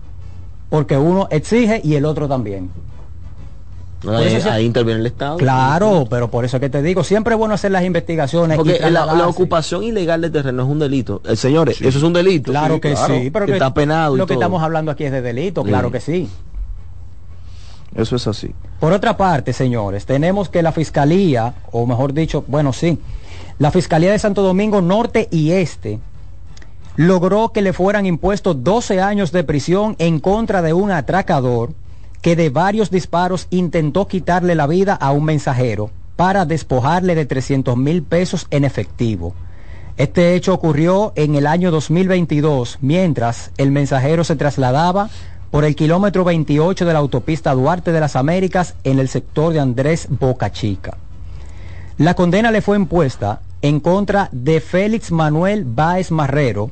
porque 0.69 0.95
uno 0.95 1.27
exige 1.31 1.81
y 1.83 1.95
el 1.95 2.05
otro 2.05 2.27
también 2.27 2.69
ahí, 4.10 4.65
interviene 4.65 5.00
el 5.00 5.05
Estado. 5.05 5.38
Claro, 5.38 6.07
pero 6.10 6.29
por 6.29 6.45
eso 6.45 6.60
que 6.60 6.69
te 6.69 6.81
digo, 6.81 7.03
siempre 7.03 7.33
es 7.33 7.38
bueno 7.38 7.53
hacer 7.53 7.72
las 7.72 7.83
investigaciones. 7.83 8.57
Porque 8.57 8.79
la, 8.89 9.27
ocupación 9.27 9.83
ilegal 9.83 10.22
de 10.22 10.29
terreno 10.29 10.63
es 10.63 10.69
un 10.69 10.79
delito. 10.79 11.22
Eh, 11.25 11.36
señores, 11.36 11.81
eso 11.81 11.98
es 11.98 12.03
un 12.03 12.13
delito. 12.13 12.51
Claro 12.51 12.79
que 12.79 12.95
sí, 12.95 13.29
pero 13.31 13.45
que 13.45 13.53
está 13.53 13.74
penado. 13.74 14.15
Lo 14.15 14.27
que 14.27 14.33
estamos 14.33 14.62
hablando 14.62 14.91
aquí 14.91 15.05
es 15.05 15.12
de 15.12 15.22
delito, 15.22 15.63
claro 15.63 15.91
que 15.91 16.00
sí. 16.00 16.29
Eso 17.95 18.15
es 18.15 18.25
así. 18.25 18.54
Por 18.80 18.91
otra 18.91 19.17
parte, 19.17 19.54
señores, 19.54 20.06
tenemos 20.06 20.49
que 20.49 20.63
la 20.63 20.71
Fiscalía, 20.71 21.54
o 21.71 21.86
mejor 21.86 22.13
dicho, 22.13 22.43
bueno, 22.47 22.73
sí, 22.73 22.97
la 23.60 23.69
Fiscalía 23.69 24.12
de 24.12 24.17
Santo 24.17 24.41
Domingo 24.41 24.82
Norte 24.82 25.27
y 25.30 25.51
Este 25.51 25.99
logró 26.95 27.49
que 27.49 27.62
le 27.62 27.73
fueran 27.73 28.06
impuestos 28.06 28.63
12 28.63 29.01
años 29.01 29.32
de 29.32 29.43
prisión 29.43 29.95
en 29.99 30.19
contra 30.19 30.62
de 30.62 30.73
un 30.73 30.91
atracador 30.91 31.71
que 32.23 32.38
de 32.38 32.49
varios 32.49 32.89
disparos 32.89 33.47
intentó 33.51 34.07
quitarle 34.07 34.55
la 34.55 34.65
vida 34.65 34.95
a 34.95 35.12
un 35.12 35.25
mensajero 35.25 35.91
para 36.15 36.45
despojarle 36.45 37.15
de 37.15 37.25
300 37.25 37.75
mil 37.75 38.01
pesos 38.01 38.47
en 38.49 38.63
efectivo. 38.63 39.36
Este 39.97 40.33
hecho 40.33 40.53
ocurrió 40.53 41.12
en 41.17 41.36
el 41.36 41.45
año 41.45 41.69
2022, 41.69 42.79
mientras 42.81 43.51
el 43.57 43.71
mensajero 43.71 44.23
se 44.23 44.38
trasladaba 44.38 45.09
por 45.51 45.65
el 45.65 45.75
kilómetro 45.75 46.23
28 46.23 46.86
de 46.86 46.93
la 46.93 46.99
autopista 46.99 47.53
Duarte 47.53 47.91
de 47.91 47.99
las 47.99 48.15
Américas 48.15 48.75
en 48.86 48.99
el 48.99 49.09
sector 49.09 49.51
de 49.51 49.59
Andrés 49.59 50.07
Boca 50.09 50.49
Chica. 50.49 50.97
La 51.97 52.13
condena 52.13 52.51
le 52.51 52.62
fue 52.62 52.77
impuesta 52.77 53.41
en 53.62 53.81
contra 53.81 54.29
de 54.31 54.62
Félix 54.62 55.12
Manuel 55.12 55.65
Báez 55.65 56.09
Marrero, 56.09 56.71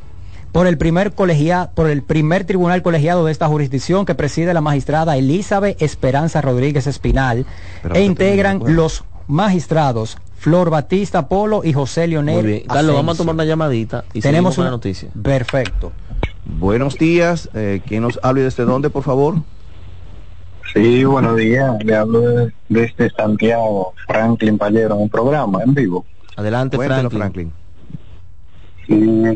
por 0.51 0.67
el 0.67 0.77
primer 0.77 1.13
colegia, 1.13 1.71
por 1.73 1.89
el 1.89 2.03
primer 2.03 2.43
tribunal 2.43 2.81
colegiado 2.81 3.25
de 3.25 3.31
esta 3.31 3.47
jurisdicción 3.47 4.05
que 4.05 4.15
preside 4.15 4.53
la 4.53 4.61
magistrada 4.61 5.17
Elizabeth 5.17 5.81
Esperanza 5.81 6.41
Rodríguez 6.41 6.87
Espinal 6.87 7.45
e 7.93 8.03
integran 8.03 8.61
los 8.65 9.03
magistrados 9.27 10.17
Flor 10.37 10.69
Batista 10.69 11.27
Polo 11.27 11.61
y 11.63 11.71
José 11.71 12.07
Leonel. 12.07 12.35
Muy 12.35 12.51
bien. 12.51 12.63
Carlos, 12.67 12.95
vamos 12.95 13.15
a 13.15 13.17
tomar 13.19 13.35
una 13.35 13.45
llamadita 13.45 14.05
y 14.13 14.21
tenemos 14.21 14.57
una 14.57 14.71
noticia. 14.71 15.09
Perfecto. 15.21 15.91
Buenos 16.45 16.97
días. 16.97 17.49
Eh, 17.53 17.81
¿Quién 17.85 18.01
nos 18.01 18.19
habla 18.23 18.41
desde 18.41 18.65
dónde, 18.65 18.89
por 18.89 19.03
favor? 19.03 19.35
Sí, 20.73 21.03
buenos 21.03 21.37
días. 21.37 21.83
Le 21.83 21.95
hablo 21.95 22.49
desde 22.69 23.09
Santiago, 23.11 23.93
Franklin 24.07 24.57
Pallero, 24.57 24.95
un 24.95 25.09
programa 25.09 25.61
en 25.63 25.73
vivo. 25.73 26.05
Adelante, 26.35 26.77
Franklin. 26.77 27.51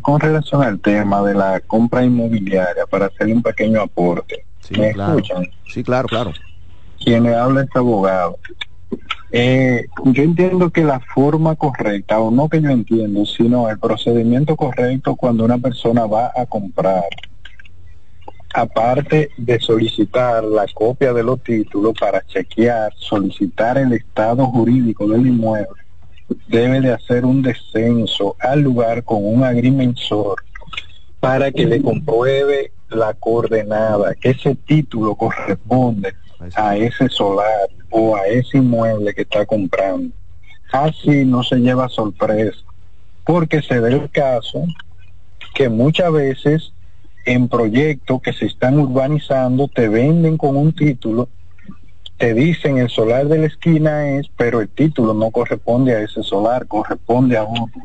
Con 0.02 0.20
relación 0.20 0.63
al 0.63 0.80
tema 0.80 1.22
de 1.24 1.34
la 1.34 1.60
compra 1.62 2.04
inmobiliaria, 2.04 2.86
para 2.89 3.08
hacerle 3.08 3.34
un 3.34 3.44
pequeño 3.44 3.82
aporte, 3.82 4.46
¿me 4.78 4.89
escuchan? 4.89 5.48
Sí, 5.68 5.84
claro, 5.84 6.08
claro. 6.08 6.34
Quien 7.04 7.24
le 7.24 7.36
habla 7.36 7.62
es 7.63 7.70
abogado. 7.76 8.38
Eh, 9.32 9.86
yo 10.06 10.24
entiendo 10.24 10.70
que 10.70 10.84
la 10.84 11.00
forma 11.00 11.56
correcta, 11.56 12.20
o 12.20 12.32
no 12.32 12.48
que 12.48 12.62
yo 12.62 12.70
entiendo, 12.70 13.26
sino 13.26 13.70
el 13.70 13.80
procedimiento 13.80 14.56
correcto 14.56 15.15
cuando 15.15 15.46
una 15.46 15.58
persona 15.58 16.06
va 16.06 16.32
a 16.36 16.46
comprar, 16.46 17.04
aparte 18.54 19.32
de 19.38 19.60
solicitar 19.60 20.44
la 20.44 20.65
copia 20.74 21.12
de 21.13 21.24
los 21.24 21.41
títulos 21.44 21.94
para 22.00 22.26
chequear, 22.26 22.94
solicitar 22.96 23.78
el 23.78 23.94
estado 23.94 24.46
jurídico 24.48 25.08
del 25.08 25.28
inmueble, 25.28 25.82
debe 26.48 26.82
de 26.82 26.94
hacer 26.94 27.26
un 27.26 27.42
descenso 27.42 28.36
al 28.40 28.62
lugar 28.62 29.04
con 29.04 29.26
un 29.26 29.44
agrimensor 29.44 30.36
para 31.20 31.52
que 31.52 31.66
le 31.66 31.82
compruebe 31.82 32.72
la 32.90 33.14
coordenada, 33.14 34.16
que 34.16 34.32
ese 34.32 34.56
título 34.56 35.16
corresponde 35.16 36.14
a 36.56 36.78
ese 36.78 37.10
solar 37.10 37.70
o 37.90 38.16
a 38.16 38.28
ese 38.28 38.58
inmueble 38.58 39.14
que 39.14 39.24
está 39.24 39.46
comprando. 39.46 40.14
Así 40.72 41.26
no 41.26 41.44
se 41.44 41.58
lleva 41.58 41.90
sorpresa, 41.90 42.60
porque 43.24 43.62
se 43.62 43.80
ve 43.80 43.94
el 43.94 44.10
caso 44.12 44.66
que 45.54 45.70
muchas 45.70 46.12
veces 46.12 46.74
en 47.26 47.48
proyectos 47.48 48.22
que 48.22 48.34
se 48.34 48.46
están 48.46 48.78
urbanizando 48.78 49.68
te 49.68 49.88
venden 49.88 50.38
con 50.38 50.56
un 50.58 50.74
título 50.74 51.30
te 52.17 52.34
dicen 52.34 52.78
el 52.78 52.89
solar 52.89 53.28
de 53.28 53.39
la 53.39 53.47
esquina 53.47 54.10
es, 54.12 54.28
pero 54.38 54.62
el 54.62 54.69
título 54.69 55.13
no 55.13 55.32
corresponde 55.32 55.95
a 55.95 56.01
ese 56.01 56.23
solar, 56.23 56.67
corresponde 56.67 57.38
a 57.38 57.43
otro. 57.43 57.82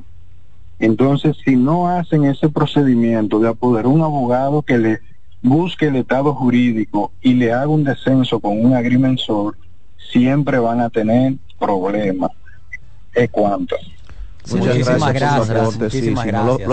Entonces, 0.78 1.36
si 1.44 1.56
no 1.56 1.88
hacen 1.88 2.24
ese 2.24 2.48
procedimiento 2.48 3.38
de 3.40 3.48
apoderar 3.48 3.86
un 3.86 4.02
abogado 4.02 4.62
que 4.62 4.78
le 4.78 5.00
busque 5.42 5.88
el 5.88 5.96
estado 5.96 6.34
jurídico 6.34 7.12
y 7.20 7.34
le 7.34 7.52
haga 7.52 7.68
un 7.68 7.84
descenso 7.84 8.40
con 8.40 8.64
un 8.64 8.74
agrimensor, 8.74 9.56
siempre 10.10 10.58
van 10.58 10.80
a 10.80 10.90
tener 10.90 11.34
problemas. 11.58 12.30
¿Es 13.14 13.30
cuánto? 13.30 13.76
muchísimas 14.56 15.12
gracias. 15.12 15.80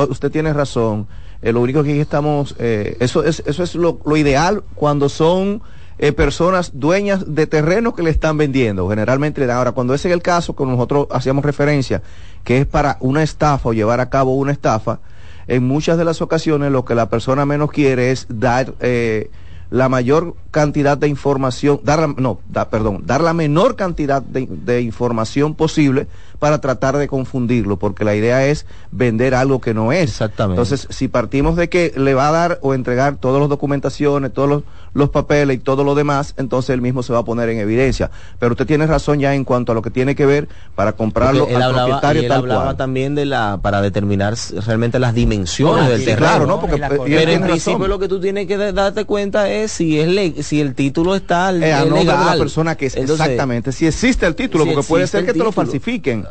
usted 0.09 0.31
tiene 0.31 0.53
razón. 0.53 1.07
Eh, 1.41 1.51
lo 1.51 1.61
único 1.61 1.83
que 1.83 1.99
estamos, 1.99 2.55
eh, 2.59 2.97
eso 2.99 3.23
es, 3.23 3.43
eso 3.45 3.63
es 3.63 3.75
lo, 3.75 3.99
lo 4.05 4.17
ideal 4.17 4.63
cuando 4.75 5.09
son 5.09 5.61
eh, 5.99 6.11
personas 6.11 6.71
dueñas 6.73 7.33
de 7.33 7.47
terreno 7.47 7.95
que 7.95 8.03
le 8.03 8.09
están 8.09 8.37
vendiendo. 8.37 8.89
Generalmente 8.89 9.41
le 9.41 9.47
dan. 9.47 9.57
Ahora, 9.57 9.71
cuando 9.71 9.93
ese 9.93 10.09
es 10.09 10.13
el 10.13 10.21
caso 10.21 10.55
que 10.55 10.65
nosotros 10.65 11.07
hacíamos 11.11 11.43
referencia, 11.43 12.01
que 12.43 12.59
es 12.59 12.65
para 12.65 12.97
una 12.99 13.23
estafa 13.23 13.69
o 13.69 13.73
llevar 13.73 13.99
a 13.99 14.09
cabo 14.09 14.35
una 14.35 14.51
estafa, 14.51 14.99
en 15.47 15.65
muchas 15.65 15.97
de 15.97 16.05
las 16.05 16.21
ocasiones 16.21 16.71
lo 16.71 16.85
que 16.85 16.95
la 16.95 17.09
persona 17.09 17.45
menos 17.45 17.71
quiere 17.71 18.11
es 18.11 18.27
dar 18.29 18.73
eh, 18.79 19.31
la 19.69 19.89
mayor 19.89 20.35
cantidad 20.51 20.97
de 20.97 21.07
información, 21.07 21.81
dar 21.83 21.99
la, 21.99 22.07
no, 22.07 22.39
perdón, 22.69 23.03
dar 23.05 23.21
la 23.21 23.33
menor 23.33 23.75
cantidad 23.75 24.21
de, 24.21 24.81
información 24.81 25.55
posible 25.55 26.07
para 26.39 26.61
tratar 26.61 26.97
de 26.97 27.07
confundirlo, 27.07 27.77
porque 27.77 28.05
la 28.05 28.15
idea 28.15 28.45
es 28.45 28.65
vender 28.91 29.35
algo 29.35 29.59
que 29.59 29.73
no 29.73 29.91
es. 29.91 30.11
Exactamente. 30.11 30.61
Entonces, 30.61 30.87
si 30.89 31.07
partimos 31.07 31.55
de 31.57 31.67
que 31.67 31.93
le 31.97 32.13
va 32.13 32.29
a 32.29 32.31
dar 32.31 32.59
o 32.61 32.73
entregar 32.73 33.17
todas 33.17 33.41
las 33.41 33.49
documentaciones, 33.49 34.31
todos 34.31 34.49
los, 34.49 34.63
los 34.97 35.09
papeles 35.09 35.57
y 35.57 35.59
todo 35.59 35.83
lo 35.83 35.95
demás, 35.95 36.33
entonces 36.37 36.71
él 36.71 36.81
mismo 36.81 37.03
se 37.03 37.13
va 37.13 37.19
a 37.19 37.23
poner 37.23 37.49
en 37.49 37.59
evidencia. 37.59 38.09
Pero 38.39 38.53
usted 38.53 38.65
tiene 38.65 38.87
razón 38.87 39.19
ya 39.19 39.35
en 39.35 39.43
cuanto 39.43 39.71
a 39.71 39.75
lo 39.75 39.81
que 39.81 39.91
tiene 39.91 40.15
que 40.15 40.25
ver 40.25 40.47
para 40.75 40.93
comprarlo 40.93 41.47
al 41.47 41.73
propietario 41.73 42.23
él 42.23 42.31
hablaba 42.31 42.75
también 42.75 43.13
de 43.13 43.25
la 43.25 43.59
para 43.61 43.81
determinar 43.81 44.35
realmente 44.65 44.99
las 44.99 45.13
dimensiones 45.13 45.87
del 45.87 46.03
terreno. 46.03 46.27
Claro, 46.27 46.47
¿no? 46.47 46.59
Porque 46.59 46.77
pero 46.79 47.31
en 47.31 47.43
principio 47.43 47.87
lo 47.87 47.99
que 47.99 48.07
tú 48.07 48.19
tienes 48.19 48.47
que 48.47 48.57
darte 48.57 49.05
cuenta 49.05 49.49
es 49.49 49.71
si 49.71 49.99
es 49.99 50.45
si 50.45 50.59
el 50.59 50.73
título 50.73 51.15
está 51.15 51.53
eh, 51.53 51.73
a 51.73 51.85
nombre 51.85 51.99
de 51.99 52.05
la 52.05 52.35
persona 52.37 52.75
que 52.75 52.87
es 52.87 52.95
exactamente, 52.95 53.71
si 53.71 53.85
existe 53.85 54.25
el 54.25 54.35
título, 54.35 54.65
porque 54.65 54.83
puede 54.83 55.07
ser 55.07 55.25
que 55.25 55.33
te 55.33 55.39
lo 55.39 55.51
falsifiquen. 55.51 56.25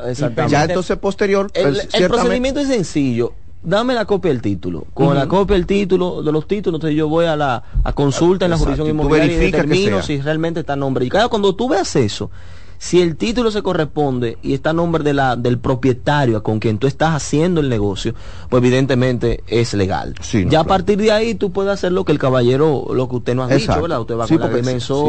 Ya 0.48 0.64
entonces 0.64 0.96
posterior, 0.98 1.50
el, 1.54 1.74
pues, 1.74 1.88
el 1.92 2.08
procedimiento 2.08 2.60
es 2.60 2.68
sencillo 2.68 3.32
dame 3.66 3.94
la 3.94 4.04
copia 4.04 4.30
del 4.30 4.40
título. 4.40 4.86
Con 4.94 5.14
la 5.14 5.26
copia 5.26 5.56
del 5.56 5.66
título, 5.66 6.22
de 6.22 6.32
los 6.32 6.46
títulos, 6.46 6.78
entonces 6.78 6.96
yo 6.96 7.08
voy 7.08 7.26
a 7.26 7.36
la 7.36 7.62
a 7.82 7.92
consulta 7.92 8.46
en 8.46 8.52
la 8.52 8.56
jurisdicción 8.56 8.88
inmobiliaria 8.88 9.36
y 9.36 9.50
determino 9.50 10.02
si 10.02 10.20
realmente 10.20 10.60
está 10.60 10.76
nombre. 10.76 11.04
Y 11.04 11.08
cada 11.08 11.28
cuando 11.28 11.54
tú 11.54 11.68
veas 11.68 11.94
eso, 11.96 12.30
si 12.78 13.00
el 13.00 13.16
título 13.16 13.50
se 13.50 13.62
corresponde 13.62 14.38
y 14.42 14.54
está 14.54 14.70
a 14.70 14.72
nombre 14.72 15.02
de 15.02 15.14
la, 15.14 15.36
del 15.36 15.58
propietario 15.58 16.42
con 16.42 16.58
quien 16.58 16.78
tú 16.78 16.86
estás 16.86 17.14
haciendo 17.14 17.60
el 17.60 17.68
negocio, 17.68 18.14
pues 18.48 18.62
evidentemente 18.62 19.42
es 19.46 19.74
legal. 19.74 20.14
ya 20.48 20.60
a 20.60 20.64
partir 20.64 20.98
de 20.98 21.12
ahí 21.12 21.34
tú 21.34 21.52
puedes 21.52 21.72
hacer 21.72 21.92
lo 21.92 22.04
que 22.04 22.12
el 22.12 22.18
caballero, 22.18 22.86
lo 22.92 23.08
que 23.08 23.16
usted 23.16 23.34
nos 23.34 23.50
ha 23.50 23.54
dicho, 23.54 23.80
¿verdad? 23.80 24.00
Usted 24.00 24.14
va 24.16 24.26
con 24.26 24.38
porque, 24.38 24.62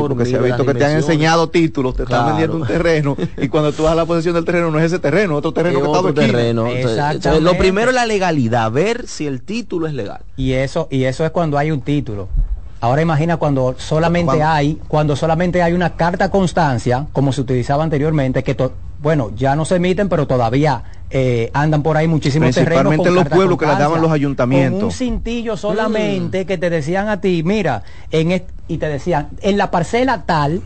porque 0.07 0.25
se 0.25 0.37
ha 0.37 0.41
visto 0.41 0.65
que 0.65 0.73
te 0.73 0.85
han 0.85 0.97
enseñado 0.97 1.49
títulos, 1.49 1.95
te 1.95 2.03
están 2.03 2.27
vendiendo 2.27 2.57
un 2.57 2.67
terreno 2.67 3.17
y 3.37 3.47
cuando 3.47 3.71
tú 3.71 3.83
vas 3.83 3.93
a 3.93 3.95
la 3.95 4.05
posesión 4.05 4.35
del 4.35 4.45
terreno 4.45 4.71
no 4.71 4.79
es 4.79 4.85
ese 4.85 4.99
terreno, 4.99 5.35
otro 5.35 5.51
terreno 5.51 5.81
que 5.81 5.87
otro 5.87 6.13
terreno. 6.13 6.67
lo 7.41 7.57
primero 7.57 7.89
es 7.89 7.95
la 7.95 8.05
legalidad, 8.05 8.71
ver 8.71 9.07
si 9.07 9.27
el 9.27 9.41
título 9.41 9.87
es 9.87 9.93
legal. 9.93 10.21
Y 10.35 10.53
eso, 10.53 10.87
y 10.91 11.03
eso 11.03 11.25
es 11.25 11.31
cuando 11.31 11.57
hay 11.57 11.71
un 11.71 11.81
título. 11.81 12.29
Ahora 12.79 13.01
imagina 13.01 13.37
cuando 13.37 13.75
solamente 13.77 14.43
hay, 14.43 14.79
cuando 14.87 15.15
solamente 15.15 15.61
hay 15.61 15.73
una 15.73 15.95
carta 15.95 16.29
constancia, 16.29 17.07
como 17.11 17.33
se 17.33 17.41
utilizaba 17.41 17.83
anteriormente, 17.83 18.43
que 18.43 18.55
bueno, 18.99 19.31
ya 19.35 19.55
no 19.55 19.65
se 19.65 19.75
emiten, 19.75 20.09
pero 20.09 20.27
todavía 20.27 20.83
eh, 21.09 21.49
andan 21.53 21.81
por 21.81 21.97
ahí 21.97 22.07
muchísimos 22.07 22.53
terrenos. 22.53 22.87
Principalmente 22.87 23.09
en 23.09 23.15
los 23.15 23.27
pueblos 23.27 23.57
que 23.57 23.65
las 23.65 23.79
daban 23.79 24.01
los 24.01 24.11
ayuntamientos. 24.11 24.83
un 24.83 24.91
cintillo 24.91 25.57
solamente 25.57 26.43
mm. 26.43 26.47
que 26.47 26.57
te 26.57 26.69
decían 26.69 27.09
a 27.09 27.19
ti, 27.19 27.41
mira, 27.43 27.83
en 28.11 28.43
y 28.67 28.77
te 28.77 28.87
decían, 28.87 29.29
en 29.41 29.57
la 29.57 29.71
parcela 29.71 30.23
tal, 30.25 30.61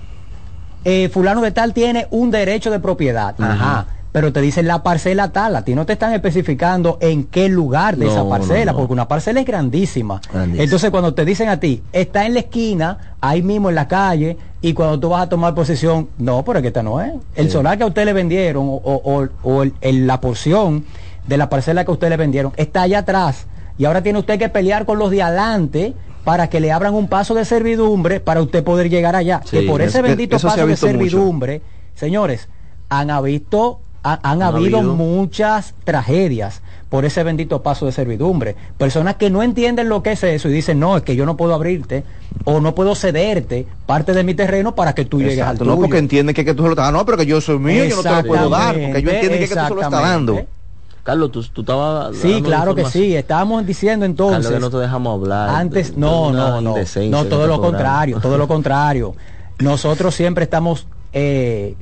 eh, 0.83 1.09
fulano 1.09 1.41
de 1.41 1.51
tal 1.51 1.73
tiene 1.73 2.07
un 2.09 2.31
derecho 2.31 2.71
de 2.71 2.79
propiedad. 2.79 3.35
Ajá 3.39 3.87
pero 4.11 4.33
te 4.33 4.41
dicen 4.41 4.67
la 4.67 4.83
parcela 4.83 5.31
tal, 5.31 5.55
a 5.55 5.63
ti 5.63 5.73
no 5.73 5.85
te 5.85 5.93
están 5.93 6.13
especificando 6.13 6.97
en 6.99 7.23
qué 7.23 7.47
lugar 7.47 7.95
de 7.95 8.07
esa 8.07 8.27
parcela, 8.27 8.73
porque 8.73 8.93
una 8.93 9.07
parcela 9.07 9.39
es 9.39 9.45
grandísima. 9.45 10.21
Entonces 10.33 10.91
cuando 10.91 11.13
te 11.13 11.23
dicen 11.23 11.49
a 11.49 11.59
ti, 11.59 11.81
está 11.93 12.25
en 12.25 12.33
la 12.33 12.41
esquina, 12.41 13.15
ahí 13.21 13.41
mismo 13.41 13.69
en 13.69 13.75
la 13.75 13.87
calle, 13.87 14.37
y 14.61 14.73
cuando 14.73 14.99
tú 14.99 15.09
vas 15.09 15.23
a 15.23 15.29
tomar 15.29 15.55
posesión, 15.55 16.09
no, 16.17 16.43
pero 16.43 16.59
es 16.59 16.61
que 16.61 16.67
esta 16.67 16.83
no 16.83 17.01
es. 17.01 17.13
El 17.35 17.49
solar 17.49 17.77
que 17.77 17.83
a 17.83 17.87
usted 17.87 18.05
le 18.05 18.13
vendieron 18.13 18.67
o, 18.67 19.29
o, 19.43 19.65
la 19.81 20.19
porción 20.19 20.85
de 21.27 21.37
la 21.37 21.49
parcela 21.49 21.85
que 21.85 21.91
a 21.91 21.93
usted 21.93 22.09
le 22.09 22.17
vendieron 22.17 22.51
está 22.57 22.81
allá 22.81 22.99
atrás. 22.99 23.45
Y 23.77 23.85
ahora 23.85 24.03
tiene 24.03 24.19
usted 24.19 24.37
que 24.37 24.49
pelear 24.49 24.85
con 24.85 24.99
los 24.99 25.09
de 25.09 25.23
adelante 25.23 25.93
para 26.25 26.49
que 26.49 26.59
le 26.59 26.71
abran 26.71 26.93
un 26.93 27.07
paso 27.07 27.33
de 27.33 27.45
servidumbre 27.45 28.19
para 28.19 28.41
usted 28.41 28.63
poder 28.63 28.89
llegar 28.89 29.15
allá. 29.15 29.41
que 29.49 29.63
por 29.63 29.81
ese 29.81 30.01
bendito 30.01 30.37
paso 30.37 30.67
de 30.67 30.75
servidumbre, 30.75 31.61
señores, 31.95 32.49
han 32.89 33.09
han, 34.03 34.41
habido, 34.41 34.81
muchas 34.81 35.73
tragedias 35.83 36.61
por 36.89 37.05
ese 37.05 37.23
bendito 37.23 37.61
paso 37.61 37.85
de 37.85 37.91
servidumbre. 37.91 38.55
Personas 38.77 39.15
que 39.15 39.29
no 39.29 39.43
entienden 39.43 39.89
lo 39.89 40.03
que 40.03 40.13
es 40.13 40.23
eso 40.23 40.49
y 40.49 40.53
dicen, 40.53 40.79
no, 40.79 40.97
es 40.97 41.03
que 41.03 41.15
yo 41.15 41.25
no 41.25 41.37
puedo 41.37 41.53
abrirte 41.53 42.03
o 42.43 42.59
no 42.59 42.73
puedo 42.73 42.95
cederte 42.95 43.67
parte 43.85 44.13
de 44.13 44.23
mi 44.23 44.33
terreno 44.33 44.75
para 44.75 44.93
que 44.93 45.05
tú 45.05 45.19
llegues 45.19 45.41
al 45.41 45.57
tuyo. 45.57 45.71
No, 45.71 45.77
porque 45.77 45.99
entienden 45.99 46.33
que, 46.33 46.43
tú 46.43 46.63
se 46.63 46.67
lo 46.67 46.69
estás 46.71 46.85
dando, 46.85 46.99
no, 46.99 47.05
pero 47.05 47.17
que 47.17 47.25
yo 47.25 47.39
soy 47.39 47.59
mío, 47.59 47.85
yo 47.85 47.97
no 47.97 48.03
te 48.03 48.09
lo 48.09 48.23
puedo 48.23 48.49
dar, 48.49 48.73
porque 48.73 49.01
yo 49.01 49.11
entiendo 49.11 49.37
que, 49.37 49.47
que 49.47 49.55
tú 49.55 49.61
se 49.67 49.75
lo 49.75 49.81
estás 49.81 50.01
dando. 50.01 50.45
Carlos, 51.03 51.31
tú, 51.31 51.43
tú 51.43 51.61
estabas... 51.61 52.15
Sí, 52.15 52.41
claro 52.43 52.75
que 52.75 52.85
sí, 52.85 53.15
estábamos 53.15 53.65
diciendo 53.65 54.05
entonces... 54.05 54.43
Carlos, 54.43 54.53
que 54.53 54.59
no 54.59 54.69
te 54.69 54.77
dejamos 54.77 55.21
hablar. 55.21 55.49
Antes, 55.49 55.97
no, 55.97 56.31
no, 56.31 56.61
no, 56.61 56.75
no, 56.75 57.25
todo 57.25 57.47
lo 57.47 57.59
contrario, 57.59 58.19
todo 58.19 58.37
lo 58.37 58.47
contrario. 58.49 59.15
Nosotros 59.59 60.13
siempre 60.13 60.43
estamos... 60.43 60.87
Eh, 61.13 61.75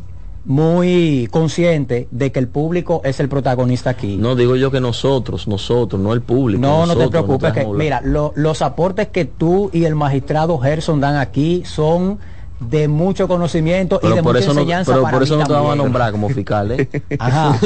muy 0.49 1.27
consciente 1.29 2.07
de 2.09 2.31
que 2.31 2.39
el 2.39 2.47
público 2.47 3.01
es 3.03 3.19
el 3.19 3.29
protagonista 3.29 3.91
aquí. 3.91 4.17
No 4.17 4.35
digo 4.35 4.55
yo 4.55 4.71
que 4.71 4.81
nosotros, 4.81 5.47
nosotros, 5.47 6.01
no 6.01 6.12
el 6.12 6.21
público. 6.21 6.59
No, 6.59 6.88
no 6.88 6.97
te 6.97 7.07
preocupes, 7.07 7.53
que 7.53 7.67
mira, 7.67 8.01
los 8.03 8.62
aportes 8.63 9.09
que 9.09 9.25
tú 9.25 9.69
y 9.71 9.85
el 9.85 9.93
magistrado 9.93 10.57
Gerson 10.57 10.99
dan 10.99 11.17
aquí 11.17 11.62
son 11.65 12.17
de 12.59 12.88
mucho 12.88 13.27
conocimiento 13.27 13.99
y 14.01 14.07
de 14.07 14.23
mucha 14.23 14.39
enseñanza. 14.39 14.93
pero 14.93 15.07
por 15.07 15.21
eso 15.21 15.38
no 15.38 15.45
te 15.45 15.53
vamos 15.53 15.73
a 15.73 15.75
nombrar 15.75 16.12
como 16.12 16.29
fiscal, 16.29 16.71
¿eh? 16.71 16.89
Ajá. 17.19 17.59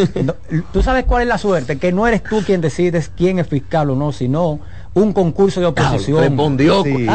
tú 0.74 0.84
sabes 0.84 1.06
cuál 1.06 1.22
es 1.22 1.30
la 1.30 1.38
suerte, 1.38 1.78
que 1.78 1.94
no 1.94 2.06
eres 2.06 2.22
tú 2.22 2.42
quien 2.46 2.60
decides 2.60 3.10
quién 3.16 3.40
es 3.40 3.48
fiscal 3.48 3.92
o 3.92 3.96
no, 3.96 4.12
sino 4.12 4.60
un 4.94 5.14
concurso 5.14 5.60
de 5.60 5.68
oposición. 5.68 6.20
respondió. 6.20 6.84
tiene, 6.84 7.08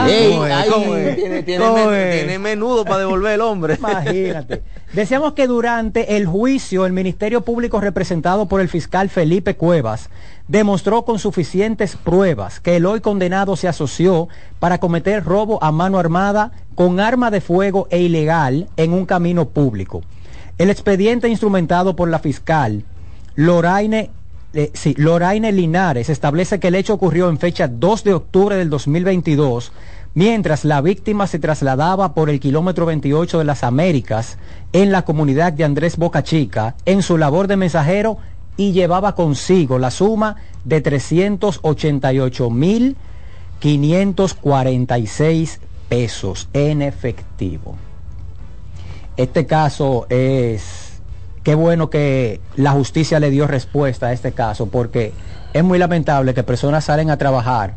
menudo 2.39 2.85
para 2.85 2.99
devolver 2.99 3.35
el 3.35 3.41
hombre. 3.41 3.75
Imagínate. 3.79 4.63
Decíamos 4.93 5.35
que 5.35 5.47
durante 5.47 6.17
el 6.17 6.27
juicio 6.27 6.87
el 6.87 6.93
Ministerio 6.93 7.43
Público 7.43 7.81
representado 7.81 8.47
por 8.47 8.61
el 8.61 8.69
fiscal 8.69 9.09
Felipe 9.09 9.55
Cuevas 9.55 10.11
demostró 10.49 11.05
con 11.05 11.19
suficientes 11.19 11.97
pruebas 11.97 12.59
que 12.59 12.77
el 12.77 12.87
hoy 12.87 13.01
condenado 13.01 13.55
se 13.55 13.69
asoció 13.69 14.29
para 14.59 14.79
cometer 14.79 15.25
robo 15.25 15.63
a 15.63 15.71
mano 15.71 15.99
armada 15.99 16.53
con 16.75 17.01
arma 17.01 17.31
de 17.31 17.41
fuego 17.41 17.87
e 17.91 18.01
ilegal 18.01 18.69
en 18.77 18.93
un 18.93 19.05
camino 19.05 19.51
público. 19.51 20.03
El 20.57 20.71
expediente 20.71 21.29
instrumentado 21.29 21.95
por 21.95 22.09
la 22.09 22.19
fiscal 22.19 22.85
Loraine 23.37 24.11
eh, 24.59 24.71
sí, 24.75 24.93
Loraine 24.99 25.53
Linares 25.53 26.11
establece 26.11 26.59
que 26.59 26.67
el 26.67 26.75
hecho 26.75 26.95
ocurrió 26.95 27.29
en 27.29 27.39
fecha 27.39 27.69
2 27.69 28.03
de 28.03 28.15
octubre 28.15 28.57
del 28.57 28.69
2022, 28.71 29.71
mientras 30.15 30.65
la 30.65 30.81
víctima 30.81 31.29
se 31.29 31.39
trasladaba 31.39 32.13
por 32.13 32.29
el 32.29 32.41
kilómetro 32.41 32.85
28 32.85 33.39
de 33.39 33.45
las 33.45 33.63
Américas 33.63 34.37
en 34.73 34.91
la 34.91 35.03
comunidad 35.03 35.53
de 35.53 35.63
Andrés 35.63 35.97
Boca 35.97 36.25
Chica 36.25 36.75
en 36.87 37.05
su 37.05 37.19
labor 37.19 37.47
de 37.47 37.57
mensajero 37.57 38.19
y 38.57 38.73
llevaba 38.73 39.15
consigo 39.15 39.79
la 39.79 39.93
suma 39.93 40.35
de 40.65 40.81
388 40.81 42.51
mil 42.51 42.97
546 43.61 45.61
pesos 45.89 46.49
en 46.53 46.83
efectivo. 46.83 47.77
Este 49.17 49.47
caso 49.47 50.09
es 50.11 50.88
qué 51.49 51.55
bueno 51.55 51.89
que 51.89 52.43
la 52.57 52.73
justicia 52.73 53.19
le 53.21 53.31
dio 53.31 53.47
respuesta 53.47 54.09
a 54.09 54.13
este 54.13 54.33
caso, 54.33 54.67
porque 54.67 55.15
es 55.55 55.65
muy 55.65 55.79
lamentable 55.79 56.35
que 56.35 56.43
personas 56.43 56.85
salen 56.85 57.09
a 57.09 57.17
trabajar 57.17 57.75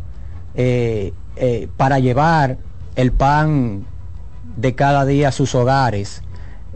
eh, 0.55 1.13
eh, 1.37 1.69
para 1.77 1.97
llevar 1.97 2.57
el 2.97 3.13
pan 3.13 3.85
de 4.57 4.75
cada 4.75 5.05
día 5.05 5.29
a 5.29 5.31
sus 5.31 5.55
hogares, 5.55 6.21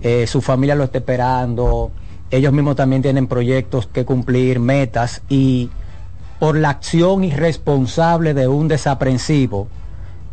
eh, 0.03 0.25
su 0.25 0.41
familia 0.41 0.73
lo 0.73 0.85
está 0.85 0.99
esperando, 0.99 1.91
ellos 2.31 2.53
mismos 2.53 2.77
también 2.77 3.01
tienen 3.01 3.27
proyectos 3.27 3.87
que 3.87 4.05
cumplir, 4.05 4.61
metas, 4.61 5.21
y 5.27 5.69
por 6.39 6.55
la 6.55 6.69
acción 6.69 7.25
irresponsable 7.25 8.33
de 8.33 8.47
un 8.47 8.69
desaprensivo 8.69 9.67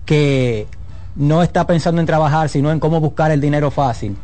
que 0.07 0.68
no 1.16 1.42
está 1.42 1.66
pensando 1.66 2.01
en 2.01 2.07
trabajar, 2.07 2.48
sino 2.48 2.70
en 2.70 2.79
cómo 2.79 3.01
buscar 3.01 3.33
el 3.33 3.40
dinero 3.40 3.72
fácil, 3.72 4.16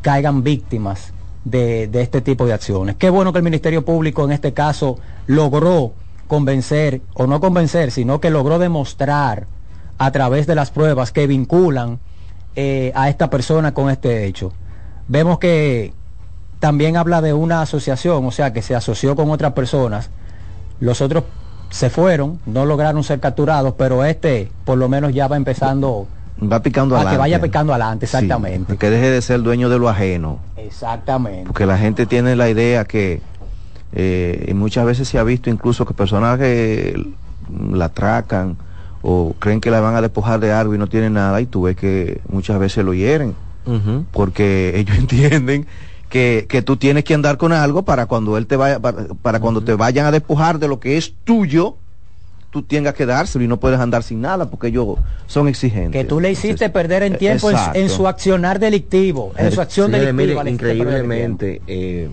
caigan 0.00 0.44
víctimas 0.44 1.12
de, 1.44 1.90
este 1.94 2.20
tipo 2.20 2.46
de 2.46 2.52
acciones. 2.52 2.96
Qué 2.96 3.10
bueno 3.10 3.32
que 3.32 3.38
el 3.38 3.44
Ministerio 3.44 3.84
Público 3.84 4.24
en 4.24 4.32
este 4.32 4.52
caso 4.52 4.98
logró 5.26 5.92
convencer, 6.26 7.00
o 7.14 7.26
no 7.26 7.40
convencer, 7.40 7.90
sino 7.90 8.20
que 8.20 8.30
logró 8.30 8.58
demostrar 8.58 9.46
a 9.98 10.10
través 10.12 10.46
de 10.46 10.54
las 10.54 10.70
pruebas 10.70 11.12
que 11.12 11.26
vinculan 11.26 11.98
eh, 12.56 12.92
a 12.94 13.08
esta 13.08 13.30
persona 13.30 13.74
con 13.74 13.90
este 13.90 14.26
hecho. 14.26 14.52
Vemos 15.08 15.38
que 15.38 15.92
también 16.60 16.96
habla 16.96 17.20
de 17.20 17.32
una 17.32 17.62
asociación, 17.62 18.24
o 18.24 18.30
sea, 18.30 18.52
que 18.52 18.62
se 18.62 18.74
asoció 18.74 19.16
con 19.16 19.30
otras 19.30 19.52
personas. 19.52 20.10
Los 20.78 21.00
otros 21.00 21.24
se 21.70 21.90
fueron, 21.90 22.40
no 22.46 22.66
lograron 22.66 23.02
ser 23.02 23.20
capturados, 23.20 23.74
pero 23.76 24.04
este 24.04 24.50
por 24.64 24.78
lo 24.78 24.88
menos 24.88 25.14
ya 25.14 25.28
va 25.28 25.36
empezando 25.36 26.06
va 26.40 26.62
picando 26.62 26.94
adelante. 26.96 27.16
que 27.16 27.18
vaya 27.18 27.40
picando 27.40 27.72
adelante, 27.72 28.06
exactamente. 28.06 28.76
que 28.76 28.90
deje 28.90 29.10
de 29.10 29.22
ser 29.22 29.42
dueño 29.42 29.68
de 29.68 29.78
lo 29.78 29.88
ajeno. 29.88 30.38
Exactamente. 30.56 31.46
Porque 31.46 31.66
la 31.66 31.78
gente 31.78 32.06
tiene 32.06 32.36
la 32.36 32.48
idea 32.48 32.84
que, 32.84 33.20
eh, 33.92 34.46
y 34.48 34.54
muchas 34.54 34.86
veces 34.86 35.08
se 35.08 35.18
ha 35.18 35.24
visto 35.24 35.50
incluso 35.50 35.84
que 35.84 35.94
personas 35.94 36.38
que 36.38 37.12
la 37.72 37.86
atracan 37.86 38.56
o 39.02 39.34
creen 39.38 39.60
que 39.60 39.70
la 39.70 39.80
van 39.80 39.94
a 39.94 40.00
despojar 40.00 40.40
de 40.40 40.52
algo 40.52 40.74
y 40.74 40.78
no 40.78 40.86
tienen 40.86 41.14
nada 41.14 41.40
y 41.40 41.46
tú 41.46 41.62
ves 41.62 41.76
que 41.76 42.20
muchas 42.28 42.58
veces 42.58 42.84
lo 42.84 42.94
hieren 42.94 43.34
porque 44.12 44.72
ellos 44.76 44.98
entienden 44.98 45.66
que, 46.08 46.46
que 46.48 46.62
tú 46.62 46.76
tienes 46.76 47.04
que 47.04 47.14
andar 47.14 47.36
con 47.36 47.52
algo 47.52 47.82
para 47.84 48.06
cuando 48.06 48.36
él 48.36 48.46
te 48.46 48.56
vaya 48.56 48.80
para, 48.80 49.06
para 49.22 49.40
cuando 49.40 49.62
te 49.62 49.74
vayan 49.74 50.06
a 50.06 50.10
despojar 50.10 50.58
de 50.58 50.68
lo 50.68 50.80
que 50.80 50.96
es 50.96 51.14
tuyo 51.24 51.76
tú 52.50 52.62
tengas 52.62 52.94
que 52.94 53.06
dárselo 53.06 53.44
y 53.44 53.48
no 53.48 53.58
puedes 53.60 53.78
andar 53.78 54.02
sin 54.02 54.20
nada 54.20 54.50
porque 54.50 54.66
ellos 54.68 54.96
son 55.26 55.46
exigentes 55.46 55.92
Que 56.02 56.04
tú 56.08 56.18
le 56.20 56.30
hiciste 56.32 56.48
Entonces, 56.64 56.70
perder 56.70 57.02
en 57.04 57.16
tiempo 57.16 57.48
en, 57.74 57.88
su 57.88 58.08
accionar 58.08 58.58
delictivo, 58.58 59.32
en 59.36 59.52
su 59.52 59.60
acción 59.60 59.86
Señores, 59.92 60.16
delictiva. 60.16 60.42
mire, 60.42 60.52
increíblemente, 60.54 61.62
eh, 61.68 62.08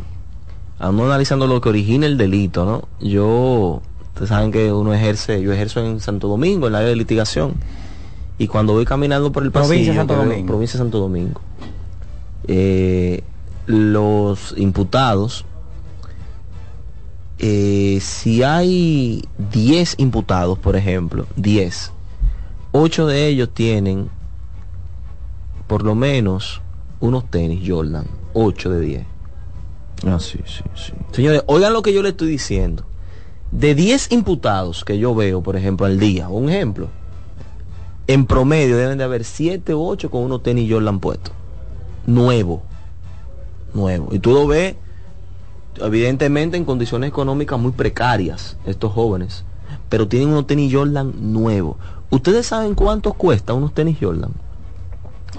analizando 0.80 1.47
lo 1.47 1.60
que 1.60 1.69
origina 1.69 2.06
el 2.06 2.17
delito, 2.17 2.65
¿no? 2.65 2.88
Yo, 3.06 3.82
ustedes 4.10 4.30
saben 4.30 4.52
que 4.52 4.71
uno 4.71 4.93
ejerce, 4.93 5.41
yo 5.41 5.52
ejerzo 5.54 5.84
en 5.84 6.00
Santo 6.02 6.28
Domingo, 6.28 6.67
en 6.67 6.73
la 6.73 6.80
área 6.80 6.89
de 6.91 6.95
litigación, 6.97 7.56
y 8.38 8.45
cuando 8.47 8.73
voy 8.73 8.86
caminando 8.86 9.32
por 9.32 9.41
el 9.41 9.52
pasillo, 9.52 9.69
Provincia 9.69 9.91
de 9.93 9.97
Santo 9.97 10.13
veo- 10.13 10.23
Domingo. 10.26 10.47
provincia 10.47 10.78
de 10.78 10.84
Santo 10.84 11.00
Domingo, 11.00 11.41
eh, 12.47 13.23
los 13.65 14.54
imputados, 14.58 15.45
eh, 17.39 18.00
si 18.02 18.43
hay 18.43 19.23
10 19.52 19.95
imputados, 20.00 20.58
por 20.58 20.76
ejemplo, 20.76 21.28
10, 21.36 21.91
8 22.71 23.08
de 23.08 23.28
ellos 23.28 23.50
tienen 23.54 24.10
por 25.67 25.84
lo 25.84 25.95
menos 25.95 26.62
unos 27.00 27.30
tenis 27.30 27.62
Jordan, 27.67 28.08
8 28.34 28.69
de 28.71 28.80
10. 28.80 29.06
ah, 30.08 30.19
sí, 30.19 30.39
sí, 30.45 30.63
sí. 30.76 30.93
Señores, 31.12 31.43
oigan 31.47 31.73
lo 31.73 31.82
que 31.82 31.93
yo 31.93 32.02
le 32.02 32.10
estoy 32.10 32.30
diciendo. 32.30 32.86
De 33.52 33.76
10 33.76 34.12
imputados 34.12 34.84
que 34.84 34.97
yo 34.97 35.15
veo, 35.15 35.41
por 35.41 35.56
ejemplo, 35.56 35.86
al 35.86 36.00
día, 36.00 36.30
un 36.30 36.50
ejemplo, 36.50 36.89
en 38.08 38.26
promedio 38.26 38.78
deben 38.78 38.97
de 38.97 39.04
haber 39.04 39.23
7 39.23 39.76
u 39.76 39.86
8 39.86 40.10
con 40.10 40.23
unos 40.23 40.43
tenis 40.43 40.71
Jordan 40.71 41.00
puestos. 41.00 41.34
Nuevo. 42.06 42.63
Nuevo. 43.73 44.10
Y 44.12 44.19
tú 44.19 44.34
lo 44.34 44.47
ves, 44.47 44.76
evidentemente, 45.81 46.57
en 46.57 46.65
condiciones 46.65 47.09
económicas 47.09 47.59
muy 47.59 47.71
precarias, 47.71 48.57
estos 48.65 48.93
jóvenes. 48.93 49.43
Pero 49.89 50.07
tienen 50.07 50.29
unos 50.29 50.47
tenis 50.47 50.73
Jordan 50.73 51.13
nuevos. 51.33 51.77
¿Ustedes 52.09 52.47
saben 52.47 52.75
cuántos 52.75 53.15
cuesta 53.15 53.53
unos 53.53 53.73
tenis 53.73 53.97
Jordan? 53.99 54.31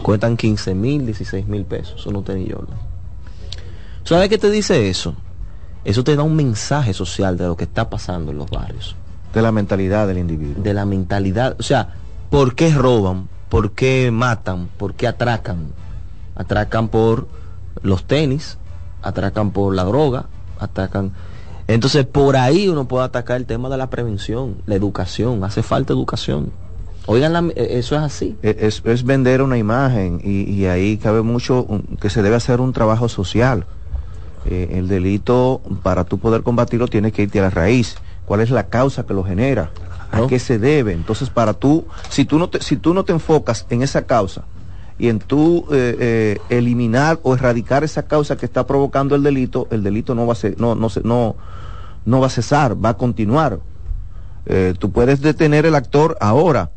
Cuestan 0.02 0.36
15 0.36 0.74
mil, 0.74 1.06
16 1.06 1.46
mil 1.48 1.64
pesos 1.64 2.06
unos 2.06 2.24
tenis 2.24 2.52
Jordan. 2.52 2.78
¿Sabes 4.04 4.28
qué 4.28 4.38
te 4.38 4.50
dice 4.50 4.88
eso? 4.88 5.14
Eso 5.84 6.04
te 6.04 6.16
da 6.16 6.22
un 6.22 6.36
mensaje 6.36 6.92
social 6.94 7.36
de 7.36 7.46
lo 7.46 7.56
que 7.56 7.64
está 7.64 7.88
pasando 7.90 8.32
en 8.32 8.38
los 8.38 8.50
barrios. 8.50 8.96
de 9.34 9.42
la 9.42 9.52
mentalidad 9.52 10.06
del 10.06 10.18
individuo 10.18 10.62
De 10.62 10.72
la 10.72 10.86
mentalidad. 10.86 11.56
O 11.58 11.62
sea, 11.62 11.94
¿por 12.30 12.54
qué 12.54 12.72
roban? 12.72 13.28
¿Por 13.48 13.72
qué 13.72 14.10
matan? 14.10 14.68
¿Por 14.76 14.94
qué 14.94 15.06
atracan? 15.06 15.72
Atracan 16.34 16.88
por 16.88 17.28
los 17.82 18.04
tenis, 18.04 18.58
atracan 19.08 19.50
por 19.50 19.74
la 19.74 19.84
droga, 19.84 20.26
atacan... 20.58 21.12
Entonces, 21.66 22.06
por 22.06 22.36
ahí 22.36 22.68
uno 22.68 22.88
puede 22.88 23.04
atacar 23.04 23.36
el 23.36 23.44
tema 23.44 23.68
de 23.68 23.76
la 23.76 23.90
prevención, 23.90 24.56
la 24.64 24.74
educación. 24.74 25.44
Hace 25.44 25.62
falta 25.62 25.92
educación. 25.92 26.50
Oigan, 27.06 27.32
la- 27.34 27.44
eh, 27.54 27.68
eso 27.78 27.94
es 27.96 28.00
así. 28.02 28.36
E- 28.42 28.56
es, 28.60 28.80
es 28.86 29.04
vender 29.04 29.42
una 29.42 29.58
imagen 29.58 30.18
y, 30.24 30.50
y 30.50 30.64
ahí 30.66 30.96
cabe 30.96 31.20
mucho 31.22 31.64
un- 31.64 31.82
que 32.00 32.08
se 32.08 32.22
debe 32.22 32.36
hacer 32.36 32.60
un 32.62 32.72
trabajo 32.72 33.08
social. 33.10 33.66
Eh, 34.46 34.76
el 34.78 34.88
delito, 34.88 35.60
para 35.82 36.04
tú 36.04 36.18
poder 36.18 36.42
combatirlo, 36.42 36.88
tienes 36.88 37.12
que 37.12 37.22
irte 37.24 37.38
a 37.38 37.42
la 37.42 37.50
raíz. 37.50 37.96
¿Cuál 38.24 38.40
es 38.40 38.50
la 38.50 38.68
causa 38.68 39.04
que 39.04 39.12
lo 39.12 39.22
genera? 39.24 39.70
¿A 40.10 40.20
¿No? 40.20 40.26
qué 40.26 40.38
se 40.38 40.58
debe? 40.58 40.92
Entonces, 40.92 41.28
para 41.28 41.52
tú, 41.52 41.86
si 42.08 42.24
tú 42.24 42.38
no 42.38 42.48
te, 42.48 42.62
si 42.62 42.76
tú 42.78 42.94
no 42.94 43.04
te 43.04 43.12
enfocas 43.12 43.66
en 43.68 43.82
esa 43.82 44.02
causa 44.06 44.44
y 44.98 45.08
en 45.08 45.18
tú 45.20 45.66
eh, 45.70 45.96
eh, 46.00 46.38
eliminar 46.48 47.20
o 47.22 47.34
erradicar 47.34 47.84
esa 47.84 48.02
causa 48.04 48.36
que 48.36 48.46
está 48.46 48.66
provocando 48.66 49.14
el 49.14 49.22
delito, 49.22 49.68
el 49.70 49.82
delito 49.82 50.14
no 50.14 50.26
va 50.26 50.32
a 50.32 50.36
ser, 50.36 50.58
no, 50.60 50.74
no, 50.74 50.88
no, 51.04 51.36
no 52.04 52.20
va 52.20 52.26
a 52.26 52.30
cesar, 52.30 52.82
va 52.84 52.90
a 52.90 52.96
continuar. 52.96 53.60
Eh, 54.46 54.74
tú 54.78 54.90
puedes 54.90 55.20
detener 55.20 55.66
el 55.66 55.74
actor 55.74 56.16
ahora, 56.20 56.70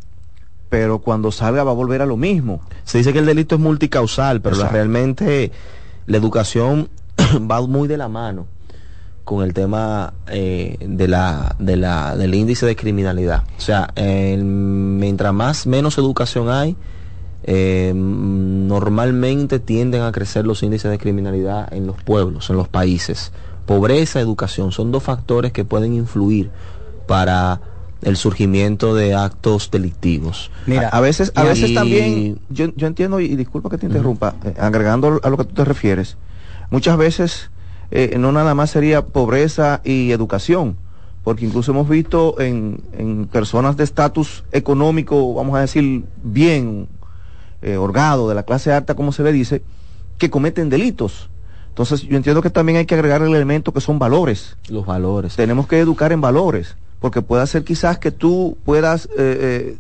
pero 0.70 1.00
cuando 1.00 1.32
salga 1.32 1.64
va 1.64 1.72
a 1.72 1.76
volver 1.76 2.02
a 2.02 2.06
lo 2.06 2.18
mismo. 2.18 2.62
Se 2.84 2.98
dice 3.00 3.12
que 3.14 3.20
el 3.20 3.26
delito 3.26 3.56
es 3.56 3.62
multicausal, 3.62 4.42
pero 4.42 4.56
la- 4.56 4.70
realmente 4.70 5.52
la 6.06 6.18
educación 6.18 6.90
va 7.50 7.62
muy 7.66 7.88
de 7.88 7.98
la 7.98 8.08
mano 8.08 8.46
con 9.24 9.44
el 9.44 9.54
tema 9.54 10.14
eh, 10.28 10.78
de 10.82 11.08
la, 11.08 11.56
de 11.60 11.78
la, 11.78 12.16
del 12.18 12.34
índice 12.36 12.66
de 12.66 12.76
criminalidad. 12.76 13.44
O 13.58 13.62
sea, 13.62 13.90
mientras 13.96 15.34
más 15.34 15.66
menos 15.68 15.98
educación 15.98 16.50
hay, 16.50 16.76
eh, 17.44 17.94
normalmente 17.96 19.60
tienden 19.60 20.02
a 20.02 20.12
crecer 20.12 20.46
los 20.46 20.64
índices 20.64 20.92
de 20.92 20.98
criminalidad 20.98 21.72
en 21.74 21.88
los 21.88 22.02
pueblos, 22.02 22.50
en 22.50 22.58
los 22.58 22.68
países. 22.68 23.32
Pobreza, 23.66 24.20
educación, 24.20 24.72
son 24.72 24.92
dos 24.92 25.04
factores 25.04 25.52
que 25.52 25.66
pueden 25.66 25.94
influir 25.94 26.50
para 27.08 27.62
el 28.02 28.18
surgimiento 28.18 28.96
de 28.96 29.14
actos 29.14 29.70
delictivos. 29.72 30.52
Mira, 30.66 30.90
a, 30.90 30.98
a 30.98 31.02
veces, 31.02 31.32
a 31.36 31.44
y- 31.44 31.48
veces 31.48 31.74
también, 31.74 32.40
yo, 32.50 32.68
yo 32.76 32.88
entiendo, 32.88 33.20
y 33.20 33.36
disculpa 33.36 33.70
que 33.70 33.78
te 33.78 33.86
interrumpa, 33.86 34.36
eh, 34.44 34.54
agregando 34.60 35.20
a 35.24 35.30
lo 35.30 35.38
que 35.38 35.44
tú 35.46 35.54
te 35.54 35.66
refieres, 35.66 36.18
muchas 36.70 36.98
veces 36.98 37.52
eh, 37.92 38.16
no 38.18 38.32
nada 38.32 38.56
más 38.56 38.72
sería 38.72 39.06
pobreza 39.06 39.82
y 39.84 40.12
educación, 40.12 40.78
porque 41.24 41.46
incluso 41.46 41.72
hemos 41.72 41.88
visto 41.88 42.40
en, 42.40 42.82
en 42.98 43.28
personas 43.28 43.78
de 43.78 43.84
estatus 43.84 44.44
económico, 44.52 45.34
vamos 45.36 45.56
a 45.56 45.62
decir, 45.62 46.04
bien 46.24 46.88
eh, 47.62 47.78
holgado, 47.78 48.28
de 48.30 48.36
la 48.36 48.44
clase 48.44 48.72
alta, 48.72 48.96
como 48.96 49.12
se 49.12 49.24
le 49.24 49.32
dice, 49.32 49.64
que 50.18 50.30
cometen 50.30 50.70
delitos. 50.70 51.30
Entonces, 51.70 52.02
yo 52.02 52.18
entiendo 52.18 52.42
que 52.42 52.50
también 52.50 52.78
hay 52.80 52.86
que 52.86 52.96
agregar 52.96 53.22
el 53.22 53.34
elemento 53.34 53.72
que 53.72 53.82
son 53.82 53.98
valores. 53.98 54.58
Los 54.70 54.86
valores. 54.86 55.36
Tenemos 55.36 55.68
que 55.68 55.80
educar 55.80 56.12
en 56.12 56.20
valores, 56.22 56.76
porque 57.00 57.22
puede 57.22 57.46
ser 57.48 57.64
quizás 57.64 57.98
que 57.98 58.12
tú 58.12 58.58
puedas 58.66 59.06
eh, 59.06 59.10
eh, 59.18 59.78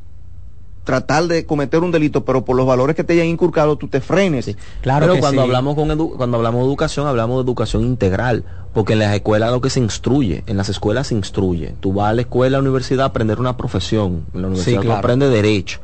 tratar 0.83 1.25
de 1.27 1.45
cometer 1.45 1.81
un 1.81 1.91
delito, 1.91 2.25
pero 2.25 2.43
por 2.43 2.55
los 2.55 2.65
valores 2.65 2.95
que 2.95 3.03
te 3.03 3.13
hayan 3.13 3.27
inculcado 3.27 3.75
tú 3.75 3.87
te 3.87 4.01
frenes. 4.01 4.45
Sí. 4.45 4.55
Claro 4.81 5.01
Pero 5.05 5.13
que 5.15 5.19
cuando 5.19 5.41
sí. 5.41 5.47
hablamos 5.47 5.75
con 5.75 5.89
edu- 5.89 6.15
cuando 6.15 6.37
hablamos 6.37 6.61
de 6.61 6.67
educación, 6.67 7.07
hablamos 7.07 7.37
de 7.37 7.43
educación 7.43 7.83
integral, 7.83 8.43
porque 8.73 8.93
en 8.93 8.99
las 8.99 9.13
escuelas 9.13 9.51
lo 9.51 9.61
que 9.61 9.69
se 9.69 9.79
instruye, 9.79 10.43
en 10.47 10.57
las 10.57 10.69
escuelas 10.69 11.07
se 11.07 11.15
instruye. 11.15 11.75
Tú 11.81 11.93
vas 11.93 12.09
a 12.09 12.13
la 12.13 12.21
escuela, 12.21 12.57
a 12.57 12.61
la 12.61 12.67
universidad 12.67 13.03
a 13.03 13.09
aprender 13.09 13.39
una 13.39 13.57
profesión, 13.57 14.25
en 14.33 14.41
la 14.41 14.47
universidad 14.47 14.77
tú 14.81 14.85
claro. 14.87 14.99
aprendes 14.99 15.29
derecho. 15.29 15.79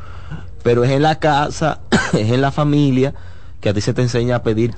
Pero 0.67 0.83
es 0.83 0.91
en 0.91 1.01
la 1.01 1.17
casa, 1.17 1.79
es 2.13 2.29
en 2.29 2.41
la 2.41 2.51
familia 2.51 3.13
que 3.61 3.69
a 3.69 3.73
ti 3.73 3.79
se 3.79 3.93
te 3.93 4.01
enseña 4.01 4.35
a 4.35 4.43
pedir 4.43 4.75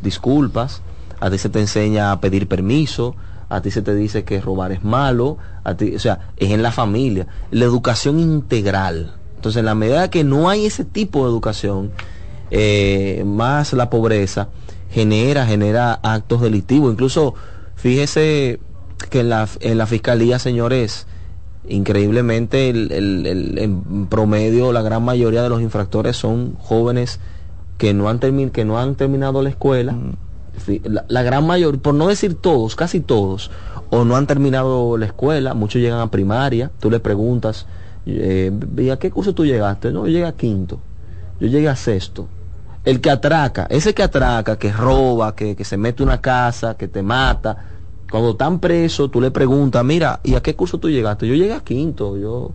disculpas, 0.00 0.82
a 1.18 1.28
ti 1.32 1.38
se 1.38 1.48
te 1.48 1.58
enseña 1.58 2.12
a 2.12 2.20
pedir 2.20 2.46
permiso, 2.46 3.16
a 3.48 3.60
ti 3.60 3.72
se 3.72 3.82
te 3.82 3.92
dice 3.96 4.22
que 4.22 4.40
robar 4.40 4.70
es 4.70 4.84
malo, 4.84 5.36
a 5.64 5.74
ti, 5.74 5.96
o 5.96 5.98
sea, 5.98 6.30
es 6.36 6.52
en 6.52 6.62
la 6.62 6.70
familia, 6.70 7.26
la 7.50 7.64
educación 7.64 8.20
integral. 8.20 9.16
Entonces, 9.34 9.58
en 9.58 9.66
la 9.66 9.74
medida 9.74 10.10
que 10.10 10.22
no 10.22 10.48
hay 10.48 10.64
ese 10.64 10.84
tipo 10.84 11.24
de 11.24 11.30
educación, 11.30 11.90
eh, 12.52 13.24
más 13.26 13.72
la 13.72 13.90
pobreza 13.90 14.50
genera, 14.92 15.44
genera 15.44 15.94
actos 16.04 16.40
delictivos. 16.40 16.92
Incluso, 16.92 17.34
fíjese 17.74 18.60
que 19.10 19.18
en 19.18 19.30
la, 19.30 19.48
en 19.58 19.76
la 19.76 19.88
fiscalía, 19.88 20.38
señores, 20.38 21.08
increíblemente 21.68 22.70
el, 22.70 22.92
el- 22.92 23.26
el- 23.26 23.58
en 23.58 24.06
promedio 24.06 24.72
la 24.72 24.82
gran 24.82 25.02
mayoría 25.04 25.42
de 25.42 25.48
los 25.48 25.60
infractores 25.62 26.16
son 26.16 26.54
jóvenes 26.58 27.20
que 27.78 27.92
no 27.94 28.08
han 28.08 28.20
termin- 28.20 28.50
que 28.52 28.64
no 28.64 28.78
han 28.78 28.94
terminado 28.94 29.42
la 29.42 29.48
escuela. 29.50 29.96
Fi- 30.58 30.80
la, 30.84 31.04
la 31.08 31.22
gran 31.22 31.46
mayoría 31.46 31.80
por 31.80 31.94
no 31.94 32.06
decir 32.08 32.34
todos 32.34 32.76
casi 32.76 33.00
todos 33.00 33.50
o 33.90 34.04
no 34.06 34.16
han 34.16 34.26
terminado 34.26 34.96
la 34.96 35.04
escuela 35.04 35.52
muchos 35.52 35.82
llegan 35.82 36.00
a 36.00 36.10
primaria 36.10 36.70
tú 36.80 36.90
le 36.90 36.98
preguntas 36.98 37.66
eh, 38.06 38.50
¿y 38.78 38.88
a 38.88 38.96
qué 38.98 39.10
curso 39.10 39.34
tú 39.34 39.44
llegaste? 39.44 39.92
no 39.92 40.06
yo 40.06 40.12
llegué 40.12 40.24
a 40.24 40.32
quinto 40.32 40.80
yo 41.38 41.48
llegué 41.48 41.68
a 41.68 41.76
sexto 41.76 42.26
el 42.86 43.00
que 43.02 43.10
atraca, 43.10 43.66
ese 43.68 43.92
que 43.94 44.04
atraca, 44.04 44.56
que 44.56 44.72
roba, 44.72 45.34
que, 45.34 45.56
que 45.56 45.64
se 45.64 45.76
mete 45.76 46.04
una 46.04 46.20
casa, 46.20 46.74
que 46.76 46.86
te 46.88 47.02
mata, 47.02 47.56
cuando 48.10 48.30
están 48.30 48.60
presos, 48.60 49.10
tú 49.10 49.20
le 49.20 49.30
preguntas, 49.30 49.84
mira, 49.84 50.20
¿y 50.22 50.34
a 50.34 50.42
qué 50.42 50.54
curso 50.54 50.78
tú 50.78 50.88
llegaste? 50.88 51.26
Yo 51.26 51.34
llegué 51.34 51.52
a 51.52 51.60
quinto, 51.60 52.16
yo, 52.16 52.52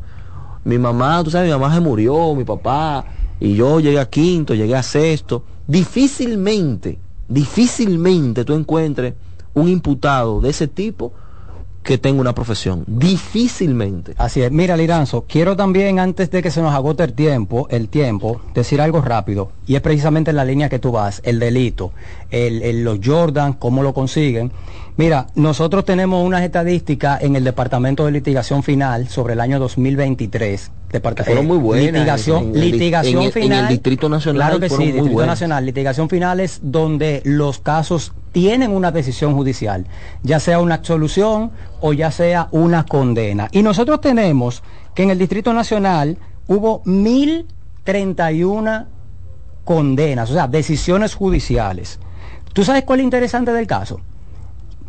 mi 0.63 0.77
mamá, 0.77 1.23
tú 1.23 1.31
sabes, 1.31 1.47
mi 1.47 1.53
mamá 1.53 1.73
se 1.73 1.81
murió, 1.81 2.33
mi 2.35 2.43
papá, 2.43 3.05
y 3.39 3.55
yo 3.55 3.79
llegué 3.79 3.99
a 3.99 4.09
quinto, 4.09 4.53
llegué 4.53 4.75
a 4.75 4.83
sexto. 4.83 5.43
Difícilmente, 5.67 6.99
difícilmente 7.27 8.45
tú 8.45 8.53
encuentres 8.53 9.15
un 9.53 9.67
imputado 9.67 10.39
de 10.39 10.49
ese 10.49 10.67
tipo 10.67 11.13
que 11.83 11.97
tenga 11.97 12.21
una 12.21 12.33
profesión. 12.33 12.83
Difícilmente. 12.87 14.13
Así 14.17 14.41
es. 14.41 14.51
Mira, 14.51 14.77
Liranzo, 14.77 15.25
quiero 15.27 15.55
también, 15.55 15.99
antes 15.99 16.29
de 16.29 16.41
que 16.41 16.51
se 16.51 16.61
nos 16.61 16.73
agote 16.73 17.03
el 17.03 17.13
tiempo, 17.13 17.67
el 17.69 17.89
tiempo, 17.89 18.41
decir 18.53 18.81
algo 18.81 19.01
rápido. 19.01 19.51
Y 19.65 19.75
es 19.75 19.81
precisamente 19.81 20.31
en 20.31 20.37
la 20.37 20.45
línea 20.45 20.69
que 20.69 20.79
tú 20.79 20.91
vas, 20.91 21.21
el 21.23 21.39
delito, 21.39 21.91
el, 22.29 22.83
los 22.83 22.99
Jordan, 23.03 23.53
cómo 23.53 23.81
lo 23.81 23.93
consiguen. 23.93 24.51
Mira, 24.97 25.27
nosotros 25.35 25.85
tenemos 25.85 26.23
unas 26.23 26.43
estadísticas 26.43 27.23
en 27.23 27.35
el 27.35 27.43
Departamento 27.43 28.05
de 28.05 28.11
Litigación 28.11 28.61
Final 28.61 29.07
sobre 29.07 29.33
el 29.33 29.39
año 29.39 29.57
2023. 29.57 30.71
fueron 31.25 31.47
muy 31.47 31.57
buenas. 31.57 31.93
Litigación, 31.93 32.51
litigación 32.53 33.31
final. 33.31 33.59
En 33.59 33.65
el 33.65 33.67
Distrito 33.69 34.09
Nacional. 34.09 34.41
Claro 34.41 34.59
que 34.59 34.69
sí, 34.69 34.91
Distrito 34.91 35.25
Nacional. 35.25 35.65
Litigación 35.65 36.09
final 36.09 36.39
es 36.39 36.59
donde 36.61 37.21
los 37.23 37.59
casos 37.59 38.13
tienen 38.31 38.71
una 38.71 38.91
decisión 38.91 39.35
judicial, 39.35 39.85
ya 40.23 40.39
sea 40.39 40.59
una 40.59 40.75
absolución 40.75 41.51
o 41.81 41.93
ya 41.93 42.11
sea 42.11 42.47
una 42.51 42.85
condena. 42.85 43.49
Y 43.51 43.63
nosotros 43.63 44.01
tenemos 44.01 44.63
que 44.93 45.03
en 45.03 45.09
el 45.09 45.19
Distrito 45.19 45.53
Nacional 45.53 46.17
hubo 46.47 46.81
1031 46.85 48.87
condenas, 49.63 50.29
o 50.29 50.33
sea, 50.33 50.47
decisiones 50.47 51.15
judiciales. 51.15 51.99
¿Tú 52.53 52.63
sabes 52.63 52.83
cuál 52.83 52.99
es 52.99 53.03
lo 53.03 53.07
interesante 53.07 53.53
del 53.53 53.67
caso? 53.67 54.01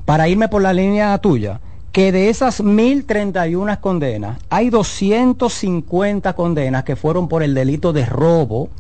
Para 0.05 0.29
irme 0.29 0.49
por 0.49 0.63
la 0.63 0.73
línea 0.73 1.17
tuya, 1.19 1.61
que 1.93 2.11
de 2.11 2.31
esas 2.31 2.63
1031 2.63 3.81
condenas, 3.81 4.39
hay 4.49 4.71
250 4.71 6.33
condenas 6.33 6.85
que 6.85 6.97
fueron 6.97 7.29
por 7.29 7.43
el 7.43 7.55
delito 7.55 7.93
de 7.93 8.07
robo, 8.07 8.71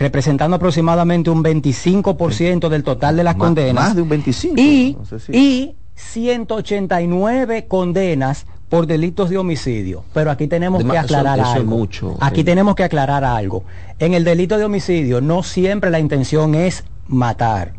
representando 0.00 0.56
aproximadamente 0.56 1.28
un 1.28 1.44
25% 1.44 2.70
del 2.70 2.82
total 2.82 3.16
de 3.16 3.22
las 3.22 3.36
condenas. 3.36 3.84
Más 3.84 3.94
de 3.94 4.02
un 4.02 4.08
25%. 4.08 4.54
Y, 4.56 4.96
y 5.28 5.76
189 5.94 7.66
condenas 7.68 8.46
por 8.70 8.86
delitos 8.86 9.28
de 9.28 9.36
homicidio. 9.36 10.02
Pero 10.14 10.30
aquí 10.30 10.46
tenemos 10.46 10.82
que 10.82 10.96
aclarar 10.96 11.38
algo. 11.38 11.76
Mucho, 11.76 12.16
aquí 12.20 12.42
tenemos 12.42 12.74
que 12.74 12.84
aclarar 12.84 13.24
algo. 13.24 13.64
En 13.98 14.14
el 14.14 14.24
delito 14.24 14.56
de 14.56 14.64
homicidio 14.64 15.20
no 15.20 15.42
siempre 15.42 15.90
la 15.90 16.00
intención 16.00 16.54
es 16.54 16.84
matar. 17.06 17.74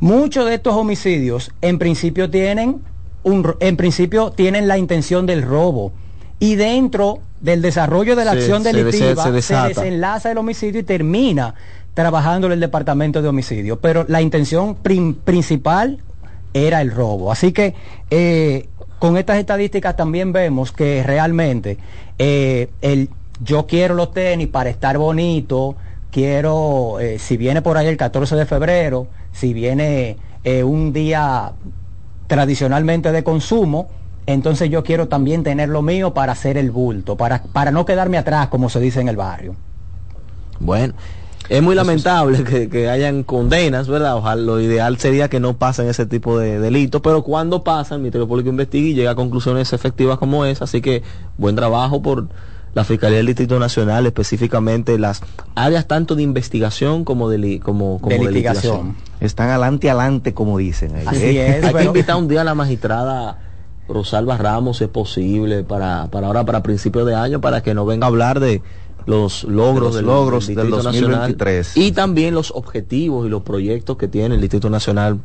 Muchos 0.00 0.46
de 0.46 0.54
estos 0.54 0.74
homicidios 0.74 1.52
en 1.60 1.78
principio 1.78 2.28
tienen 2.28 2.82
un, 3.22 3.54
en 3.60 3.76
principio 3.76 4.32
tienen 4.32 4.66
la 4.66 4.78
intención 4.78 5.26
del 5.26 5.42
robo 5.42 5.92
y 6.40 6.56
dentro 6.56 7.20
del 7.42 7.60
desarrollo 7.60 8.16
de 8.16 8.24
la 8.24 8.32
acción 8.32 8.62
delictiva 8.62 9.24
se, 9.42 9.54
desenlaza 9.54 10.30
el 10.30 10.38
homicidio 10.38 10.80
y 10.80 10.84
termina 10.84 11.54
trabajando 11.92 12.46
en 12.46 12.54
el 12.54 12.60
departamento 12.60 13.20
de 13.20 13.28
homicidio. 13.28 13.80
Pero 13.80 14.06
la 14.08 14.22
intención 14.22 14.76
principal 14.76 15.98
era 16.54 16.80
el 16.80 16.92
robo. 16.92 17.32
Así 17.32 17.52
que 17.52 17.74
eh, 18.10 18.68
con 18.98 19.16
estas 19.16 19.38
estadísticas 19.38 19.96
también 19.96 20.32
vemos 20.32 20.70
que 20.72 21.02
realmente 21.02 21.78
eh, 22.18 22.70
el 22.80 23.10
yo 23.42 23.66
quiero 23.66 23.94
los 23.96 24.12
tenis 24.12 24.46
para 24.46 24.70
estar 24.70 24.96
bonito, 24.96 25.74
quiero, 26.12 27.00
eh, 27.00 27.18
si 27.18 27.36
viene 27.36 27.60
por 27.60 27.76
ahí 27.76 27.88
el 27.88 27.96
14 27.96 28.36
de 28.36 28.46
febrero, 28.46 29.08
si 29.32 29.52
viene 29.52 30.16
un 30.44 30.92
día 30.92 31.52
tradicionalmente 32.26 33.12
de 33.12 33.22
consumo, 33.22 33.88
entonces 34.26 34.70
yo 34.70 34.84
quiero 34.84 35.08
también 35.08 35.42
tener 35.42 35.68
lo 35.68 35.82
mío 35.82 36.14
para 36.14 36.32
hacer 36.32 36.56
el 36.56 36.70
bulto, 36.70 37.16
para, 37.16 37.42
para 37.42 37.70
no 37.70 37.84
quedarme 37.84 38.18
atrás, 38.18 38.48
como 38.48 38.68
se 38.68 38.80
dice 38.80 39.00
en 39.00 39.08
el 39.08 39.16
barrio. 39.16 39.54
Bueno, 40.60 40.94
es 41.48 41.62
muy 41.62 41.74
lamentable 41.74 42.44
que, 42.44 42.88
hayan 42.88 43.24
condenas, 43.24 43.88
¿verdad? 43.88 44.16
Ojalá 44.16 44.40
lo 44.40 44.60
ideal 44.60 44.98
sería 44.98 45.28
que 45.28 45.40
no 45.40 45.56
pasen 45.56 45.88
ese 45.88 46.06
tipo 46.06 46.38
de 46.38 46.58
delitos, 46.58 47.00
pero 47.02 47.22
cuando 47.22 47.64
pasan, 47.64 47.96
el 47.96 48.02
Ministerio 48.02 48.28
Público 48.28 48.48
investiga 48.48 48.88
y 48.88 48.94
llega 48.94 49.10
a 49.10 49.14
conclusiones 49.14 49.72
efectivas 49.72 50.18
como 50.18 50.44
esa, 50.44 50.64
así 50.64 50.80
que 50.80 51.02
buen 51.36 51.56
trabajo 51.56 52.00
por 52.00 52.28
la 52.74 52.84
Fiscalía 52.84 53.18
del 53.18 53.26
Distrito 53.26 53.58
Nacional, 53.58 54.06
específicamente 54.06 54.98
las 54.98 55.20
áreas 55.54 55.86
tanto 55.86 56.14
de 56.14 56.22
investigación 56.22 57.04
como 57.04 57.28
de, 57.28 57.60
como, 57.60 58.00
como 58.00 58.16
de 58.16 58.30
litigación. 58.30 58.96
Están 59.20 59.50
adelante, 59.50 59.90
adelante, 59.90 60.32
como 60.32 60.56
dicen. 60.56 60.92
Así 61.06 61.22
¿eh? 61.22 61.58
es, 61.58 61.64
Hay 61.64 61.74
que 61.74 61.84
invitar 61.84 62.16
un 62.16 62.28
día 62.28 62.40
a 62.40 62.44
la 62.44 62.54
magistrada 62.54 63.38
Rosalba 63.92 64.36
Ramos 64.36 64.80
es 64.80 64.88
posible 64.88 65.64
para, 65.64 66.08
para 66.10 66.26
ahora, 66.26 66.44
para 66.44 66.62
principios 66.62 67.06
de 67.06 67.14
año, 67.14 67.40
para 67.40 67.62
que 67.62 67.74
nos 67.74 67.86
venga 67.86 68.06
a 68.06 68.08
hablar 68.08 68.40
de 68.40 68.62
los 69.06 69.44
logros, 69.44 69.94
del, 69.94 70.06
logros 70.06 70.46
del, 70.46 70.70
2023 70.70 71.76
y 71.76 71.92
también 71.92 72.34
los 72.34 72.52
objetivos 72.52 73.26
y 73.26 73.28
los 73.28 73.42
proyectos 73.42 73.96
que 73.96 74.08
tiene 74.08 74.36
el 74.36 74.40
Distrito 74.40 74.70
Nacional 74.70 75.18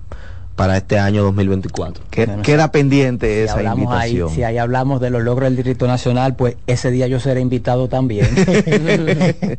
para 0.56 0.78
este 0.78 0.98
año 0.98 1.22
2024. 1.24 2.04
queda 2.42 2.72
pendiente 2.72 3.44
esa 3.44 3.62
invitación. 3.62 4.32
si 4.32 4.44
ahí 4.44 4.58
hablamos 4.58 5.00
de 5.00 5.12
los 5.12 5.22
logros 5.24 5.48
del 5.48 5.56
Distrito 5.56 5.86
Nacional, 5.86 6.36
pues 6.36 6.58
ese 6.66 6.90
día 6.90 7.08
yo 7.08 7.20
seré 7.20 7.42
invitado 7.42 7.88
también. 7.88 8.28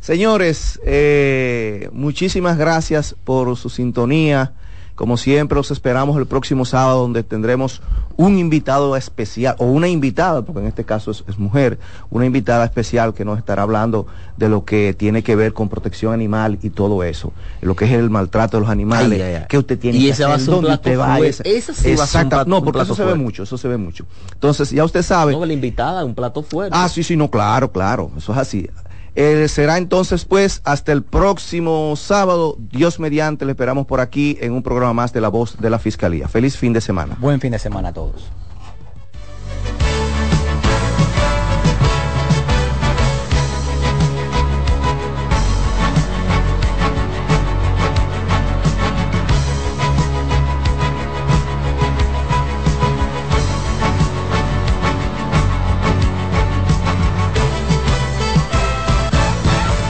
Señores, 0.00 0.80
eh, 0.84 1.88
muchísimas 1.92 2.56
gracias 2.56 3.14
por 3.24 3.56
su 3.56 3.68
sintonía. 3.68 4.54
Como 5.02 5.16
siempre, 5.16 5.56
los 5.56 5.72
esperamos 5.72 6.16
el 6.16 6.26
próximo 6.26 6.64
sábado 6.64 7.00
donde 7.00 7.24
tendremos 7.24 7.82
un 8.16 8.38
invitado 8.38 8.94
especial, 8.94 9.56
o 9.58 9.64
una 9.64 9.88
invitada, 9.88 10.42
porque 10.42 10.60
en 10.60 10.68
este 10.68 10.84
caso 10.84 11.10
es, 11.10 11.38
mujer, 11.40 11.80
una 12.10 12.24
invitada 12.24 12.64
especial 12.64 13.12
que 13.12 13.24
nos 13.24 13.36
estará 13.36 13.64
hablando 13.64 14.06
de 14.36 14.48
lo 14.48 14.64
que 14.64 14.94
tiene 14.94 15.24
que 15.24 15.34
ver 15.34 15.54
con 15.54 15.68
protección 15.68 16.12
animal 16.12 16.60
y 16.62 16.70
todo 16.70 17.02
eso, 17.02 17.32
lo 17.62 17.74
que 17.74 17.86
es 17.86 17.90
el 17.90 18.10
maltrato 18.10 18.58
de 18.58 18.60
los 18.60 18.70
animales, 18.70 19.44
que 19.48 19.58
usted 19.58 19.76
tiene 19.76 19.98
y 19.98 20.04
que 20.04 20.10
ese 20.10 20.24
va 20.24 20.34
a 20.34 20.38
ser 20.38 20.54
un 20.54 20.60
plato 20.60 20.96
va, 20.96 22.44
No, 22.46 22.62
porque 22.62 22.82
eso 22.82 22.94
se 22.94 23.04
ve 23.04 23.16
mucho, 23.16 23.42
eso 23.42 23.58
se 23.58 23.66
ve 23.66 23.78
mucho. 23.78 24.06
Entonces, 24.34 24.70
ya 24.70 24.84
usted 24.84 25.02
sabe. 25.02 25.32
No, 25.32 25.44
la 25.44 25.52
invitada, 25.52 26.04
un 26.04 26.14
plato 26.14 26.44
fuerte. 26.44 26.78
Ah, 26.78 26.88
sí, 26.88 27.02
sí, 27.02 27.16
no, 27.16 27.28
claro, 27.28 27.72
claro, 27.72 28.12
eso 28.16 28.30
es 28.30 28.38
así. 28.38 28.68
Eh, 29.14 29.46
será 29.48 29.76
entonces 29.76 30.24
pues 30.24 30.62
hasta 30.64 30.92
el 30.92 31.02
próximo 31.02 31.94
sábado, 31.96 32.56
Dios 32.58 32.98
mediante, 32.98 33.44
le 33.44 33.52
esperamos 33.52 33.86
por 33.86 34.00
aquí 34.00 34.38
en 34.40 34.52
un 34.52 34.62
programa 34.62 34.94
más 34.94 35.12
de 35.12 35.20
La 35.20 35.28
Voz 35.28 35.58
de 35.60 35.70
la 35.70 35.78
Fiscalía. 35.78 36.28
Feliz 36.28 36.56
fin 36.56 36.72
de 36.72 36.80
semana. 36.80 37.16
Buen 37.20 37.40
fin 37.40 37.52
de 37.52 37.58
semana 37.58 37.88
a 37.90 37.92
todos. 37.92 38.30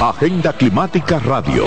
Agenda 0.00 0.54
Climática 0.54 1.18
Radio. 1.18 1.66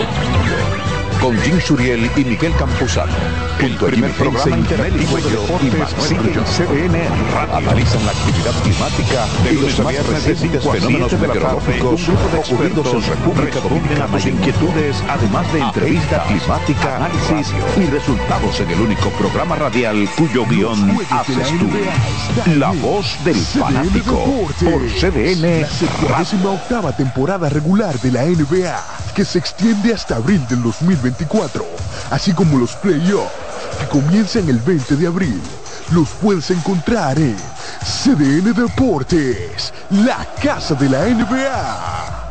Con 1.21 1.37
Jim 1.41 1.61
Suriel 1.61 2.09
y 2.15 2.25
Miguel 2.25 2.51
Campuzano. 2.57 3.13
A 3.53 3.89
Jimmy 3.89 4.09
programa 4.09 4.57
interactivo 4.57 5.17
de 5.17 5.29
deportes 5.29 5.89
sigue 6.05 6.33
en 6.33 6.43
CDN 6.43 6.97
Radio. 7.33 7.55
Analizan 7.55 8.05
la 8.05 8.11
actividad 8.11 8.53
climática 8.61 9.25
de 9.43 9.53
los 9.53 9.79
más 9.79 10.07
recientes 10.07 10.63
fenómenos 10.63 11.13
meteorológicos 11.13 12.09
ocurridos 12.09 12.93
en 12.93 13.03
República 13.03 13.59
Dominicana 13.61 14.07
tus 14.07 14.25
inquietudes, 14.25 15.03
además 15.07 15.53
de 15.53 15.59
entrevista 15.59 16.23
climática, 16.27 16.95
análisis 16.97 17.53
y 17.77 17.85
resultados 17.85 18.59
en 18.59 18.71
el 18.71 18.81
único 18.81 19.09
programa 19.11 19.55
radial 19.55 20.09
cuyo 20.17 20.45
guion 20.45 20.97
haces 21.09 21.47
tú. 21.59 21.69
La 22.57 22.71
voz 22.71 23.17
del 23.23 23.35
fanático 23.35 24.47
por 24.59 24.81
CDN 24.99 25.65
La 26.43 26.49
octava 26.49 26.91
temporada 26.91 27.47
regular 27.49 27.97
de 27.99 28.11
la 28.11 28.23
NBA, 28.23 29.13
que 29.15 29.23
se 29.23 29.39
extiende 29.39 29.93
hasta 29.93 30.15
abril 30.15 30.45
del 30.49 30.63
2024, 30.63 31.65
así 32.09 32.33
como 32.33 32.57
los 32.57 32.75
playoffs, 32.75 33.52
que 33.79 33.87
comienzan 33.87 34.49
el 34.49 34.59
20 34.59 34.95
de 34.95 35.07
abril. 35.07 35.41
Los 35.91 36.09
puedes 36.09 36.49
encontrar 36.51 37.17
en 37.19 37.35
CDN 37.83 38.53
Deportes, 38.53 39.73
la 39.89 40.25
casa 40.41 40.73
de 40.75 40.89
la 40.89 41.05
NBA. 41.05 42.23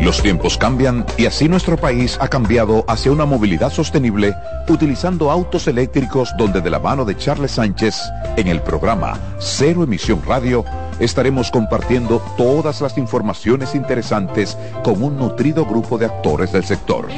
Los 0.00 0.22
tiempos 0.22 0.56
cambian 0.56 1.04
y 1.16 1.26
así 1.26 1.48
nuestro 1.48 1.76
país 1.76 2.16
ha 2.20 2.28
cambiado 2.28 2.84
hacia 2.86 3.10
una 3.10 3.24
movilidad 3.24 3.72
sostenible 3.72 4.32
utilizando 4.68 5.30
autos 5.30 5.66
eléctricos 5.66 6.32
donde 6.38 6.60
de 6.60 6.70
la 6.70 6.78
mano 6.78 7.04
de 7.04 7.16
Charles 7.16 7.52
Sánchez 7.52 7.96
en 8.36 8.46
el 8.46 8.62
programa 8.62 9.18
Cero 9.40 9.82
Emisión 9.82 10.22
Radio 10.24 10.64
estaremos 11.00 11.50
compartiendo 11.50 12.22
todas 12.36 12.80
las 12.80 12.96
informaciones 12.96 13.74
interesantes 13.74 14.56
con 14.84 15.02
un 15.02 15.16
nutrido 15.16 15.66
grupo 15.66 15.98
de 15.98 16.06
actores 16.06 16.52
del 16.52 16.64
sector. 16.64 17.08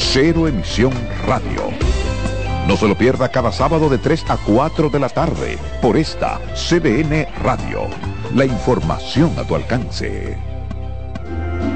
Cero 0.00 0.48
Emisión 0.48 0.92
Radio. 1.24 1.68
No 2.66 2.76
se 2.76 2.88
lo 2.88 2.96
pierda 2.96 3.28
cada 3.28 3.52
sábado 3.52 3.88
de 3.88 3.98
3 3.98 4.24
a 4.30 4.36
4 4.38 4.88
de 4.88 4.98
la 4.98 5.08
tarde 5.08 5.56
por 5.80 5.96
esta 5.96 6.40
CBN 6.54 7.28
Radio. 7.44 7.82
La 8.34 8.44
información 8.44 9.30
a 9.38 9.44
tu 9.44 9.54
alcance. 9.54 10.36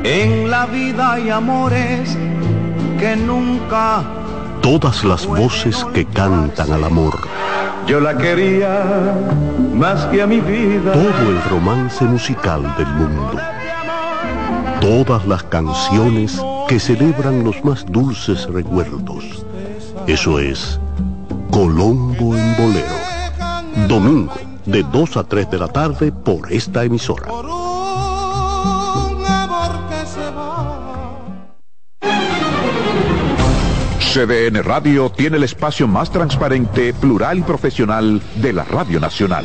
En 0.03 0.51
la 0.51 0.67
vida 0.67 1.13
hay 1.13 1.31
amores 1.31 2.17
que 2.99 3.15
nunca. 3.15 4.03
Todas 4.63 5.05
las 5.05 5.27
voces 5.27 5.85
que 5.95 6.05
cantan 6.05 6.73
al 6.73 6.83
amor. 6.85 7.17
Yo 7.87 8.01
la 8.01 8.17
quería 8.17 9.15
más 9.75 10.07
que 10.07 10.23
a 10.23 10.27
mi 10.27 10.41
vida. 10.41 10.93
Todo 10.93 11.31
el 11.31 11.41
romance 11.51 12.05
musical 12.05 12.75
del 12.77 12.89
mundo. 12.89 13.39
Todas 14.81 15.25
las 15.27 15.43
canciones 15.45 16.41
que 16.69 16.81
celebran 16.81 17.45
los 17.45 17.63
más 17.65 17.85
dulces 17.87 18.47
recuerdos. 18.47 19.45
Eso 20.07 20.39
es 20.39 20.81
Colombo 21.51 22.37
en 22.37 22.57
Bolero. 22.57 23.89
Domingo, 23.89 24.35
de 24.67 24.83
2 24.83 25.17
a 25.17 25.25
3 25.25 25.51
de 25.51 25.59
la 25.59 25.69
tarde 25.69 26.13
por 26.13 26.53
esta 26.53 26.85
emisora. 26.85 27.29
CDN 34.15 34.63
Radio 34.63 35.11
tiene 35.11 35.39
el 35.39 35.43
espacio 35.43 35.89
más 35.89 36.09
transparente, 36.09 36.95
plural 36.95 37.39
y 37.39 37.43
profesional 37.43 38.23
de 38.37 38.53
la 38.53 38.63
Radio 38.63 39.01
Nacional. 39.01 39.45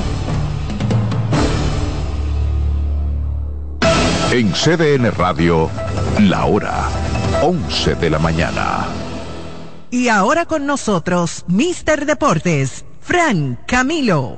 En 4.33 4.53
CDN 4.53 5.11
Radio, 5.11 5.69
la 6.21 6.45
hora 6.45 6.87
11 7.41 7.95
de 7.95 8.09
la 8.09 8.17
mañana. 8.17 8.87
Y 9.89 10.07
ahora 10.07 10.45
con 10.45 10.65
nosotros, 10.65 11.43
Mister 11.49 12.05
Deportes, 12.05 12.85
Fran 13.01 13.59
Camilo. 13.67 14.37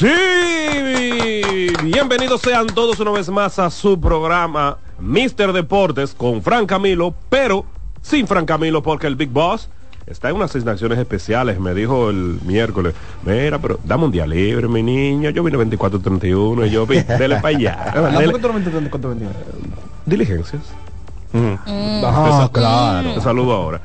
Sí, 0.00 1.68
bienvenidos 1.84 2.40
sean 2.40 2.66
todos 2.66 2.98
una 2.98 3.12
vez 3.12 3.28
más 3.28 3.60
a 3.60 3.70
su 3.70 4.00
programa 4.00 4.76
Mister 5.00 5.52
Deportes 5.52 6.14
con 6.14 6.42
Fran 6.42 6.66
Camilo, 6.66 7.14
pero 7.28 7.64
sin 8.02 8.26
Fran 8.26 8.46
Camilo 8.46 8.82
porque 8.82 9.06
el 9.06 9.16
Big 9.16 9.30
Boss 9.30 9.68
está 10.06 10.28
en 10.30 10.36
unas 10.36 10.50
asignaciones 10.50 10.98
especiales, 10.98 11.60
me 11.60 11.72
dijo 11.74 12.10
el 12.10 12.38
miércoles, 12.44 12.94
mira, 13.24 13.58
pero 13.60 13.78
dame 13.84 14.04
un 14.06 14.10
día 14.10 14.26
libre, 14.26 14.66
mi 14.66 14.82
niño, 14.82 15.30
yo 15.30 15.44
vine 15.44 15.56
24-31 15.58 16.66
y 16.66 16.70
yo 16.70 16.86
vi, 16.86 17.00
dele 17.18 17.36
para 17.36 17.48
allá. 17.56 17.92
Dele- 18.18 18.32
Diligencias. 20.06 20.62
Ah, 21.32 22.48
claro. 22.52 23.14
Te 23.14 23.20
saludo 23.20 23.52
ahora. 23.52 23.80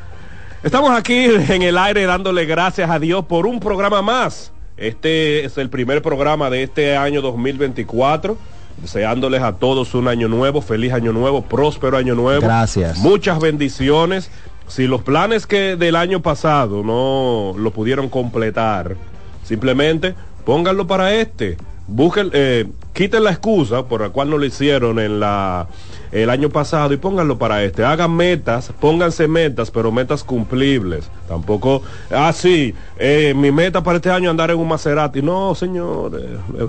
Estamos 0.63 0.89
aquí 0.97 1.25
en 1.25 1.61
el 1.61 1.77
aire 1.77 2.05
dándole 2.05 2.45
gracias 2.45 2.89
a 2.89 2.97
Dios 2.97 3.25
por 3.25 3.45
un 3.45 3.59
programa 3.59 4.01
más. 4.01 4.51
Este 4.77 5.45
es 5.45 5.57
el 5.59 5.69
primer 5.69 6.01
programa 6.01 6.49
de 6.49 6.63
este 6.63 6.97
año 6.97 7.21
2024. 7.21 8.35
Deseándoles 8.81 9.41
a 9.41 9.53
todos 9.53 9.95
un 9.95 10.07
año 10.07 10.27
nuevo, 10.27 10.61
feliz 10.61 10.93
año 10.93 11.13
nuevo, 11.13 11.41
próspero 11.43 11.97
año 11.97 12.15
nuevo. 12.15 12.41
Gracias. 12.41 12.97
Muchas 12.99 13.39
bendiciones. 13.39 14.29
Si 14.67 14.87
los 14.87 15.01
planes 15.01 15.47
que 15.47 15.75
del 15.75 15.95
año 15.95 16.21
pasado 16.21 16.83
no 16.83 17.53
lo 17.57 17.71
pudieron 17.71 18.09
completar, 18.09 18.95
simplemente 19.43 20.15
pónganlo 20.45 20.87
para 20.87 21.13
este. 21.13 21.57
Busquen, 21.87 22.31
eh, 22.33 22.65
quiten 22.93 23.23
la 23.23 23.31
excusa 23.31 23.85
por 23.85 24.01
la 24.01 24.09
cual 24.09 24.29
no 24.29 24.37
lo 24.39 24.45
hicieron 24.45 24.99
en 24.99 25.19
la 25.19 25.67
el 26.11 26.29
año 26.29 26.49
pasado 26.49 26.93
y 26.93 26.97
pónganlo 26.97 27.37
para 27.37 27.63
este. 27.63 27.83
Hagan 27.83 28.15
metas, 28.15 28.71
pónganse 28.79 29.27
metas, 29.27 29.69
pero 29.69 29.91
metas 29.91 30.23
cumplibles. 30.23 31.09
Tampoco, 31.27 31.81
ah, 32.09 32.31
sí, 32.33 32.73
eh, 32.97 33.33
mi 33.35 33.51
meta 33.51 33.83
para 33.83 33.97
este 33.97 34.09
año 34.09 34.25
es 34.25 34.31
andar 34.31 34.49
en 34.49 34.57
un 34.57 34.67
Maserati. 34.67 35.21
No, 35.21 35.53
señor. 35.55 36.19
eh, 36.19 36.67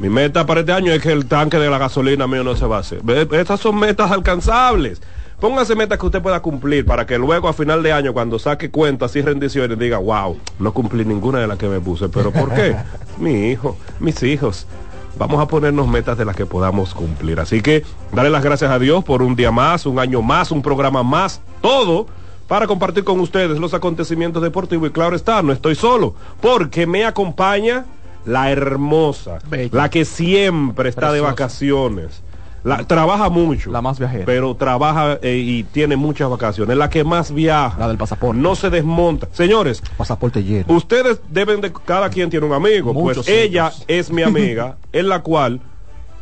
mi 0.00 0.08
meta 0.08 0.46
para 0.46 0.60
este 0.60 0.72
año 0.72 0.92
es 0.92 1.02
que 1.02 1.12
el 1.12 1.26
tanque 1.26 1.58
de 1.58 1.68
la 1.68 1.76
gasolina 1.76 2.26
mío 2.26 2.42
no 2.42 2.56
se 2.56 2.64
va 2.64 2.78
a 2.78 2.80
hacer. 2.80 3.00
Ve, 3.02 3.28
Estas 3.32 3.60
son 3.60 3.78
metas 3.78 4.10
alcanzables. 4.10 5.02
Póngase 5.38 5.74
metas 5.74 5.98
que 5.98 6.06
usted 6.06 6.22
pueda 6.22 6.40
cumplir 6.40 6.86
para 6.86 7.04
que 7.04 7.18
luego 7.18 7.48
a 7.48 7.52
final 7.52 7.82
de 7.82 7.92
año 7.92 8.14
cuando 8.14 8.38
saque 8.38 8.70
cuentas 8.70 9.14
y 9.16 9.20
rendiciones 9.20 9.78
diga, 9.78 9.98
wow, 9.98 10.38
no 10.58 10.72
cumplí 10.72 11.04
ninguna 11.04 11.40
de 11.40 11.46
las 11.46 11.58
que 11.58 11.68
me 11.68 11.80
puse. 11.80 12.08
¿Pero 12.08 12.32
por 12.32 12.54
qué? 12.54 12.76
Mi 13.18 13.50
hijo, 13.50 13.76
mis 13.98 14.22
hijos. 14.22 14.66
Vamos 15.18 15.38
a 15.38 15.46
ponernos 15.46 15.86
metas 15.86 16.16
de 16.16 16.24
las 16.24 16.34
que 16.34 16.46
podamos 16.46 16.94
cumplir. 16.94 17.38
Así 17.38 17.60
que 17.60 17.84
darle 18.10 18.30
las 18.30 18.42
gracias 18.42 18.70
a 18.70 18.78
Dios 18.78 19.04
por 19.04 19.20
un 19.20 19.36
día 19.36 19.50
más, 19.50 19.84
un 19.84 19.98
año 19.98 20.22
más, 20.22 20.50
un 20.50 20.62
programa 20.62 21.02
más, 21.02 21.42
todo 21.60 22.06
para 22.48 22.66
compartir 22.66 23.04
con 23.04 23.20
ustedes 23.20 23.58
los 23.58 23.74
acontecimientos 23.74 24.42
deportivos. 24.42 24.88
Y 24.88 24.92
claro 24.92 25.14
está, 25.14 25.42
no 25.42 25.52
estoy 25.52 25.74
solo, 25.74 26.14
porque 26.40 26.86
me 26.86 27.04
acompaña 27.04 27.84
la 28.24 28.50
hermosa, 28.50 29.38
la 29.72 29.90
que 29.90 30.04
siempre 30.04 30.88
está 30.88 31.12
de 31.12 31.20
vacaciones, 31.20 32.22
La, 32.62 32.84
trabaja 32.84 33.30
mucho. 33.30 33.70
La 33.70 33.80
más 33.80 33.98
viajera. 33.98 34.26
Pero 34.26 34.54
trabaja 34.54 35.18
eh, 35.22 35.36
y 35.36 35.64
tiene 35.64 35.96
muchas 35.96 36.28
vacaciones. 36.28 36.76
La 36.76 36.90
que 36.90 37.04
más 37.04 37.32
viaja. 37.32 37.78
La 37.78 37.88
del 37.88 37.96
pasaporte. 37.96 38.38
No 38.38 38.54
se 38.54 38.68
desmonta. 38.68 39.28
Señores, 39.32 39.82
Pasaporte 39.96 40.42
lleno. 40.44 40.66
ustedes 40.68 41.20
deben 41.30 41.62
de, 41.62 41.72
cada 41.72 42.10
quien 42.10 42.28
tiene 42.28 42.44
un 42.44 42.52
amigo. 42.52 42.92
Muchos 42.92 43.24
pues 43.24 43.28
ella 43.28 43.72
es 43.88 44.10
mi 44.10 44.22
amiga, 44.22 44.76
en 44.92 45.08
la 45.08 45.22
cual 45.22 45.60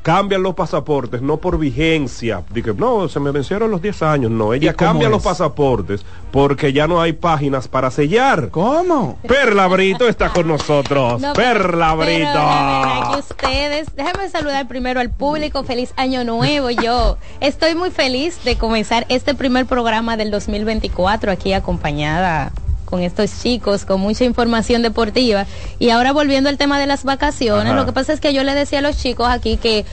cambian 0.02 0.42
los 0.42 0.54
pasaportes 0.54 1.22
no 1.22 1.36
por 1.38 1.58
vigencia. 1.58 2.42
Dije, 2.50 2.72
no, 2.74 3.08
se 3.08 3.20
me 3.20 3.30
vencieron 3.30 3.70
los 3.70 3.82
10 3.82 4.02
años. 4.02 4.30
No, 4.30 4.54
ella 4.54 4.70
¿Y 4.70 4.74
cómo 4.74 4.90
cambia 4.90 5.08
los 5.08 5.18
es? 5.18 5.24
pasaportes 5.24 6.04
porque 6.30 6.72
ya 6.72 6.86
no 6.86 7.00
hay 7.00 7.12
páginas 7.12 7.68
para 7.68 7.90
sellar. 7.90 8.50
¿Cómo? 8.50 9.18
Perla 9.26 9.66
Brito 9.66 10.08
está 10.08 10.30
con 10.30 10.48
nosotros. 10.48 11.20
No, 11.20 11.32
Perla 11.32 11.96
pero, 11.98 13.08
Brito. 13.08 13.18
ustedes, 13.18 13.94
déjame 13.96 14.28
saludar 14.28 14.68
primero 14.68 15.00
al 15.00 15.10
público, 15.10 15.64
feliz 15.64 15.92
año 15.96 16.24
nuevo. 16.24 16.70
Yo 16.70 17.18
estoy 17.40 17.74
muy 17.74 17.90
feliz 17.90 18.42
de 18.44 18.56
comenzar 18.56 19.06
este 19.08 19.34
primer 19.34 19.66
programa 19.66 20.16
del 20.16 20.30
2024 20.30 21.32
aquí 21.32 21.52
acompañada 21.52 22.52
con 22.88 23.02
estos 23.02 23.30
chicos, 23.42 23.84
con 23.84 24.00
mucha 24.00 24.24
información 24.24 24.82
deportiva. 24.82 25.46
Y 25.78 25.90
ahora 25.90 26.12
volviendo 26.12 26.48
al 26.48 26.56
tema 26.56 26.80
de 26.80 26.86
las 26.86 27.04
vacaciones, 27.04 27.66
Ajá. 27.66 27.74
lo 27.74 27.84
que 27.84 27.92
pasa 27.92 28.12
es 28.14 28.20
que 28.20 28.32
yo 28.32 28.42
le 28.44 28.54
decía 28.54 28.78
a 28.78 28.82
los 28.82 28.96
chicos 28.96 29.28
aquí 29.28 29.58
que 29.58 29.84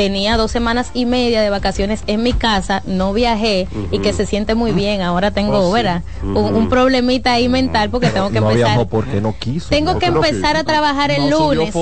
tenía 0.00 0.38
dos 0.38 0.50
semanas 0.50 0.92
y 0.94 1.04
media 1.04 1.42
de 1.42 1.50
vacaciones 1.50 2.04
en 2.06 2.22
mi 2.22 2.32
casa, 2.32 2.82
no 2.86 3.12
viajé 3.12 3.68
y 3.90 3.98
que 3.98 4.14
se 4.14 4.24
siente 4.24 4.54
muy 4.54 4.72
bien. 4.72 5.02
Ahora 5.02 5.30
tengo, 5.30 5.58
Oh, 5.58 5.66
sí. 5.66 5.74
¿verdad? 5.74 6.02
Un, 6.22 6.70
problemita 6.70 7.34
ahí 7.34 7.50
mental 7.50 7.90
porque 7.90 8.08
tengo 8.08 8.30
que 8.30 8.40
no 8.40 8.48
empezar. 8.50 8.76
viajó 8.76 8.88
porque 8.88 9.20
no 9.20 9.34
quiso. 9.38 9.68
Tengo 9.68 9.98
que 9.98 10.06
empezar 10.06 10.56
a 10.56 10.64
trabajar 10.64 11.10
el 11.10 11.28
No 11.28 11.52
lunes. 11.52 11.74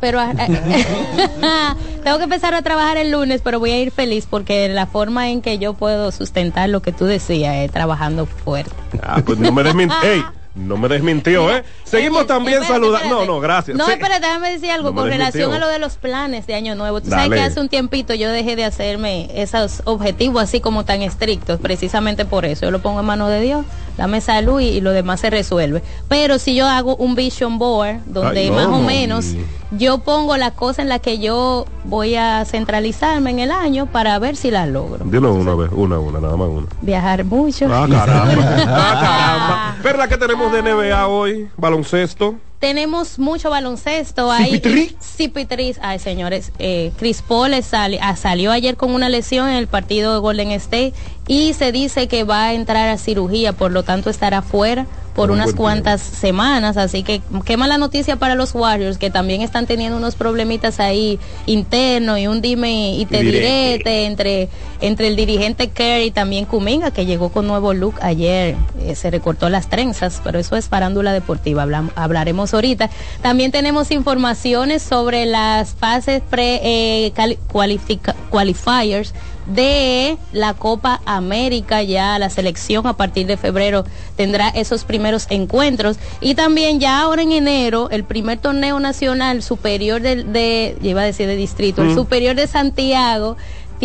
Pero 0.00 0.18
tengo 2.02 2.18
que 2.18 2.24
empezar 2.24 2.52
a 2.54 2.62
trabajar 2.62 2.96
el 2.96 3.12
lunes, 3.12 3.42
pero 3.44 3.60
voy 3.60 3.70
a 3.70 3.78
ir 3.78 3.92
feliz 3.92 4.26
porque 4.28 4.68
la 4.68 4.86
forma 4.86 5.30
en 5.30 5.40
que 5.40 5.58
yo 5.58 5.74
puedo 5.74 6.10
sustentar 6.10 6.68
lo 6.68 6.82
que 6.82 6.90
tú 6.90 7.04
decías 7.04 7.54
es 7.58 7.70
trabajando 7.70 8.26
fuerte. 8.26 8.72
Ah, 9.04 9.22
pues 9.24 9.38
no 9.38 9.52
me 9.52 9.62
desmintió. 9.62 9.96
No 10.54 10.76
me 10.76 10.86
desmintió, 10.88 11.54
¿eh? 11.54 11.64
Seguimos 11.84 12.26
también 12.26 12.62
saludando. 12.64 13.20
No, 13.20 13.24
no, 13.24 13.40
gracias. 13.40 13.76
No, 13.76 13.88
espérate, 13.88 14.20
déjame 14.26 14.52
decir 14.52 14.70
algo 14.70 14.90
No 14.90 14.96
con 14.96 15.08
relación 15.08 15.52
a 15.52 15.58
lo 15.58 15.66
de 15.66 15.78
los 15.78 15.96
planes 15.96 16.46
de 16.46 16.54
Año 16.54 16.74
Nuevo. 16.74 17.00
Tú 17.00 17.08
Dale. 17.08 17.22
sabes 17.24 17.38
que 17.38 17.44
hace 17.44 17.60
un 17.60 17.68
tiempito 17.70 18.12
yo 18.12 18.28
dejé 18.30 18.54
de 18.54 18.64
hacerme 18.64 19.30
esos 19.34 19.80
objetivos 19.84 20.42
así 20.42 20.60
como 20.60 20.84
tan 20.84 21.00
estrictos, 21.00 21.58
precisamente 21.58 22.26
por 22.26 22.44
eso. 22.44 22.66
Yo 22.66 22.70
lo 22.70 22.82
pongo 22.82 23.00
en 23.00 23.06
manos 23.06 23.30
de 23.30 23.40
Dios, 23.40 23.64
dame 23.96 24.20
salud 24.20 24.60
y, 24.60 24.68
y 24.68 24.80
lo 24.80 24.92
demás 24.92 25.20
se 25.20 25.30
resuelve. 25.30 25.82
Pero 26.08 26.38
si 26.38 26.54
yo 26.54 26.66
hago 26.66 26.96
un 26.96 27.14
vision 27.14 27.58
board, 27.58 27.98
donde 28.06 28.40
Ay, 28.40 28.50
más 28.50 28.66
o 28.66 28.70
no. 28.72 28.82
menos 28.82 29.26
yo 29.70 29.98
pongo 29.98 30.36
la 30.36 30.50
cosa 30.50 30.82
en 30.82 30.88
la 30.88 30.98
que 30.98 31.18
yo 31.18 31.64
voy 31.84 32.14
a 32.14 32.44
centralizarme 32.44 33.30
en 33.30 33.38
el 33.38 33.50
año 33.50 33.86
para 33.86 34.18
ver 34.18 34.36
si 34.36 34.50
la 34.50 34.66
logro. 34.66 35.04
Dilo 35.06 35.32
una 35.34 35.54
vez, 35.54 35.70
una, 35.72 35.98
una, 35.98 36.20
nada 36.20 36.36
más 36.36 36.48
una. 36.48 36.66
Viajar 36.82 37.24
mucho. 37.24 37.66
Ah, 37.72 37.86
caramba. 37.90 38.56
Ah, 38.68 38.98
caramba. 39.00 39.76
Perla, 39.82 40.08
¿qué 40.08 40.16
tenemos 40.18 40.52
de 40.52 40.62
NBA 40.62 41.06
hoy? 41.06 41.48
Baloncesto. 41.56 42.34
Tenemos 42.62 43.18
mucho 43.18 43.50
baloncesto 43.50 44.30
ahí. 44.30 44.62
Cipitris. 45.02 45.80
Ay, 45.82 45.98
señores. 45.98 46.52
Eh, 46.60 46.92
Chris 46.96 47.20
Paul 47.20 47.54
es 47.54 47.66
sali- 47.66 47.98
ah, 48.00 48.14
salió 48.14 48.52
ayer 48.52 48.76
con 48.76 48.92
una 48.92 49.08
lesión 49.08 49.48
en 49.48 49.56
el 49.56 49.66
partido 49.66 50.12
de 50.14 50.20
Golden 50.20 50.52
State 50.52 50.92
y 51.26 51.54
se 51.54 51.72
dice 51.72 52.06
que 52.06 52.22
va 52.22 52.44
a 52.44 52.52
entrar 52.54 52.88
a 52.88 52.98
cirugía, 52.98 53.52
por 53.52 53.72
lo 53.72 53.82
tanto 53.82 54.10
estará 54.10 54.42
fuera 54.42 54.86
por 55.14 55.30
Un 55.30 55.36
unas 55.38 55.52
cuantas 55.54 56.00
semanas, 56.00 56.76
así 56.76 57.02
que 57.02 57.20
qué 57.44 57.56
mala 57.56 57.76
noticia 57.76 58.16
para 58.16 58.34
los 58.34 58.54
Warriors 58.54 58.96
que 58.98 59.10
también 59.10 59.42
están 59.42 59.66
teniendo 59.66 59.96
unos 59.98 60.14
problemitas 60.14 60.80
ahí 60.80 61.18
internos 61.46 62.18
y 62.18 62.26
un 62.28 62.40
dime 62.40 62.94
y 62.96 63.04
te 63.06 63.20
Y 63.20 63.26
direte. 63.26 64.04
entre 64.06 64.48
entre 64.80 65.06
el 65.08 65.14
dirigente 65.16 65.68
Kerry 65.70 66.06
y 66.06 66.10
también 66.10 66.44
Kuminga 66.44 66.90
que 66.90 67.06
llegó 67.06 67.28
con 67.28 67.46
nuevo 67.46 67.72
look 67.72 67.94
ayer, 68.02 68.56
eh, 68.80 68.94
se 68.96 69.10
recortó 69.10 69.48
las 69.48 69.68
trenzas, 69.68 70.20
pero 70.24 70.38
eso 70.40 70.56
es 70.56 70.68
farándula 70.68 71.12
deportiva, 71.12 71.64
hablam- 71.64 71.92
hablaremos 71.94 72.52
ahorita. 72.52 72.90
También 73.22 73.52
tenemos 73.52 73.90
informaciones 73.92 74.82
sobre 74.82 75.24
las 75.26 75.74
fases 75.74 76.20
pre 76.28 76.60
eh, 76.64 77.12
cualifica- 77.52 78.16
qualifiers 78.30 79.14
de 79.46 80.16
la 80.32 80.54
Copa 80.54 81.00
América. 81.04 81.82
Ya 81.82 82.18
la 82.18 82.30
selección 82.30 82.86
a 82.86 82.94
partir 82.96 83.26
de 83.26 83.36
febrero 83.36 83.84
tendrá 84.16 84.48
esos 84.48 84.84
primeros 84.84 85.26
encuentros. 85.30 85.96
Y 86.20 86.34
también 86.34 86.80
ya 86.80 87.00
ahora 87.00 87.22
en 87.22 87.32
enero 87.32 87.88
el 87.90 88.04
primer 88.04 88.38
torneo 88.38 88.78
nacional 88.80 89.42
superior 89.42 90.00
del- 90.02 90.32
de, 90.32 90.76
iba 90.82 91.02
a 91.02 91.04
decir 91.04 91.26
de 91.26 91.36
distrito 91.36 91.82
el 91.82 91.94
superior 91.94 92.36
de 92.36 92.46
Santiago 92.46 93.36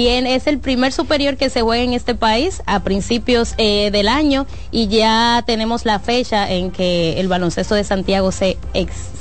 es 0.06 0.46
el 0.46 0.60
primer 0.60 0.92
superior 0.94 1.38
que 1.38 1.50
se 1.50 1.62
juega 1.62 1.84
en 1.84 1.94
este 1.94 2.14
país 2.14 2.62
a 2.68 2.82
principios 2.82 3.56
eh, 3.58 3.90
del 3.92 4.08
año 4.08 4.46
y 4.70 4.88
ya 4.88 5.44
tenemos 5.48 5.86
la 5.86 5.98
fecha 6.00 6.52
en 6.52 6.70
que 6.70 7.20
el 7.20 7.28
baloncesto 7.28 7.74
de 7.74 7.84
Santiago 7.84 8.32
se, 8.32 8.58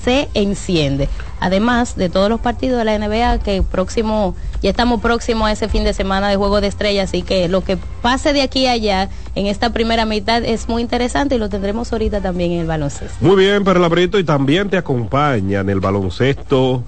se 0.05 0.29
enciende. 0.35 1.09
Además 1.41 1.97
de 1.97 2.11
todos 2.11 2.29
los 2.29 2.41
partidos 2.41 2.79
de 2.79 2.85
la 2.85 2.99
NBA 2.99 3.39
que 3.39 3.62
próximo, 3.62 4.35
ya 4.62 4.70
estamos 4.70 5.01
próximos 5.01 5.49
a 5.49 5.53
ese 5.53 5.68
fin 5.68 5.85
de 5.85 5.95
semana 5.95 6.29
de 6.29 6.37
Juego 6.37 6.61
de 6.61 6.66
Estrellas, 6.66 7.09
así 7.09 7.22
que 7.22 7.49
lo 7.49 7.62
que 7.64 7.79
pase 8.03 8.33
de 8.33 8.43
aquí 8.43 8.66
a 8.66 8.72
allá 8.72 9.09
en 9.35 9.47
esta 9.47 9.70
primera 9.70 10.05
mitad 10.05 10.45
es 10.45 10.68
muy 10.68 10.83
interesante 10.83 11.37
y 11.37 11.39
lo 11.39 11.49
tendremos 11.49 11.93
ahorita 11.93 12.20
también 12.20 12.53
en 12.53 12.61
el 12.61 12.66
baloncesto. 12.66 13.16
Muy 13.20 13.37
bien, 13.37 13.64
Perla 13.64 13.89
Brito, 13.89 14.18
y 14.18 14.24
también 14.24 14.68
te 14.68 14.77
acompaña 14.77 15.61
en 15.61 15.70
el 15.70 15.81
baloncesto. 15.81 16.83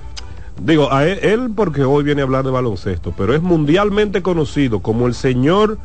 Digo, 0.61 0.93
a 0.93 1.07
él, 1.07 1.19
él 1.23 1.51
porque 1.55 1.85
hoy 1.85 2.03
viene 2.05 2.23
a 2.23 2.25
hablar 2.25 2.45
de 2.45 2.51
baloncesto, 2.51 3.13
pero 3.17 3.35
es 3.35 3.43
mundialmente 3.43 4.23
conocido 4.23 4.81
como 4.81 5.07
el 5.07 5.15
señor, 5.15 5.79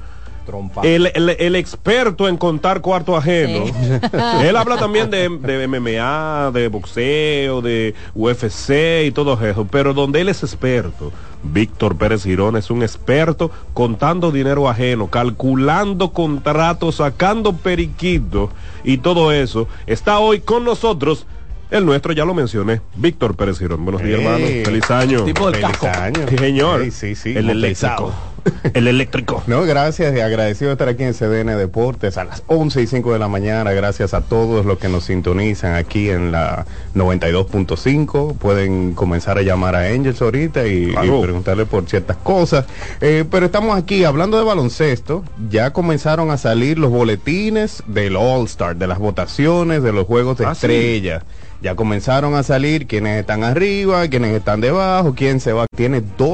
el, 0.83 1.11
el- 1.13 1.29
el 1.39 1.55
experto 1.55 2.27
en 2.27 2.37
contar 2.37 2.81
cuarto 2.81 3.15
ajeno. 3.15 3.65
él 4.43 4.55
habla 4.57 4.77
también 4.77 5.09
de, 5.09 5.29
de 5.29 5.67
MMA, 5.67 6.51
de 6.51 6.67
boxeo, 6.67 7.61
de 7.61 7.93
UFC 8.13 9.05
y 9.05 9.11
todo 9.11 9.39
eso, 9.45 9.65
pero 9.69 9.93
donde 9.93 10.21
él 10.21 10.29
es 10.29 10.43
experto. 10.43 11.11
Víctor 11.43 11.97
Pérez 11.97 12.23
Girón 12.23 12.55
es 12.57 12.69
un 12.71 12.83
experto 12.83 13.51
contando 13.73 14.31
dinero 14.31 14.67
ajeno, 14.69 15.07
calculando 15.07 16.11
contratos, 16.11 16.95
sacando 16.95 17.53
periquitos 17.53 18.49
y 18.83 18.97
todo 18.97 19.31
eso. 19.31 19.67
Está 19.87 20.19
hoy 20.19 20.39
con 20.39 20.63
nosotros. 20.65 21.25
El 21.73 21.87
nuestro 21.87 22.13
ya 22.13 22.23
lo 22.23 22.35
mencioné, 22.35 22.81
Víctor 22.97 23.35
Pérez 23.35 23.57
Girón. 23.57 23.83
Buenos 23.83 24.03
días, 24.03 24.19
hermano. 24.19 24.45
Feliz 24.63 24.91
año. 24.91 25.23
Tipo 25.23 25.49
del 25.49 25.59
Feliz 25.59 25.77
casco. 25.79 25.99
año. 26.03 26.27
Sí, 26.29 26.37
señor. 26.37 26.83
Sí, 26.83 26.91
sí, 26.91 27.15
sí, 27.15 27.33
El 27.35 27.49
eléctrico. 27.49 28.13
El 28.75 28.87
eléctrico. 28.87 29.41
No, 29.47 29.63
gracias 29.63 30.15
y 30.15 30.19
agradecido 30.19 30.69
de 30.69 30.73
estar 30.73 30.87
aquí 30.87 31.01
en 31.01 31.13
CDN 31.15 31.57
Deportes 31.57 32.19
a 32.19 32.25
las 32.25 32.43
11 32.45 32.83
y 32.83 32.85
5 32.85 33.13
de 33.13 33.17
la 33.17 33.27
mañana. 33.27 33.71
Gracias 33.71 34.13
a 34.13 34.21
todos 34.21 34.67
los 34.67 34.77
que 34.77 34.87
nos 34.87 35.05
sintonizan 35.05 35.73
aquí 35.73 36.11
en 36.11 36.31
la 36.31 36.67
92.5. 36.93 38.37
Pueden 38.37 38.93
comenzar 38.93 39.39
a 39.39 39.41
llamar 39.41 39.75
a 39.75 39.87
Angels 39.87 40.21
ahorita 40.21 40.67
y, 40.67 40.91
preguntarle 40.91 41.65
por 41.65 41.89
ciertas 41.89 42.17
cosas. 42.17 42.65
Eh, 43.01 43.25
pero 43.31 43.47
estamos 43.47 43.75
aquí 43.75 44.03
hablando 44.03 44.37
de 44.37 44.43
baloncesto. 44.43 45.23
Ya 45.49 45.73
comenzaron 45.73 46.29
a 46.29 46.37
salir 46.37 46.77
los 46.77 46.91
boletines 46.91 47.81
del 47.87 48.15
All 48.15 48.45
Star, 48.45 48.75
de 48.75 48.85
las 48.85 48.99
votaciones, 48.99 49.81
de 49.81 49.91
los 49.91 50.05
juegos 50.05 50.37
de 50.37 50.45
Ah, 50.45 50.53
sí. 50.53 50.67
Ya 51.63 51.75
comenzaron 51.75 52.35
a 52.35 52.43
salir 52.43 52.87
quienes 52.87 53.21
están 53.21 53.45
arriba, 53.45 54.05
quienes 54.09 54.35
están 54.35 54.59
debajo, 54.59 55.15
quién 55.15 55.39
se 55.39 55.53
va. 55.53 55.65
Tiene 55.73 56.03
dos 56.17 56.31